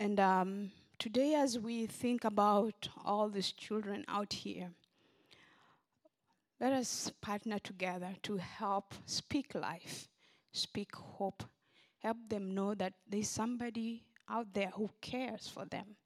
And 0.00 0.18
um, 0.18 0.70
today, 0.98 1.34
as 1.34 1.58
we 1.58 1.86
think 1.86 2.24
about 2.24 2.88
all 3.04 3.28
these 3.28 3.52
children 3.52 4.04
out 4.08 4.32
here, 4.32 4.70
let 6.60 6.72
us 6.72 7.10
partner 7.20 7.58
together 7.58 8.10
to 8.22 8.36
help 8.36 8.94
speak 9.06 9.54
life, 9.54 10.08
speak 10.52 10.94
hope, 10.94 11.42
help 11.98 12.18
them 12.28 12.54
know 12.54 12.74
that 12.74 12.94
there's 13.08 13.28
somebody 13.28 14.04
out 14.28 14.52
there 14.54 14.70
who 14.74 14.88
cares 15.00 15.48
for 15.48 15.64
them, 15.64 15.96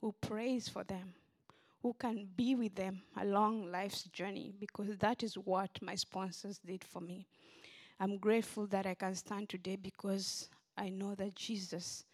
who 0.00 0.14
prays 0.20 0.68
for 0.68 0.82
them, 0.84 1.14
who 1.82 1.94
can 1.98 2.28
be 2.36 2.54
with 2.54 2.74
them 2.76 3.02
along 3.20 3.70
life's 3.70 4.04
journey 4.04 4.54
because 4.60 4.96
that 4.98 5.22
is 5.22 5.34
what 5.34 5.70
my 5.82 5.96
sponsors 5.96 6.58
did 6.64 6.84
for 6.84 7.00
me. 7.00 7.26
I'm 7.98 8.18
grateful 8.18 8.66
that 8.68 8.86
I 8.86 8.94
can 8.94 9.14
stand 9.14 9.48
today 9.48 9.76
because 9.76 10.48
I 10.76 10.88
know 10.88 11.14
that 11.16 11.34
Jesus 11.34 12.04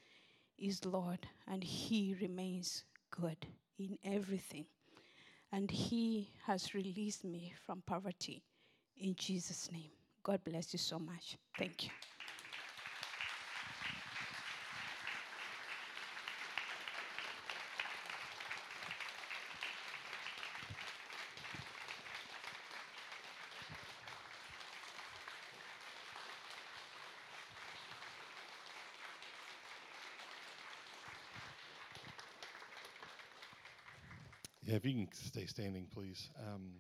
is 0.59 0.85
Lord 0.85 1.21
and 1.47 1.63
He 1.63 2.17
remains 2.21 2.85
good 3.11 3.47
in 3.79 3.99
everything. 4.05 4.67
And 5.53 5.71
He 5.71 6.31
has 6.47 6.75
released 6.75 7.25
me 7.25 7.55
from 7.65 7.83
poverty 7.87 8.43
in 8.97 9.15
Jesus' 9.17 9.71
name. 9.71 9.91
God 10.23 10.41
bless 10.45 10.73
you 10.73 10.79
so 10.79 10.99
much. 10.99 11.37
Thank 11.59 11.85
you. 11.85 11.91
If 34.79 34.85
you 34.85 34.93
can 34.93 35.09
stay 35.13 35.45
standing, 35.45 35.89
please. 35.93 36.31
Um, 36.47 36.71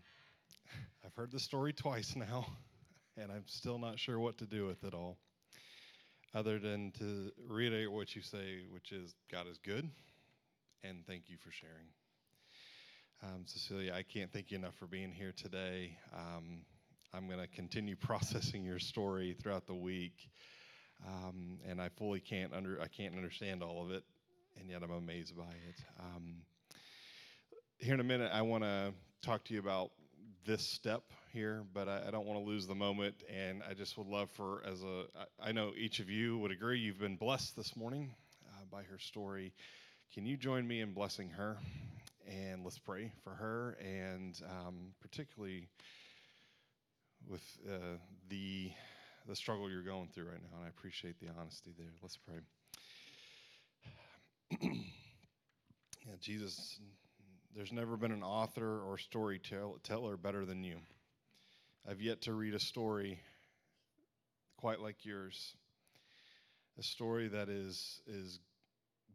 I've 1.04 1.14
heard 1.16 1.32
the 1.32 1.40
story 1.40 1.72
twice 1.72 2.14
now, 2.16 2.46
and 3.16 3.32
I'm 3.32 3.42
still 3.46 3.76
not 3.76 3.98
sure 3.98 4.20
what 4.20 4.38
to 4.38 4.46
do 4.46 4.66
with 4.66 4.84
it 4.84 4.94
all, 4.94 5.18
other 6.32 6.60
than 6.60 6.92
to 7.00 7.32
reiterate 7.48 7.90
what 7.90 8.14
you 8.14 8.22
say, 8.22 8.60
which 8.70 8.92
is 8.92 9.16
God 9.32 9.48
is 9.50 9.58
good, 9.58 9.90
and 10.84 11.04
thank 11.08 11.24
you 11.26 11.38
for 11.38 11.50
sharing. 11.50 11.88
Um, 13.24 13.42
Cecilia, 13.46 13.92
I 13.92 14.04
can't 14.04 14.32
thank 14.32 14.52
you 14.52 14.58
enough 14.58 14.76
for 14.76 14.86
being 14.86 15.10
here 15.10 15.32
today. 15.36 15.98
Um, 16.14 16.60
I'm 17.12 17.26
going 17.26 17.40
to 17.40 17.48
continue 17.48 17.96
processing 18.00 18.64
your 18.64 18.78
story 18.78 19.34
throughout 19.42 19.66
the 19.66 19.74
week, 19.74 20.30
um, 21.04 21.58
and 21.68 21.82
I 21.82 21.88
fully 21.88 22.20
can't 22.20 22.54
under 22.54 22.80
I 22.80 22.86
can't 22.86 23.16
understand 23.16 23.60
all 23.60 23.84
of 23.84 23.90
it, 23.90 24.04
and 24.56 24.70
yet 24.70 24.84
I'm 24.84 24.92
amazed 24.92 25.36
by 25.36 25.50
it. 25.68 25.82
Here 27.80 27.94
in 27.94 28.00
a 28.00 28.04
minute, 28.04 28.32
I 28.34 28.42
want 28.42 28.64
to 28.64 28.92
talk 29.22 29.44
to 29.44 29.54
you 29.54 29.60
about 29.60 29.92
this 30.44 30.66
step 30.66 31.04
here, 31.32 31.62
but 31.72 31.88
I, 31.88 32.08
I 32.08 32.10
don't 32.10 32.26
want 32.26 32.40
to 32.40 32.44
lose 32.44 32.66
the 32.66 32.74
moment. 32.74 33.14
And 33.32 33.62
I 33.70 33.74
just 33.74 33.96
would 33.96 34.08
love 34.08 34.28
for, 34.30 34.64
as 34.66 34.82
a, 34.82 35.04
I, 35.40 35.50
I 35.50 35.52
know 35.52 35.70
each 35.78 36.00
of 36.00 36.10
you 36.10 36.38
would 36.38 36.50
agree, 36.50 36.80
you've 36.80 36.98
been 36.98 37.14
blessed 37.14 37.54
this 37.54 37.76
morning 37.76 38.10
uh, 38.48 38.64
by 38.68 38.82
her 38.82 38.98
story. 38.98 39.54
Can 40.12 40.26
you 40.26 40.36
join 40.36 40.66
me 40.66 40.80
in 40.80 40.92
blessing 40.92 41.30
her? 41.30 41.56
And 42.28 42.64
let's 42.64 42.80
pray 42.80 43.12
for 43.22 43.30
her, 43.30 43.78
and 43.80 44.36
um, 44.50 44.88
particularly 45.00 45.68
with 47.28 47.44
uh, 47.64 47.96
the 48.28 48.72
the 49.28 49.36
struggle 49.36 49.70
you're 49.70 49.82
going 49.82 50.08
through 50.12 50.24
right 50.24 50.42
now. 50.42 50.56
And 50.56 50.66
I 50.66 50.68
appreciate 50.68 51.20
the 51.20 51.28
honesty 51.40 51.70
there. 51.78 51.94
Let's 52.02 52.18
pray. 52.18 52.40
yeah, 56.06 56.14
Jesus 56.20 56.80
there's 57.54 57.72
never 57.72 57.96
been 57.96 58.12
an 58.12 58.22
author 58.22 58.80
or 58.82 58.98
storyteller 58.98 60.16
better 60.16 60.44
than 60.44 60.62
you. 60.62 60.76
I've 61.88 62.00
yet 62.00 62.22
to 62.22 62.32
read 62.32 62.54
a 62.54 62.60
story 62.60 63.20
quite 64.56 64.80
like 64.80 65.04
yours. 65.04 65.54
A 66.78 66.82
story 66.82 67.28
that 67.28 67.48
is, 67.48 68.00
is 68.06 68.38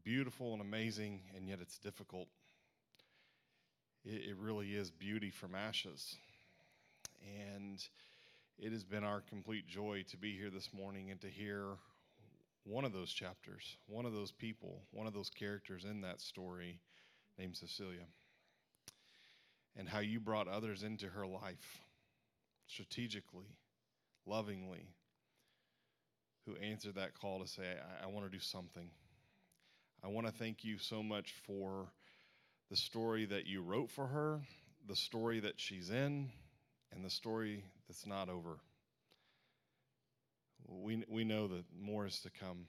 beautiful 0.03 0.53
and 0.53 0.61
amazing, 0.61 1.21
and 1.35 1.47
yet 1.47 1.59
it's 1.61 1.77
difficult. 1.77 2.27
It, 4.05 4.29
it 4.29 4.37
really 4.37 4.75
is 4.75 4.91
beauty 4.91 5.29
from 5.29 5.55
ashes. 5.55 6.15
And 7.47 7.81
it 8.57 8.71
has 8.71 8.83
been 8.83 9.03
our 9.03 9.21
complete 9.21 9.67
joy 9.67 10.03
to 10.09 10.17
be 10.17 10.35
here 10.35 10.49
this 10.49 10.69
morning 10.73 11.11
and 11.11 11.21
to 11.21 11.27
hear 11.27 11.65
one 12.65 12.85
of 12.85 12.93
those 12.93 13.11
chapters, 13.11 13.77
one 13.87 14.05
of 14.05 14.13
those 14.13 14.31
people, 14.31 14.81
one 14.91 15.07
of 15.07 15.13
those 15.13 15.29
characters 15.29 15.85
in 15.85 16.01
that 16.01 16.21
story 16.21 16.79
named 17.37 17.55
Cecilia, 17.55 18.05
and 19.77 19.89
how 19.89 19.99
you 19.99 20.19
brought 20.19 20.47
others 20.47 20.83
into 20.83 21.07
her 21.07 21.25
life 21.25 21.81
strategically, 22.67 23.57
lovingly, 24.25 24.87
who 26.45 26.55
answered 26.55 26.95
that 26.95 27.13
call 27.13 27.39
to 27.39 27.47
say, 27.47 27.63
I, 27.63 28.05
I 28.05 28.07
want 28.07 28.25
to 28.25 28.31
do 28.31 28.41
something. 28.41 28.89
I 30.03 30.07
want 30.07 30.27
to 30.27 30.33
thank 30.33 30.63
you 30.63 30.77
so 30.77 31.01
much 31.01 31.33
for 31.47 31.87
the 32.69 32.75
story 32.75 33.25
that 33.25 33.45
you 33.45 33.61
wrote 33.61 33.89
for 33.89 34.07
her, 34.07 34.41
the 34.87 34.95
story 34.95 35.39
that 35.39 35.59
she's 35.59 35.89
in, 35.89 36.29
and 36.93 37.05
the 37.05 37.09
story 37.09 37.63
that's 37.87 38.05
not 38.05 38.29
over. 38.29 38.57
We, 40.67 41.03
we 41.07 41.23
know 41.23 41.47
that 41.47 41.63
more 41.79 42.05
is 42.05 42.19
to 42.21 42.29
come. 42.29 42.67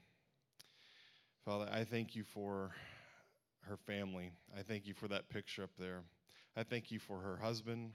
Father, 1.43 1.67
I 1.71 1.83
thank 1.83 2.15
you 2.15 2.23
for 2.23 2.71
her 3.67 3.77
family. 3.77 4.31
I 4.57 4.61
thank 4.61 4.85
you 4.85 4.93
for 4.93 5.07
that 5.07 5.29
picture 5.29 5.63
up 5.63 5.71
there. 5.77 6.01
I 6.57 6.63
thank 6.63 6.91
you 6.91 6.99
for 6.99 7.19
her 7.19 7.37
husband. 7.37 7.91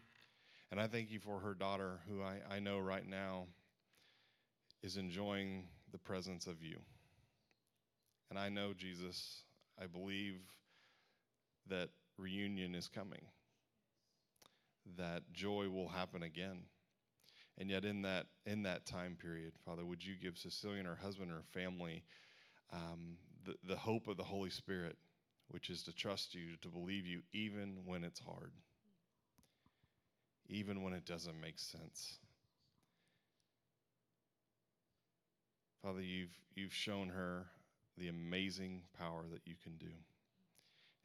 And 0.70 0.80
I 0.80 0.86
thank 0.86 1.10
you 1.10 1.18
for 1.18 1.40
her 1.40 1.54
daughter, 1.54 1.98
who 2.08 2.22
I, 2.22 2.38
I 2.48 2.60
know 2.60 2.78
right 2.78 3.06
now 3.08 3.46
is 4.82 4.96
enjoying 4.96 5.64
the 5.90 5.98
presence 5.98 6.46
of 6.46 6.62
you. 6.62 6.76
And 8.30 8.38
I 8.38 8.48
know, 8.48 8.72
Jesus, 8.72 9.42
I 9.80 9.86
believe 9.86 10.36
that 11.68 11.88
reunion 12.16 12.76
is 12.76 12.86
coming, 12.86 13.22
that 14.96 15.22
joy 15.32 15.68
will 15.68 15.88
happen 15.88 16.22
again. 16.22 16.60
And 17.58 17.68
yet, 17.68 17.84
in 17.84 18.02
that, 18.02 18.26
in 18.46 18.62
that 18.62 18.86
time 18.86 19.16
period, 19.20 19.52
Father, 19.66 19.84
would 19.84 20.04
you 20.04 20.14
give 20.22 20.38
Cecilia 20.38 20.78
and 20.78 20.86
her 20.86 20.98
husband 21.02 21.30
and 21.30 21.38
her 21.38 21.60
family 21.60 22.04
um, 22.72 23.16
the, 23.44 23.54
the 23.66 23.76
hope 23.76 24.06
of 24.06 24.16
the 24.16 24.22
Holy 24.22 24.50
Spirit, 24.50 24.96
which 25.50 25.68
is 25.68 25.82
to 25.82 25.92
trust 25.92 26.34
you, 26.34 26.56
to 26.62 26.68
believe 26.68 27.06
you, 27.06 27.20
even 27.32 27.78
when 27.84 28.04
it's 28.04 28.20
hard, 28.20 28.52
even 30.48 30.82
when 30.82 30.92
it 30.92 31.04
doesn't 31.04 31.40
make 31.40 31.58
sense. 31.58 32.18
Father, 35.82 36.02
you've, 36.02 36.36
you've 36.54 36.74
shown 36.74 37.08
her 37.08 37.46
the 37.98 38.08
amazing 38.08 38.82
power 38.98 39.24
that 39.32 39.42
you 39.44 39.54
can 39.62 39.76
do. 39.76 39.92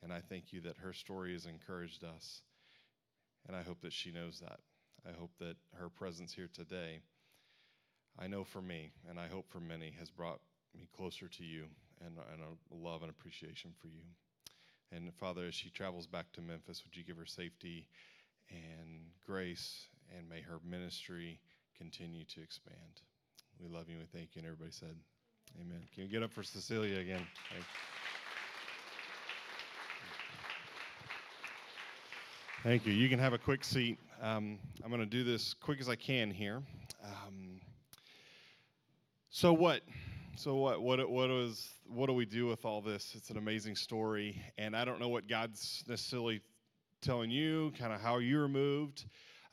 And 0.03 0.13
I 0.13 0.19
thank 0.19 0.53
you 0.53 0.61
that 0.61 0.77
her 0.77 0.93
story 0.93 1.33
has 1.33 1.45
encouraged 1.45 2.03
us. 2.03 2.41
And 3.47 3.55
I 3.55 3.63
hope 3.63 3.81
that 3.81 3.93
she 3.93 4.11
knows 4.11 4.39
that. 4.41 4.59
I 5.07 5.17
hope 5.17 5.31
that 5.39 5.55
her 5.79 5.89
presence 5.89 6.33
here 6.33 6.49
today, 6.53 7.01
I 8.19 8.27
know 8.27 8.43
for 8.43 8.61
me, 8.61 8.91
and 9.09 9.19
I 9.19 9.27
hope 9.27 9.49
for 9.49 9.59
many, 9.59 9.93
has 9.99 10.09
brought 10.09 10.39
me 10.75 10.87
closer 10.95 11.27
to 11.27 11.43
you 11.43 11.65
and, 12.05 12.17
and 12.33 12.41
a 12.41 12.75
love 12.75 13.01
and 13.01 13.09
appreciation 13.09 13.71
for 13.81 13.87
you. 13.87 14.03
And 14.91 15.13
Father, 15.15 15.45
as 15.45 15.55
she 15.55 15.69
travels 15.69 16.07
back 16.07 16.31
to 16.33 16.41
Memphis, 16.41 16.83
would 16.85 16.95
you 16.95 17.03
give 17.03 17.17
her 17.17 17.25
safety 17.25 17.87
and 18.49 19.01
grace, 19.25 19.85
and 20.15 20.29
may 20.29 20.41
her 20.41 20.59
ministry 20.63 21.39
continue 21.77 22.23
to 22.25 22.41
expand. 22.41 23.01
We 23.61 23.67
love 23.67 23.89
you 23.89 23.95
and 23.95 24.03
we 24.03 24.17
thank 24.17 24.35
you. 24.35 24.39
And 24.39 24.45
everybody 24.45 24.71
said, 24.71 24.95
Amen. 25.59 25.81
Can 25.93 26.03
you 26.03 26.09
get 26.09 26.23
up 26.23 26.31
for 26.31 26.43
Cecilia 26.43 26.99
again? 26.99 27.25
Thanks. 27.51 27.67
Thank 32.63 32.85
you. 32.85 32.93
You 32.93 33.09
can 33.09 33.19
have 33.19 33.33
a 33.33 33.37
quick 33.37 33.63
seat. 33.63 33.99
Um, 34.21 34.57
I'm 34.83 34.89
going 34.89 34.99
to 34.99 35.05
do 35.05 35.23
this 35.23 35.53
quick 35.53 35.79
as 35.79 35.87
I 35.87 35.95
can 35.95 36.31
here. 36.31 36.63
Um, 37.03 37.61
so 39.29 39.53
what? 39.53 39.81
So 40.37 40.55
what? 40.55 40.81
What? 40.81 41.09
What 41.09 41.29
was? 41.29 41.69
What 41.87 42.07
do 42.07 42.13
we 42.13 42.25
do 42.25 42.45
with 42.45 42.65
all 42.65 42.81
this? 42.81 43.13
It's 43.15 43.29
an 43.29 43.37
amazing 43.37 43.77
story, 43.77 44.41
and 44.57 44.75
I 44.75 44.83
don't 44.83 44.99
know 44.99 45.07
what 45.07 45.29
God's 45.29 45.81
necessarily 45.87 46.41
telling 47.01 47.31
you, 47.31 47.71
kind 47.79 47.93
of 47.93 48.01
how 48.01 48.17
you 48.17 48.39
were 48.39 48.49
moved. 48.49 49.05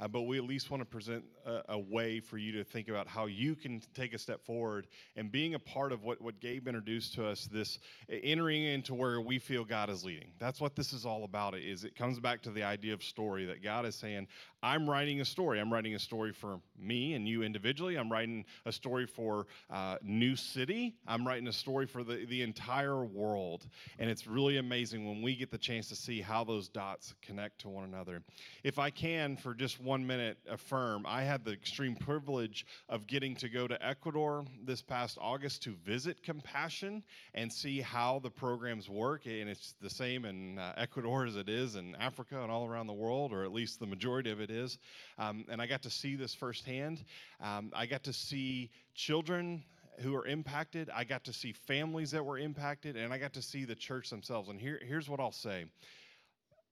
Uh, 0.03 0.09
but 0.09 0.23
we 0.23 0.37
at 0.37 0.43
least 0.43 0.69
want 0.69 0.81
to 0.81 0.85
present 0.85 1.23
a, 1.47 1.61
a, 1.69 1.79
way 1.79 2.19
for 2.19 2.37
you 2.37 2.51
to 2.51 2.65
think 2.65 2.89
about 2.89 3.07
how 3.07 3.27
you 3.27 3.55
can 3.55 3.81
take 3.95 4.15
a 4.15 4.19
step 4.19 4.45
forward 4.45 4.89
and 5.15 5.31
being 5.31 5.55
a 5.55 5.59
part 5.61 5.93
of 5.93 6.03
what, 6.03 6.21
what 6.21 6.41
Gabe 6.41 6.67
introduced 6.67 7.15
to 7.15 7.25
us, 7.25 7.49
this 7.53 7.79
entering 8.09 8.65
into 8.65 8.95
where 8.95 9.21
we 9.21 9.39
feel 9.39 9.65
God 9.65 9.91
is 9.91 10.05
leading. 10.05 10.33
That's 10.41 10.61
what 10.61 10.75
this 10.75 10.93
is 10.93 11.07
all 11.07 11.23
about. 11.23 11.57
Is 11.57 11.85
it 11.85 11.95
comes 11.95 12.19
back 12.19 12.43
to 12.43 12.51
the 12.51 12.65
idea 12.65 12.95
of 12.95 13.05
story 13.05 13.45
that 13.45 13.63
God 13.63 13.87
is 13.87 13.95
saying, 13.95 14.27
I'm 14.61 14.91
writing 14.91 15.21
a 15.21 15.25
story. 15.25 15.61
I'm 15.61 15.73
writing 15.73 15.95
a 15.95 15.99
story 15.99 16.33
for 16.33 16.61
me 16.79 17.15
and 17.15 17.29
you 17.29 17.43
individually. 17.43 17.97
I'm 17.97 18.11
writing 18.11 18.45
a 18.65 18.73
story 18.73 19.07
for 19.07 19.47
uh, 19.71 19.99
New 20.03 20.35
City. 20.35 20.95
I'm 21.07 21.27
writing 21.27 21.47
a 21.49 21.53
story 21.53 21.87
for 21.87 22.03
the, 22.03 22.25
the 22.27 22.43
entire 22.43 23.05
world. 23.05 23.67
And 23.99 24.09
it's 24.09 24.27
really 24.27 24.59
amazing 24.59 25.07
when 25.07 25.23
we 25.23 25.37
get 25.37 25.51
the 25.51 25.59
chance 25.59 25.89
to 25.89 25.97
see 25.97 26.21
how 26.21 26.43
those 26.43 26.69
dots 26.69 27.15
connect 27.23 27.61
to 27.61 27.69
one 27.69 27.85
another. 27.85 28.23
If 28.65 28.79
I 28.79 28.91
can, 28.91 29.37
for 29.37 29.53
just 29.53 29.81
one 29.81 29.92
minute, 30.01 30.39
affirm, 30.49 31.05
I 31.07 31.23
had 31.23 31.45
the 31.45 31.53
extreme 31.53 31.95
privilege 31.95 32.67
of 32.89 33.07
getting 33.07 33.37
to 33.37 33.49
go 33.49 33.69
to 33.69 33.87
Ecuador 33.87 34.45
this 34.65 34.81
past 34.81 35.19
August 35.21 35.63
to 35.65 35.75
visit 35.85 36.23
Compassion 36.23 37.03
and 37.35 37.53
see 37.53 37.81
how 37.81 38.19
the 38.21 38.31
programs 38.31 38.89
work. 38.89 39.27
And 39.27 39.49
it's 39.49 39.75
the 39.81 39.91
same 39.91 40.25
in 40.25 40.59
uh, 40.59 40.73
Ecuador 40.77 41.27
as 41.27 41.37
it 41.37 41.49
is 41.49 41.77
in 41.77 41.95
Africa 41.97 42.43
and 42.43 42.51
all 42.51 42.67
around 42.67 42.87
the 42.87 42.93
world, 42.93 43.33
or 43.33 43.45
at 43.45 43.53
least 43.53 43.79
the 43.79 43.87
majority 43.87 44.31
of 44.31 44.41
it 44.41 44.51
is. 44.51 44.79
Um, 45.19 45.45
and 45.49 45.61
I 45.61 45.67
got 45.67 45.83
to 45.83 45.91
see 45.91 46.17
this 46.17 46.35
firsthand. 46.35 47.05
Um, 47.41 47.71
I 47.75 47.87
got 47.87 48.03
to 48.05 48.13
see 48.13 48.71
children 48.95 49.63
who 50.01 50.17
are 50.17 50.27
impacted. 50.27 50.91
I 50.95 51.05
got 51.05 51.25
to 51.25 51.33
see 51.33 51.53
families 51.53 52.11
that 52.13 52.25
were 52.25 52.39
impacted, 52.39 52.97
and 52.97 53.13
I 53.13 53.19
got 53.19 53.35
to 53.35 53.43
see 53.43 53.65
the 53.65 53.75
church 53.75 54.11
themselves. 54.11 54.49
And 54.49 54.61
here, 54.61 54.81
here's 54.83 55.09
what 55.09 55.21
I'll 55.21 55.33
say 55.33 55.67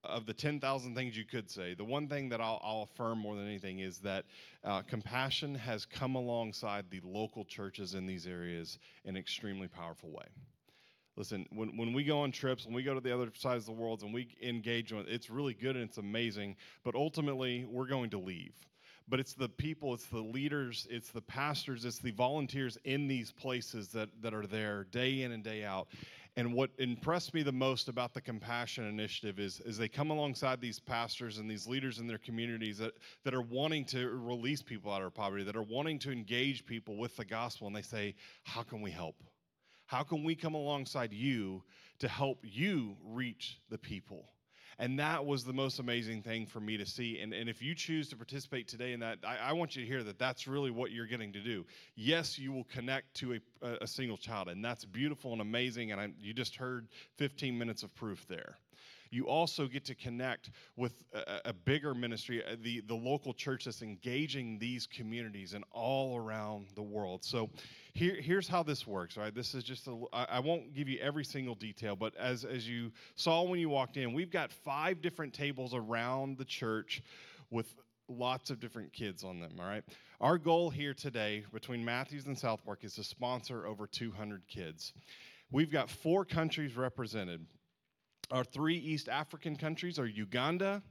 of 0.04 0.26
the 0.26 0.32
10,000 0.32 0.94
things 0.94 1.16
you 1.16 1.24
could 1.24 1.50
say, 1.50 1.74
the 1.74 1.84
one 1.84 2.08
thing 2.08 2.28
that 2.30 2.40
I'll, 2.40 2.60
I'll 2.62 2.88
affirm 2.90 3.18
more 3.18 3.36
than 3.36 3.46
anything 3.46 3.80
is 3.80 3.98
that 3.98 4.24
uh, 4.64 4.82
compassion 4.82 5.54
has 5.54 5.84
come 5.84 6.14
alongside 6.14 6.86
the 6.90 7.00
local 7.04 7.44
churches 7.44 7.94
in 7.94 8.06
these 8.06 8.26
areas 8.26 8.78
in 9.04 9.10
an 9.10 9.20
extremely 9.20 9.68
powerful 9.68 10.10
way. 10.10 10.26
Listen, 11.16 11.46
when, 11.50 11.76
when 11.76 11.92
we 11.92 12.04
go 12.04 12.20
on 12.20 12.32
trips, 12.32 12.64
when 12.64 12.74
we 12.74 12.82
go 12.82 12.94
to 12.94 13.00
the 13.00 13.12
other 13.12 13.30
sides 13.34 13.68
of 13.68 13.76
the 13.76 13.80
world 13.82 14.02
and 14.02 14.14
we 14.14 14.34
engage 14.42 14.92
with 14.92 15.06
it's 15.08 15.28
really 15.28 15.54
good 15.54 15.76
and 15.76 15.84
it's 15.84 15.98
amazing, 15.98 16.56
but 16.82 16.94
ultimately 16.94 17.66
we're 17.68 17.86
going 17.86 18.10
to 18.10 18.18
leave. 18.18 18.54
But 19.08 19.18
it's 19.18 19.34
the 19.34 19.48
people, 19.48 19.92
it's 19.92 20.06
the 20.06 20.20
leaders, 20.20 20.86
it's 20.88 21.10
the 21.10 21.20
pastors, 21.20 21.84
it's 21.84 21.98
the 21.98 22.12
volunteers 22.12 22.78
in 22.84 23.08
these 23.08 23.32
places 23.32 23.88
that, 23.88 24.08
that 24.22 24.32
are 24.32 24.46
there 24.46 24.84
day 24.84 25.22
in 25.22 25.32
and 25.32 25.42
day 25.42 25.64
out. 25.64 25.88
And 26.36 26.54
what 26.54 26.70
impressed 26.78 27.34
me 27.34 27.42
the 27.42 27.52
most 27.52 27.88
about 27.88 28.14
the 28.14 28.20
Compassion 28.20 28.86
Initiative 28.86 29.38
is, 29.38 29.60
is 29.60 29.76
they 29.76 29.88
come 29.88 30.10
alongside 30.10 30.60
these 30.60 30.78
pastors 30.78 31.38
and 31.38 31.50
these 31.50 31.66
leaders 31.66 31.98
in 31.98 32.06
their 32.06 32.18
communities 32.18 32.78
that, 32.78 32.92
that 33.24 33.34
are 33.34 33.42
wanting 33.42 33.84
to 33.86 34.08
release 34.10 34.62
people 34.62 34.92
out 34.92 35.02
of 35.02 35.12
poverty, 35.12 35.42
that 35.44 35.56
are 35.56 35.62
wanting 35.62 35.98
to 36.00 36.12
engage 36.12 36.64
people 36.64 36.96
with 36.96 37.16
the 37.16 37.24
gospel, 37.24 37.66
and 37.66 37.74
they 37.74 37.82
say, 37.82 38.14
How 38.44 38.62
can 38.62 38.80
we 38.80 38.90
help? 38.90 39.16
How 39.86 40.04
can 40.04 40.22
we 40.22 40.36
come 40.36 40.54
alongside 40.54 41.12
you 41.12 41.64
to 41.98 42.06
help 42.06 42.38
you 42.44 42.96
reach 43.04 43.58
the 43.70 43.78
people? 43.78 44.28
And 44.80 44.98
that 44.98 45.26
was 45.26 45.44
the 45.44 45.52
most 45.52 45.78
amazing 45.78 46.22
thing 46.22 46.46
for 46.46 46.58
me 46.58 46.78
to 46.78 46.86
see. 46.86 47.20
And, 47.20 47.34
and 47.34 47.50
if 47.50 47.60
you 47.60 47.74
choose 47.74 48.08
to 48.08 48.16
participate 48.16 48.66
today 48.66 48.94
in 48.94 49.00
that, 49.00 49.18
I, 49.22 49.50
I 49.50 49.52
want 49.52 49.76
you 49.76 49.82
to 49.82 49.86
hear 49.86 50.02
that 50.02 50.18
that's 50.18 50.48
really 50.48 50.70
what 50.70 50.90
you're 50.90 51.06
getting 51.06 51.34
to 51.34 51.40
do. 51.40 51.66
Yes, 51.96 52.38
you 52.38 52.50
will 52.50 52.64
connect 52.64 53.12
to 53.16 53.34
a, 53.34 53.68
a 53.82 53.86
single 53.86 54.16
child, 54.16 54.48
and 54.48 54.64
that's 54.64 54.86
beautiful 54.86 55.32
and 55.32 55.42
amazing. 55.42 55.92
And 55.92 56.00
I, 56.00 56.08
you 56.18 56.32
just 56.32 56.56
heard 56.56 56.88
15 57.18 57.58
minutes 57.58 57.82
of 57.82 57.94
proof 57.94 58.26
there 58.26 58.56
you 59.10 59.26
also 59.26 59.66
get 59.66 59.84
to 59.84 59.94
connect 59.94 60.50
with 60.76 61.04
a, 61.12 61.40
a, 61.46 61.52
bigger 61.52 61.94
ministry, 61.94 62.44
uh, 62.44 62.54
the, 62.62 62.80
the 62.86 62.94
local 62.94 63.34
church 63.34 63.64
that's 63.64 63.82
engaging 63.82 64.58
these 64.58 64.86
communities 64.86 65.52
and 65.52 65.64
all 65.72 66.16
around 66.16 66.66
the 66.76 66.82
world. 66.82 67.24
So 67.24 67.50
here, 67.94 68.14
here's 68.14 68.48
how 68.48 68.62
this 68.62 68.86
works, 68.86 69.16
right? 69.16 69.34
This 69.34 69.54
is 69.54 69.64
just, 69.64 69.86
a, 69.86 69.96
I, 70.12 70.40
won't 70.40 70.74
give 70.74 70.88
you 70.88 70.98
every 71.00 71.24
single 71.24 71.54
detail, 71.54 71.96
but 71.96 72.14
as, 72.16 72.44
as 72.44 72.68
you 72.68 72.92
saw 73.14 73.42
when 73.42 73.58
you 73.58 73.68
walked 73.68 73.96
in, 73.96 74.12
we've 74.12 74.30
got 74.30 74.52
five 74.52 75.00
different 75.00 75.34
tables 75.34 75.74
around 75.74 76.38
the 76.38 76.44
church 76.44 77.02
with 77.50 77.74
lots 78.08 78.50
of 78.50 78.60
different 78.60 78.92
kids 78.92 79.24
on 79.24 79.40
them, 79.40 79.52
all 79.58 79.66
right? 79.66 79.84
Our 80.20 80.38
goal 80.38 80.70
here 80.70 80.94
today 80.94 81.44
between 81.52 81.84
Matthews 81.84 82.26
and 82.26 82.36
SouthPark 82.36 82.84
is 82.84 82.94
to 82.94 83.04
sponsor 83.04 83.66
over 83.66 83.86
200 83.86 84.42
kids. 84.48 84.92
We've 85.50 85.70
got 85.70 85.88
four 85.88 86.24
countries 86.24 86.76
represented. 86.76 87.46
Our 88.30 88.44
three 88.44 88.76
East 88.76 89.08
African 89.08 89.56
countries 89.56 89.98
are 89.98 90.06
Uganda, 90.06 90.82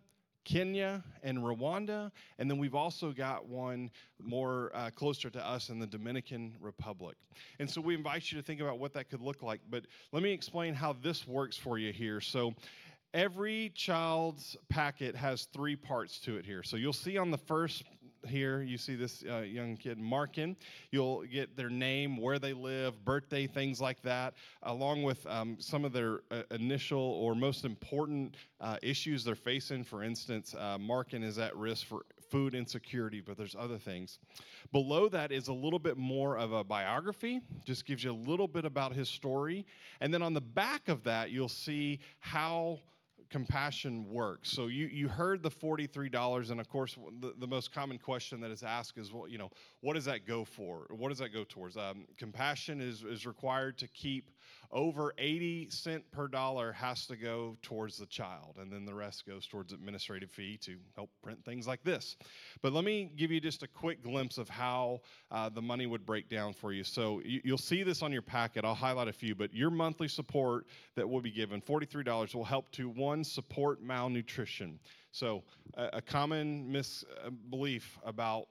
Kenya, 0.46 1.04
and 1.24 1.40
Rwanda. 1.40 2.12
And 2.38 2.50
then 2.50 2.58
we've 2.58 2.76
also 2.76 3.12
got 3.12 3.48
one 3.48 3.92
more 4.22 4.72
uh, 4.74 4.90
closer 4.90 5.30
to 5.30 5.48
us 5.48 5.70
in 5.70 5.80
the 5.80 5.88
Dominican 5.88 6.56
Republic. 6.60 7.18
And 7.60 7.70
so 7.70 7.82
we 7.82 7.96
invite 7.96 8.32
you 8.32 8.38
to 8.38 8.44
think 8.44 8.62
about 8.62 8.80
what 8.80 8.94
that 8.94 9.10
could 9.10 9.22
look 9.22 9.44
like. 9.44 9.62
But 9.70 9.86
let 10.12 10.24
me 10.24 10.32
explain 10.32 10.74
how 10.74 10.94
this 10.94 11.28
works 11.28 11.58
for 11.58 11.78
you 11.78 11.92
here. 11.94 12.22
So 12.22 12.54
every 13.14 13.72
child's 13.76 14.56
packet 14.70 15.16
has 15.16 15.46
three 15.54 15.76
parts 15.76 16.20
to 16.20 16.38
it 16.38 16.46
here. 16.46 16.64
So 16.64 16.78
you'll 16.78 16.94
see 16.94 17.18
on 17.18 17.32
the 17.32 17.38
first 17.38 17.84
here, 18.28 18.62
you 18.62 18.78
see 18.78 18.96
this 18.96 19.24
uh, 19.30 19.40
young 19.40 19.78
kid, 19.78 19.98
Markin. 19.98 20.56
You'll 20.92 21.24
get 21.24 21.56
their 21.56 21.70
name, 21.70 22.18
where 22.18 22.40
they 22.40 22.54
live, 22.54 23.04
birthday, 23.06 23.48
things 23.48 23.80
like 23.80 24.02
that, 24.04 24.34
along 24.64 25.04
with 25.04 25.26
um, 25.28 25.58
some 25.60 25.86
of 25.86 25.94
their 25.94 26.22
uh, 26.32 26.44
initial 26.52 27.00
or 27.00 27.36
most 27.36 27.66
important 27.66 28.36
uh, 28.62 28.78
issues 28.82 29.24
they're 29.24 29.36
facing. 29.36 29.84
For 29.84 30.04
instance, 30.04 30.56
uh, 30.56 30.78
Markin 30.78 31.24
is 31.24 31.40
at 31.40 31.56
risk 31.56 31.86
for 31.88 32.06
food 32.30 32.54
insecurity, 32.54 33.22
but 33.22 33.38
there's 33.38 33.56
other 33.58 33.78
things. 33.78 34.20
Below 34.72 35.10
that 35.10 35.32
is 35.32 35.48
a 35.48 35.54
little 35.54 35.80
bit 35.80 35.98
more 35.98 36.38
of 36.38 36.52
a 36.52 36.64
biography, 36.64 37.42
just 37.66 37.86
gives 37.86 38.04
you 38.04 38.12
a 38.12 38.14
little 38.30 38.48
bit 38.48 38.66
about 38.66 38.94
his 38.94 39.10
story. 39.10 39.66
And 40.00 40.14
then 40.14 40.22
on 40.22 40.34
the 40.34 40.42
back 40.42 40.90
of 40.90 41.04
that, 41.04 41.32
you'll 41.32 41.50
see 41.50 42.00
how 42.20 42.80
compassion 43.30 44.10
works. 44.10 44.50
So 44.50 44.68
you, 44.68 44.88
you 44.88 45.08
heard 45.08 45.44
the 45.44 45.52
$43, 45.52 46.52
and 46.52 46.60
of 46.60 46.70
course, 46.70 46.98
the, 47.22 47.34
the 47.38 47.48
most 47.48 47.72
common 47.72 47.98
question 47.98 48.42
that 48.42 48.52
is 48.52 48.64
asked 48.64 48.98
is, 48.98 49.12
well, 49.12 49.28
you 49.28 49.38
know, 49.38 49.52
what 49.82 49.94
does 49.94 50.06
that 50.06 50.26
go 50.26 50.44
for? 50.46 50.88
What 50.90 51.10
does 51.10 51.20
that 51.20 51.34
go 51.34 51.44
towards? 51.48 51.78
Um, 51.78 52.06
compassion 52.18 52.82
is, 52.82 53.04
is 53.04 53.26
required 53.26 53.78
to 53.80 53.88
keep 53.88 54.32
over 54.72 55.14
80 55.18 55.70
cent 55.72 56.04
per 56.12 56.28
dollar 56.28 56.72
has 56.74 57.08
to 57.08 57.16
go 57.16 57.58
towards 57.62 57.98
the 57.98 58.06
child, 58.06 58.58
and 58.60 58.72
then 58.72 58.86
the 58.86 58.94
rest 58.94 59.26
goes 59.26 59.48
towards 59.48 59.74
administrative 59.74 60.30
fee 60.30 60.58
to 60.62 60.78
help 60.96 61.10
print 61.24 61.44
things 61.44 61.66
like 61.66 61.84
this. 61.84 62.18
But 62.62 62.74
let 62.74 62.84
me 62.84 63.12
give 63.16 63.32
you 63.32 63.40
just 63.40 63.64
a 63.64 63.68
quick 63.68 64.04
glimpse 64.04 64.38
of 64.38 64.48
how 64.48 65.02
uh, 65.32 65.50
the 65.50 65.62
money 65.62 65.88
would 65.88 66.06
break 66.06 66.30
down 66.30 66.54
for 66.54 66.72
you. 66.72 66.84
So 66.84 67.22
you, 67.26 67.42
you'll 67.44 67.58
see 67.58 67.82
this 67.82 68.04
on 68.04 68.12
your 68.12 68.22
packet. 68.22 68.64
I'll 68.64 68.76
highlight 68.76 69.08
a 69.08 69.14
few, 69.14 69.34
but 69.34 69.54
your 69.54 69.72
monthly 69.72 70.08
support 70.08 70.68
that 70.96 71.10
will 71.10 71.22
be 71.22 71.32
given, 71.32 71.62
$43, 71.62 72.36
will 72.36 72.44
help 72.44 72.72
to 72.74 72.90
one, 72.90 73.19
support 73.24 73.82
malnutrition. 73.82 74.80
So 75.12 75.44
a, 75.76 75.90
a 75.94 76.02
common 76.02 76.72
misbelief 76.72 77.98
about 78.06 78.48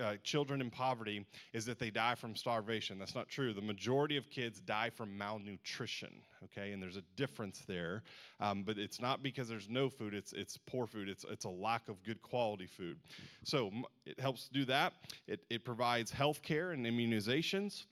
uh, 0.00 0.14
children 0.22 0.60
in 0.60 0.70
poverty 0.70 1.26
is 1.52 1.64
that 1.66 1.78
they 1.78 1.90
die 1.90 2.14
from 2.14 2.36
starvation. 2.36 2.98
That's 2.98 3.14
not 3.14 3.28
true. 3.28 3.52
The 3.52 3.60
majority 3.60 4.16
of 4.16 4.30
kids 4.30 4.60
die 4.60 4.90
from 4.90 5.16
malnutrition, 5.16 6.12
okay? 6.44 6.72
And 6.72 6.82
there's 6.82 6.96
a 6.96 7.02
difference 7.16 7.62
there. 7.66 8.02
Um, 8.40 8.62
but 8.62 8.78
it's 8.78 9.00
not 9.00 9.22
because 9.22 9.48
there's 9.48 9.68
no 9.68 9.88
food, 9.88 10.14
it's, 10.14 10.32
it's 10.32 10.56
poor 10.56 10.86
food, 10.86 11.08
it's, 11.08 11.24
it's 11.28 11.44
a 11.44 11.50
lack 11.50 11.88
of 11.88 12.02
good 12.04 12.22
quality 12.22 12.66
food. 12.66 12.98
So 13.42 13.72
it 14.06 14.20
helps 14.20 14.48
do 14.48 14.64
that. 14.66 14.92
It, 15.26 15.40
it 15.50 15.64
provides 15.64 16.10
health 16.10 16.42
care 16.42 16.70
and 16.70 16.86
immunizations. 16.86 17.84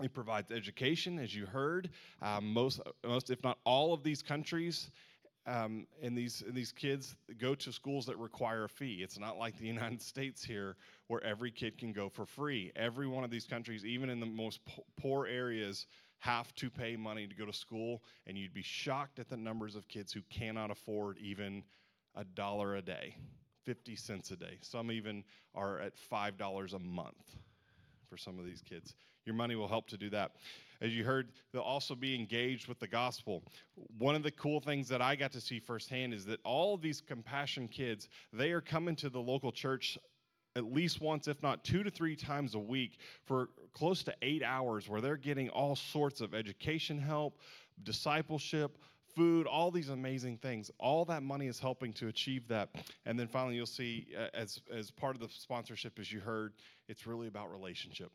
It 0.00 0.14
provides 0.14 0.50
education, 0.50 1.18
as 1.18 1.34
you 1.34 1.46
heard. 1.46 1.90
Um, 2.22 2.52
most, 2.52 2.80
most, 3.04 3.30
if 3.30 3.42
not 3.42 3.58
all 3.64 3.92
of 3.92 4.02
these 4.02 4.22
countries 4.22 4.90
um, 5.46 5.86
and 6.00 6.16
these 6.16 6.42
and 6.46 6.54
these 6.54 6.70
kids 6.70 7.16
go 7.38 7.54
to 7.56 7.72
schools 7.72 8.06
that 8.06 8.16
require 8.16 8.64
a 8.64 8.68
fee. 8.68 9.00
It's 9.02 9.18
not 9.18 9.38
like 9.38 9.58
the 9.58 9.66
United 9.78 10.00
States 10.00 10.44
here, 10.44 10.76
where 11.08 11.22
every 11.24 11.50
kid 11.50 11.78
can 11.78 11.92
go 11.92 12.08
for 12.08 12.24
free. 12.24 12.72
Every 12.76 13.08
one 13.08 13.24
of 13.24 13.30
these 13.30 13.46
countries, 13.46 13.84
even 13.84 14.08
in 14.08 14.20
the 14.20 14.26
most 14.26 14.60
poor 14.96 15.26
areas, 15.26 15.86
have 16.18 16.54
to 16.54 16.70
pay 16.70 16.96
money 16.96 17.26
to 17.26 17.34
go 17.34 17.44
to 17.44 17.52
school, 17.52 18.02
and 18.26 18.38
you'd 18.38 18.54
be 18.54 18.62
shocked 18.62 19.18
at 19.18 19.28
the 19.28 19.36
numbers 19.36 19.74
of 19.74 19.88
kids 19.88 20.12
who 20.12 20.20
cannot 20.30 20.70
afford 20.70 21.18
even 21.18 21.64
a 22.14 22.24
dollar 22.24 22.76
a 22.76 22.82
day, 22.82 23.16
50 23.64 23.96
cents 23.96 24.30
a 24.30 24.36
day. 24.36 24.58
Some 24.60 24.92
even 24.92 25.24
are 25.54 25.80
at 25.80 25.94
$5 26.10 26.74
a 26.74 26.78
month 26.78 27.36
for 28.08 28.16
some 28.16 28.38
of 28.38 28.44
these 28.44 28.62
kids. 28.62 28.94
Your 29.24 29.34
money 29.34 29.54
will 29.54 29.68
help 29.68 29.88
to 29.88 29.96
do 29.96 30.10
that. 30.10 30.32
As 30.80 30.92
you 30.92 31.04
heard, 31.04 31.28
they'll 31.52 31.62
also 31.62 31.94
be 31.94 32.14
engaged 32.14 32.66
with 32.66 32.80
the 32.80 32.88
gospel. 32.88 33.44
One 33.98 34.16
of 34.16 34.24
the 34.24 34.32
cool 34.32 34.60
things 34.60 34.88
that 34.88 35.00
I 35.00 35.14
got 35.14 35.30
to 35.32 35.40
see 35.40 35.60
firsthand 35.60 36.12
is 36.12 36.24
that 36.24 36.40
all 36.44 36.74
of 36.74 36.82
these 36.82 37.00
compassion 37.00 37.68
kids, 37.68 38.08
they 38.32 38.50
are 38.50 38.60
coming 38.60 38.96
to 38.96 39.08
the 39.08 39.20
local 39.20 39.52
church 39.52 39.96
at 40.56 40.64
least 40.72 41.00
once, 41.00 41.28
if 41.28 41.42
not 41.42 41.64
two 41.64 41.82
to 41.82 41.90
three 41.90 42.16
times 42.16 42.54
a 42.54 42.58
week, 42.58 42.98
for 43.24 43.48
close 43.72 44.02
to 44.02 44.14
eight 44.22 44.42
hours, 44.42 44.88
where 44.88 45.00
they're 45.00 45.16
getting 45.16 45.48
all 45.48 45.76
sorts 45.76 46.20
of 46.20 46.34
education 46.34 46.98
help, 46.98 47.38
discipleship, 47.84 48.76
food, 49.14 49.46
all 49.46 49.70
these 49.70 49.88
amazing 49.88 50.36
things. 50.38 50.70
All 50.78 51.04
that 51.06 51.22
money 51.22 51.46
is 51.46 51.58
helping 51.58 51.92
to 51.94 52.08
achieve 52.08 52.48
that. 52.48 52.70
And 53.06 53.18
then 53.18 53.28
finally, 53.28 53.56
you'll 53.56 53.66
see 53.66 54.08
uh, 54.18 54.26
as, 54.34 54.60
as 54.70 54.90
part 54.90 55.14
of 55.14 55.20
the 55.20 55.28
sponsorship, 55.28 55.98
as 55.98 56.12
you 56.12 56.20
heard, 56.20 56.54
it's 56.88 57.06
really 57.06 57.28
about 57.28 57.50
relationship. 57.50 58.10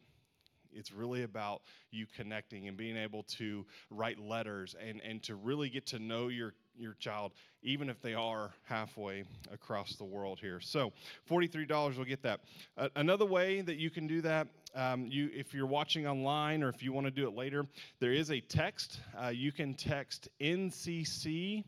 It's 0.74 0.91
really 0.91 1.24
about 1.24 1.61
you 1.91 2.05
connecting 2.15 2.68
and 2.68 2.78
being 2.78 2.97
able 2.97 3.24
to 3.24 3.65
write 3.89 4.20
letters 4.20 4.76
and, 4.80 5.01
and 5.01 5.22
to 5.24 5.36
really 5.36 5.70
get 5.70 5.86
to 5.88 5.99
know 5.99 6.28
your, 6.28 6.53
your 6.78 6.93
child, 6.99 7.34
even 7.63 7.89
if 7.89 8.01
they 8.01 8.13
are 8.13 8.51
halfway 8.63 9.24
across 9.51 9.95
the 9.95 10.03
world 10.03 10.39
here. 10.39 10.59
So, 10.59 10.91
$43 11.30 11.97
will 11.97 12.05
get 12.05 12.22
that. 12.24 12.41
Uh, 12.78 12.89
another 12.95 13.26
way 13.26 13.61
that 13.61 13.78
you 13.78 13.89
can 13.89 14.07
do 14.07 14.22
that, 14.22 14.47
um, 14.76 15.07
you, 15.07 15.30
if 15.34 15.53
you're 15.53 15.65
watching 15.65 16.07
online 16.07 16.63
or 16.63 16.70
if 16.70 16.84
you 16.84 16.93
want 16.93 17.05
to 17.05 17.11
do 17.11 17.28
it 17.28 17.36
later, 17.36 17.65
there 17.99 18.13
is 18.13 18.32
a 18.32 18.39
text. 18.39 18.99
Uh, 19.18 19.30
you 19.30 19.51
can 19.51 19.74
text 19.74 20.30
NCC 20.39 21.63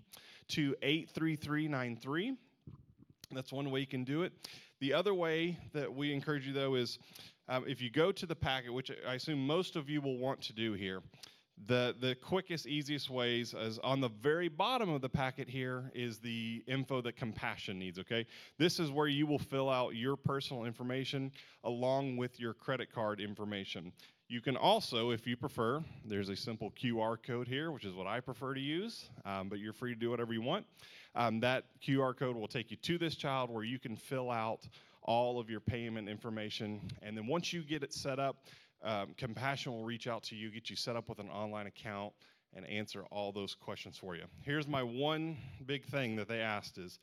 to 0.50 0.76
83393. 0.82 2.36
That's 3.32 3.52
one 3.52 3.70
way 3.70 3.80
you 3.82 3.88
can 3.88 4.04
do 4.04 4.24
it. 4.24 4.34
The 4.80 4.94
other 4.94 5.14
way 5.14 5.58
that 5.74 5.94
we 5.94 6.14
encourage 6.14 6.48
you, 6.48 6.54
though, 6.54 6.76
is 6.76 7.00
um, 7.50 7.66
if 7.68 7.82
you 7.82 7.90
go 7.90 8.12
to 8.12 8.26
the 8.26 8.36
packet, 8.36 8.72
which 8.72 8.92
I 9.08 9.16
assume 9.16 9.46
most 9.46 9.76
of 9.76 9.90
you 9.90 10.02
will 10.02 10.18
want 10.18 10.40
to 10.44 10.54
do 10.54 10.74
here, 10.74 11.02
the, 11.68 11.96
the 12.00 12.16
quickest, 12.16 12.68
easiest 12.68 13.10
ways 13.10 13.54
is 13.54 13.80
on 13.80 14.00
the 14.00 14.08
very 14.08 14.48
bottom 14.48 14.90
of 14.90 15.02
the 15.02 15.10
packet 15.10 15.50
here 15.50 15.92
is 15.94 16.20
the 16.20 16.64
info 16.68 17.02
that 17.02 17.18
compassion 17.18 17.78
needs, 17.78 18.00
okay? 18.00 18.26
This 18.58 18.80
is 18.80 18.92
where 18.92 19.08
you 19.08 19.28
will 19.28 19.40
fill 19.40 19.70
out 19.70 19.96
your 19.96 20.16
personal 20.16 20.64
information 20.64 21.32
along 21.64 22.16
with 22.16 22.40
your 22.40 22.54
credit 22.54 22.94
card 22.94 23.20
information. 23.20 23.92
You 24.30 24.42
can 24.42 24.56
also, 24.56 25.10
if 25.10 25.26
you 25.26 25.36
prefer, 25.36 25.84
there's 26.06 26.30
a 26.30 26.36
simple 26.36 26.72
QR 26.82 27.18
code 27.22 27.48
here, 27.48 27.72
which 27.72 27.84
is 27.84 27.96
what 27.96 28.06
I 28.06 28.20
prefer 28.20 28.54
to 28.54 28.62
use, 28.62 29.10
um, 29.26 29.50
but 29.50 29.58
you're 29.60 29.74
free 29.74 29.94
to 29.94 30.00
do 30.00 30.12
whatever 30.12 30.34
you 30.34 30.42
want. 30.42 30.66
Um, 31.16 31.40
that 31.40 31.66
QR 31.86 32.16
code 32.16 32.36
will 32.36 32.48
take 32.48 32.70
you 32.70 32.78
to 32.78 32.98
this 33.00 33.16
child 33.16 33.50
where 33.50 33.64
you 33.64 33.80
can 33.80 33.96
fill 33.96 34.30
out 34.30 34.68
all 35.02 35.40
of 35.40 35.50
your 35.50 35.60
payment 35.60 36.10
information. 36.10 36.82
And 37.02 37.18
then 37.18 37.28
once 37.28 37.54
you 37.54 37.64
get 37.64 37.84
it 37.84 37.94
set 37.94 38.20
up, 38.20 38.44
um, 38.84 39.14
Compassion 39.18 39.74
will 39.74 39.84
reach 39.84 40.08
out 40.08 40.24
to 40.24 40.36
you, 40.36 40.52
get 40.52 40.70
you 40.70 40.76
set 40.76 40.96
up 40.96 41.10
with 41.10 41.20
an 41.20 41.30
online 41.30 41.68
account, 41.68 42.14
and 42.56 42.66
answer 42.68 43.04
all 43.12 43.32
those 43.32 43.54
questions 43.54 43.98
for 43.98 44.16
you. 44.16 44.24
Here's 44.42 44.68
my 44.68 44.84
one 44.84 45.38
big 45.66 45.86
thing 45.86 46.16
that 46.16 46.28
they 46.28 46.40
asked 46.40 46.78
is 46.78 47.00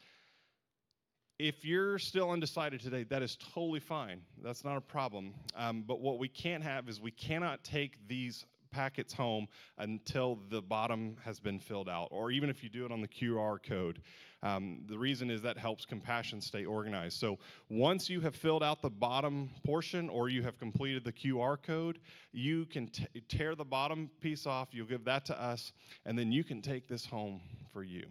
if 1.38 1.64
you're 1.64 1.98
still 1.98 2.30
undecided 2.30 2.80
today, 2.80 3.04
that 3.04 3.22
is 3.22 3.36
totally 3.54 3.80
fine. 3.80 4.22
That's 4.42 4.64
not 4.64 4.76
a 4.76 4.80
problem. 4.80 5.34
Um, 5.54 5.84
but 5.86 6.00
what 6.00 6.18
we 6.18 6.28
can't 6.28 6.64
have 6.64 6.88
is 6.88 7.00
we 7.00 7.10
cannot 7.10 7.62
take 7.62 8.08
these 8.08 8.46
packets 8.76 9.14
home 9.14 9.48
until 9.78 10.38
the 10.50 10.60
bottom 10.60 11.16
has 11.24 11.40
been 11.40 11.58
filled 11.58 11.88
out, 11.88 12.08
or 12.10 12.30
even 12.30 12.50
if 12.50 12.62
you 12.62 12.68
do 12.68 12.84
it 12.84 12.92
on 12.92 13.00
the 13.00 13.08
QR 13.08 13.58
code. 13.62 14.02
Um, 14.42 14.82
the 14.86 14.98
reason 14.98 15.30
is 15.30 15.40
that 15.42 15.56
helps 15.56 15.86
compassion 15.86 16.42
stay 16.42 16.66
organized. 16.66 17.18
So 17.18 17.38
once 17.70 18.10
you 18.10 18.20
have 18.20 18.34
filled 18.34 18.62
out 18.62 18.82
the 18.82 18.90
bottom 18.90 19.48
portion 19.64 20.10
or 20.10 20.28
you 20.28 20.42
have 20.42 20.58
completed 20.58 21.04
the 21.04 21.12
QR 21.12 21.56
code, 21.60 22.00
you 22.32 22.66
can 22.66 22.88
t- 22.88 23.06
tear 23.28 23.54
the 23.54 23.64
bottom 23.64 24.10
piece 24.20 24.46
off, 24.46 24.68
you'll 24.72 24.86
give 24.86 25.04
that 25.06 25.24
to 25.24 25.42
us, 25.42 25.72
and 26.04 26.18
then 26.18 26.30
you 26.30 26.44
can 26.44 26.60
take 26.60 26.86
this 26.86 27.06
home 27.06 27.40
for 27.72 27.82
you. 27.82 28.04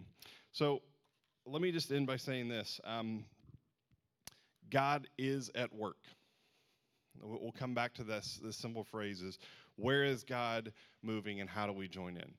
So 0.50 0.82
let 1.46 1.62
me 1.62 1.70
just 1.70 1.92
end 1.92 2.08
by 2.08 2.16
saying 2.16 2.48
this 2.48 2.80
um, 2.84 3.24
God 4.68 5.06
is 5.16 5.48
at 5.54 5.72
work. 5.72 5.98
We'll 7.22 7.52
come 7.52 7.72
back 7.72 7.94
to 7.94 8.04
this, 8.04 8.40
this 8.42 8.56
simple 8.56 8.84
phrase 8.84 9.22
is 9.22 9.38
where 9.76 10.04
is 10.04 10.24
God 10.24 10.72
moving 11.02 11.40
and 11.40 11.48
how 11.48 11.66
do 11.66 11.72
we 11.72 11.88
join 11.88 12.16
in? 12.16 12.32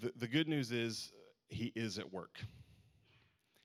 The, 0.00 0.12
the 0.16 0.28
good 0.28 0.48
news 0.48 0.72
is 0.72 1.12
uh, 1.14 1.20
he 1.48 1.72
is 1.74 1.98
at 1.98 2.12
work. 2.12 2.38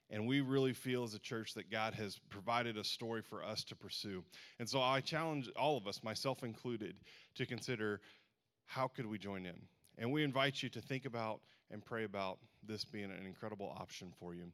And 0.10 0.26
we 0.26 0.40
really 0.40 0.74
feel 0.74 1.04
as 1.04 1.14
a 1.14 1.20
church 1.20 1.54
that 1.56 1.70
God 1.70 1.94
has 1.96 2.20
provided 2.30 2.78
a 2.78 2.84
story 2.84 3.22
for 3.22 3.44
us 3.44 3.64
to 3.66 3.76
pursue. 3.76 4.24
And 4.58 4.70
so 4.70 4.82
I 4.82 5.02
challenge 5.02 5.50
all 5.58 5.76
of 5.76 5.86
us, 5.86 6.02
myself 6.02 6.44
included, 6.44 6.96
to 7.36 7.46
consider 7.46 8.00
how 8.66 8.88
could 8.88 9.06
we 9.06 9.18
join 9.18 9.46
in? 9.46 9.60
And 9.98 10.12
we 10.12 10.24
invite 10.24 10.64
you 10.64 10.70
to 10.70 10.82
think 10.82 11.06
about 11.06 11.42
and 11.72 11.84
pray 11.84 12.06
about 12.06 12.38
this 12.66 12.86
being 12.86 13.12
an 13.12 13.26
incredible 13.26 13.74
option 13.78 14.14
for 14.18 14.34
you 14.34 14.52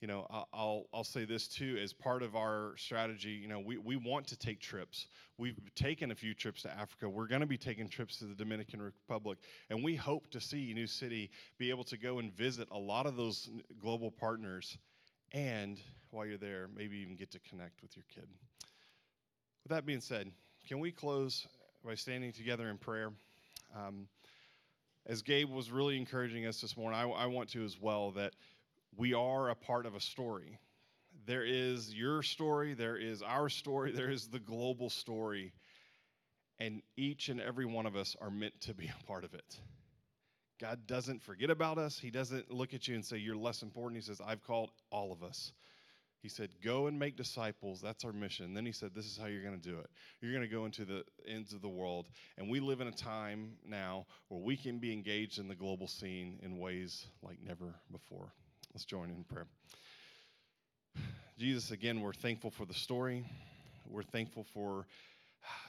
you 0.00 0.08
know, 0.08 0.26
I'll, 0.54 0.86
I'll 0.94 1.04
say 1.04 1.26
this 1.26 1.46
too 1.46 1.78
as 1.82 1.92
part 1.92 2.22
of 2.22 2.34
our 2.34 2.72
strategy. 2.78 3.30
You 3.30 3.48
know, 3.48 3.60
we, 3.60 3.76
we 3.76 3.96
want 3.96 4.26
to 4.28 4.38
take 4.38 4.58
trips. 4.58 5.06
We've 5.36 5.58
taken 5.74 6.10
a 6.10 6.14
few 6.14 6.32
trips 6.32 6.62
to 6.62 6.70
Africa. 6.70 7.06
We're 7.08 7.26
going 7.26 7.42
to 7.42 7.46
be 7.46 7.58
taking 7.58 7.86
trips 7.86 8.16
to 8.18 8.24
the 8.24 8.34
Dominican 8.34 8.80
Republic. 8.80 9.38
And 9.68 9.84
we 9.84 9.96
hope 9.96 10.30
to 10.30 10.40
see 10.40 10.72
New 10.72 10.86
City 10.86 11.30
be 11.58 11.68
able 11.68 11.84
to 11.84 11.98
go 11.98 12.18
and 12.18 12.34
visit 12.34 12.68
a 12.70 12.78
lot 12.78 13.04
of 13.04 13.16
those 13.16 13.50
global 13.78 14.10
partners. 14.10 14.78
And 15.32 15.78
while 16.10 16.24
you're 16.24 16.38
there, 16.38 16.68
maybe 16.74 16.96
even 16.98 17.14
get 17.14 17.30
to 17.32 17.38
connect 17.40 17.82
with 17.82 17.94
your 17.94 18.06
kid. 18.14 18.26
With 19.64 19.70
that 19.70 19.84
being 19.84 20.00
said, 20.00 20.30
can 20.66 20.80
we 20.80 20.92
close 20.92 21.46
by 21.84 21.94
standing 21.94 22.32
together 22.32 22.70
in 22.70 22.78
prayer? 22.78 23.12
Um, 23.76 24.08
as 25.06 25.20
Gabe 25.20 25.50
was 25.50 25.70
really 25.70 25.98
encouraging 25.98 26.46
us 26.46 26.60
this 26.60 26.76
morning, 26.76 26.98
I, 26.98 27.06
I 27.06 27.26
want 27.26 27.50
to 27.50 27.64
as 27.64 27.78
well 27.78 28.12
that 28.12 28.32
we 28.96 29.14
are 29.14 29.50
a 29.50 29.54
part 29.54 29.86
of 29.86 29.94
a 29.94 30.00
story 30.00 30.58
there 31.26 31.44
is 31.44 31.94
your 31.94 32.22
story, 32.22 32.74
there 32.74 32.96
is 32.96 33.22
our 33.22 33.48
story, 33.48 33.92
there 33.94 34.10
is 34.10 34.28
the 34.28 34.40
global 34.40 34.90
story. 34.90 35.52
And 36.58 36.82
each 36.96 37.30
and 37.30 37.40
every 37.40 37.64
one 37.64 37.86
of 37.86 37.96
us 37.96 38.16
are 38.20 38.30
meant 38.30 38.60
to 38.62 38.74
be 38.74 38.86
a 38.86 39.06
part 39.06 39.24
of 39.24 39.32
it. 39.32 39.58
God 40.60 40.86
doesn't 40.86 41.22
forget 41.22 41.48
about 41.48 41.78
us. 41.78 41.98
He 41.98 42.10
doesn't 42.10 42.50
look 42.50 42.74
at 42.74 42.86
you 42.86 42.94
and 42.94 43.04
say, 43.04 43.16
You're 43.16 43.36
less 43.36 43.62
important. 43.62 44.02
He 44.02 44.06
says, 44.06 44.20
I've 44.24 44.42
called 44.42 44.70
all 44.90 45.10
of 45.10 45.22
us. 45.22 45.52
He 46.20 46.28
said, 46.28 46.50
Go 46.62 46.86
and 46.86 46.98
make 46.98 47.16
disciples. 47.16 47.80
That's 47.80 48.04
our 48.04 48.12
mission. 48.12 48.52
Then 48.52 48.66
he 48.66 48.72
said, 48.72 48.90
This 48.94 49.06
is 49.06 49.16
how 49.16 49.24
you're 49.24 49.42
going 49.42 49.58
to 49.58 49.68
do 49.70 49.78
it. 49.78 49.88
You're 50.20 50.32
going 50.32 50.46
to 50.46 50.54
go 50.54 50.66
into 50.66 50.84
the 50.84 51.02
ends 51.26 51.54
of 51.54 51.62
the 51.62 51.68
world. 51.68 52.08
And 52.36 52.50
we 52.50 52.60
live 52.60 52.82
in 52.82 52.88
a 52.88 52.92
time 52.92 53.52
now 53.64 54.04
where 54.28 54.40
we 54.40 54.54
can 54.54 54.78
be 54.78 54.92
engaged 54.92 55.38
in 55.38 55.48
the 55.48 55.54
global 55.54 55.88
scene 55.88 56.38
in 56.42 56.58
ways 56.58 57.06
like 57.22 57.38
never 57.42 57.74
before. 57.90 58.34
Let's 58.72 58.84
join 58.84 59.10
in 59.10 59.24
prayer. 59.24 59.46
Jesus, 61.36 61.72
again, 61.72 62.00
we're 62.02 62.12
thankful 62.12 62.52
for 62.52 62.64
the 62.64 62.74
story. 62.74 63.24
We're 63.88 64.04
thankful 64.04 64.46
for 64.54 64.86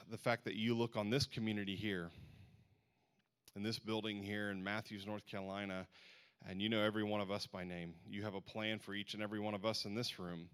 the 0.08 0.16
fact 0.16 0.44
that 0.44 0.54
you 0.54 0.76
look 0.76 0.96
on 0.96 1.10
this 1.10 1.26
community 1.26 1.74
here, 1.74 2.10
in 3.56 3.64
this 3.64 3.80
building 3.80 4.22
here 4.22 4.50
in 4.50 4.62
Matthews, 4.62 5.04
North 5.04 5.26
Carolina, 5.26 5.88
and 6.48 6.62
you 6.62 6.68
know 6.68 6.80
every 6.80 7.02
one 7.02 7.20
of 7.20 7.32
us 7.32 7.44
by 7.46 7.64
name. 7.64 7.94
You 8.08 8.22
have 8.22 8.34
a 8.34 8.40
plan 8.40 8.78
for 8.78 8.94
each 8.94 9.14
and 9.14 9.22
every 9.22 9.40
one 9.40 9.54
of 9.54 9.64
us 9.64 9.84
in 9.84 9.96
this 9.96 10.20
room. 10.20 10.48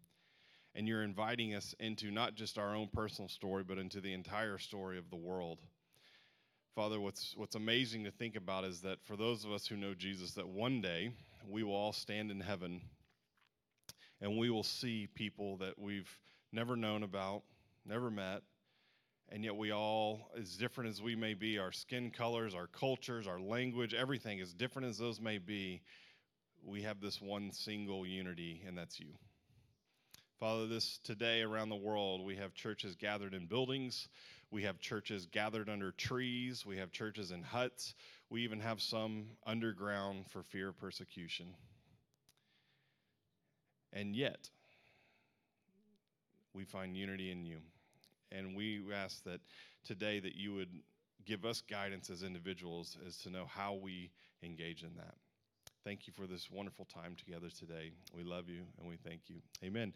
And 0.74 0.88
you're 0.88 1.02
inviting 1.02 1.54
us 1.54 1.74
into 1.80 2.10
not 2.10 2.34
just 2.34 2.56
our 2.56 2.74
own 2.74 2.88
personal 2.90 3.28
story, 3.28 3.62
but 3.62 3.76
into 3.76 4.00
the 4.00 4.14
entire 4.14 4.56
story 4.56 4.96
of 4.96 5.10
the 5.10 5.16
world. 5.16 5.58
Father, 6.74 6.98
what's, 6.98 7.34
what's 7.36 7.56
amazing 7.56 8.04
to 8.04 8.10
think 8.10 8.36
about 8.36 8.64
is 8.64 8.80
that 8.82 9.02
for 9.04 9.16
those 9.16 9.44
of 9.44 9.52
us 9.52 9.66
who 9.66 9.76
know 9.76 9.92
Jesus, 9.92 10.32
that 10.32 10.48
one 10.48 10.80
day 10.80 11.10
we 11.46 11.62
will 11.62 11.74
all 11.74 11.92
stand 11.92 12.30
in 12.30 12.40
heaven 12.40 12.80
and 14.20 14.36
we 14.36 14.50
will 14.50 14.62
see 14.62 15.06
people 15.14 15.56
that 15.58 15.78
we've 15.78 16.10
never 16.52 16.76
known 16.76 17.02
about, 17.02 17.42
never 17.86 18.10
met, 18.10 18.42
and 19.30 19.44
yet 19.44 19.54
we 19.54 19.72
all, 19.72 20.30
as 20.38 20.56
different 20.56 20.90
as 20.90 21.02
we 21.02 21.14
may 21.14 21.34
be, 21.34 21.58
our 21.58 21.72
skin 21.72 22.10
colors, 22.10 22.54
our 22.54 22.66
cultures, 22.66 23.26
our 23.26 23.40
language, 23.40 23.94
everything, 23.94 24.40
as 24.40 24.54
different 24.54 24.88
as 24.88 24.98
those 24.98 25.20
may 25.20 25.38
be, 25.38 25.82
we 26.64 26.82
have 26.82 27.00
this 27.00 27.20
one 27.20 27.52
single 27.52 28.06
unity, 28.06 28.62
and 28.66 28.76
that's 28.76 28.98
you. 28.98 29.14
Father, 30.40 30.66
this 30.66 30.98
today 31.04 31.42
around 31.42 31.68
the 31.68 31.76
world, 31.76 32.24
we 32.24 32.36
have 32.36 32.54
churches 32.54 32.96
gathered 32.96 33.34
in 33.34 33.46
buildings, 33.46 34.08
we 34.50 34.62
have 34.62 34.78
churches 34.78 35.26
gathered 35.26 35.68
under 35.68 35.92
trees, 35.92 36.64
we 36.64 36.76
have 36.78 36.90
churches 36.90 37.30
in 37.30 37.42
huts, 37.42 37.94
we 38.30 38.42
even 38.42 38.60
have 38.60 38.80
some 38.80 39.26
underground 39.46 40.26
for 40.30 40.42
fear 40.42 40.68
of 40.68 40.78
persecution. 40.78 41.46
And 43.92 44.14
yet, 44.14 44.50
we 46.52 46.64
find 46.64 46.96
unity 46.96 47.30
in 47.30 47.44
you. 47.46 47.58
And 48.30 48.54
we 48.54 48.82
ask 48.94 49.24
that 49.24 49.40
today 49.84 50.20
that 50.20 50.34
you 50.34 50.54
would 50.54 50.68
give 51.24 51.44
us 51.44 51.62
guidance 51.62 52.10
as 52.10 52.22
individuals 52.22 52.98
as 53.06 53.16
to 53.18 53.30
know 53.30 53.46
how 53.46 53.74
we 53.74 54.10
engage 54.42 54.82
in 54.82 54.90
that. 54.96 55.14
Thank 55.84 56.06
you 56.06 56.12
for 56.12 56.26
this 56.26 56.50
wonderful 56.50 56.84
time 56.84 57.16
together 57.16 57.48
today. 57.48 57.92
We 58.14 58.22
love 58.22 58.48
you 58.48 58.62
and 58.78 58.88
we 58.88 58.96
thank 58.96 59.22
you. 59.28 59.36
Amen. 59.64 59.94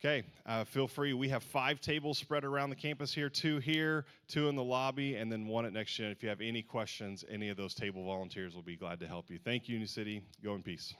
Okay, 0.00 0.22
uh, 0.46 0.62
feel 0.62 0.86
free. 0.86 1.12
We 1.12 1.28
have 1.30 1.42
five 1.42 1.80
tables 1.80 2.18
spread 2.18 2.44
around 2.44 2.70
the 2.70 2.76
campus 2.76 3.12
here 3.12 3.28
two 3.28 3.58
here, 3.58 4.04
two 4.28 4.48
in 4.48 4.54
the 4.54 4.62
lobby, 4.62 5.16
and 5.16 5.30
then 5.30 5.48
one 5.48 5.66
at 5.66 5.72
Next 5.72 5.92
Gen. 5.94 6.12
If 6.12 6.22
you 6.22 6.28
have 6.28 6.40
any 6.40 6.62
questions, 6.62 7.24
any 7.28 7.48
of 7.48 7.56
those 7.56 7.74
table 7.74 8.04
volunteers 8.04 8.54
will 8.54 8.62
be 8.62 8.76
glad 8.76 9.00
to 9.00 9.08
help 9.08 9.28
you. 9.28 9.40
Thank 9.44 9.68
you, 9.68 9.76
New 9.76 9.86
City. 9.86 10.22
Go 10.44 10.54
in 10.54 10.62
peace. 10.62 10.94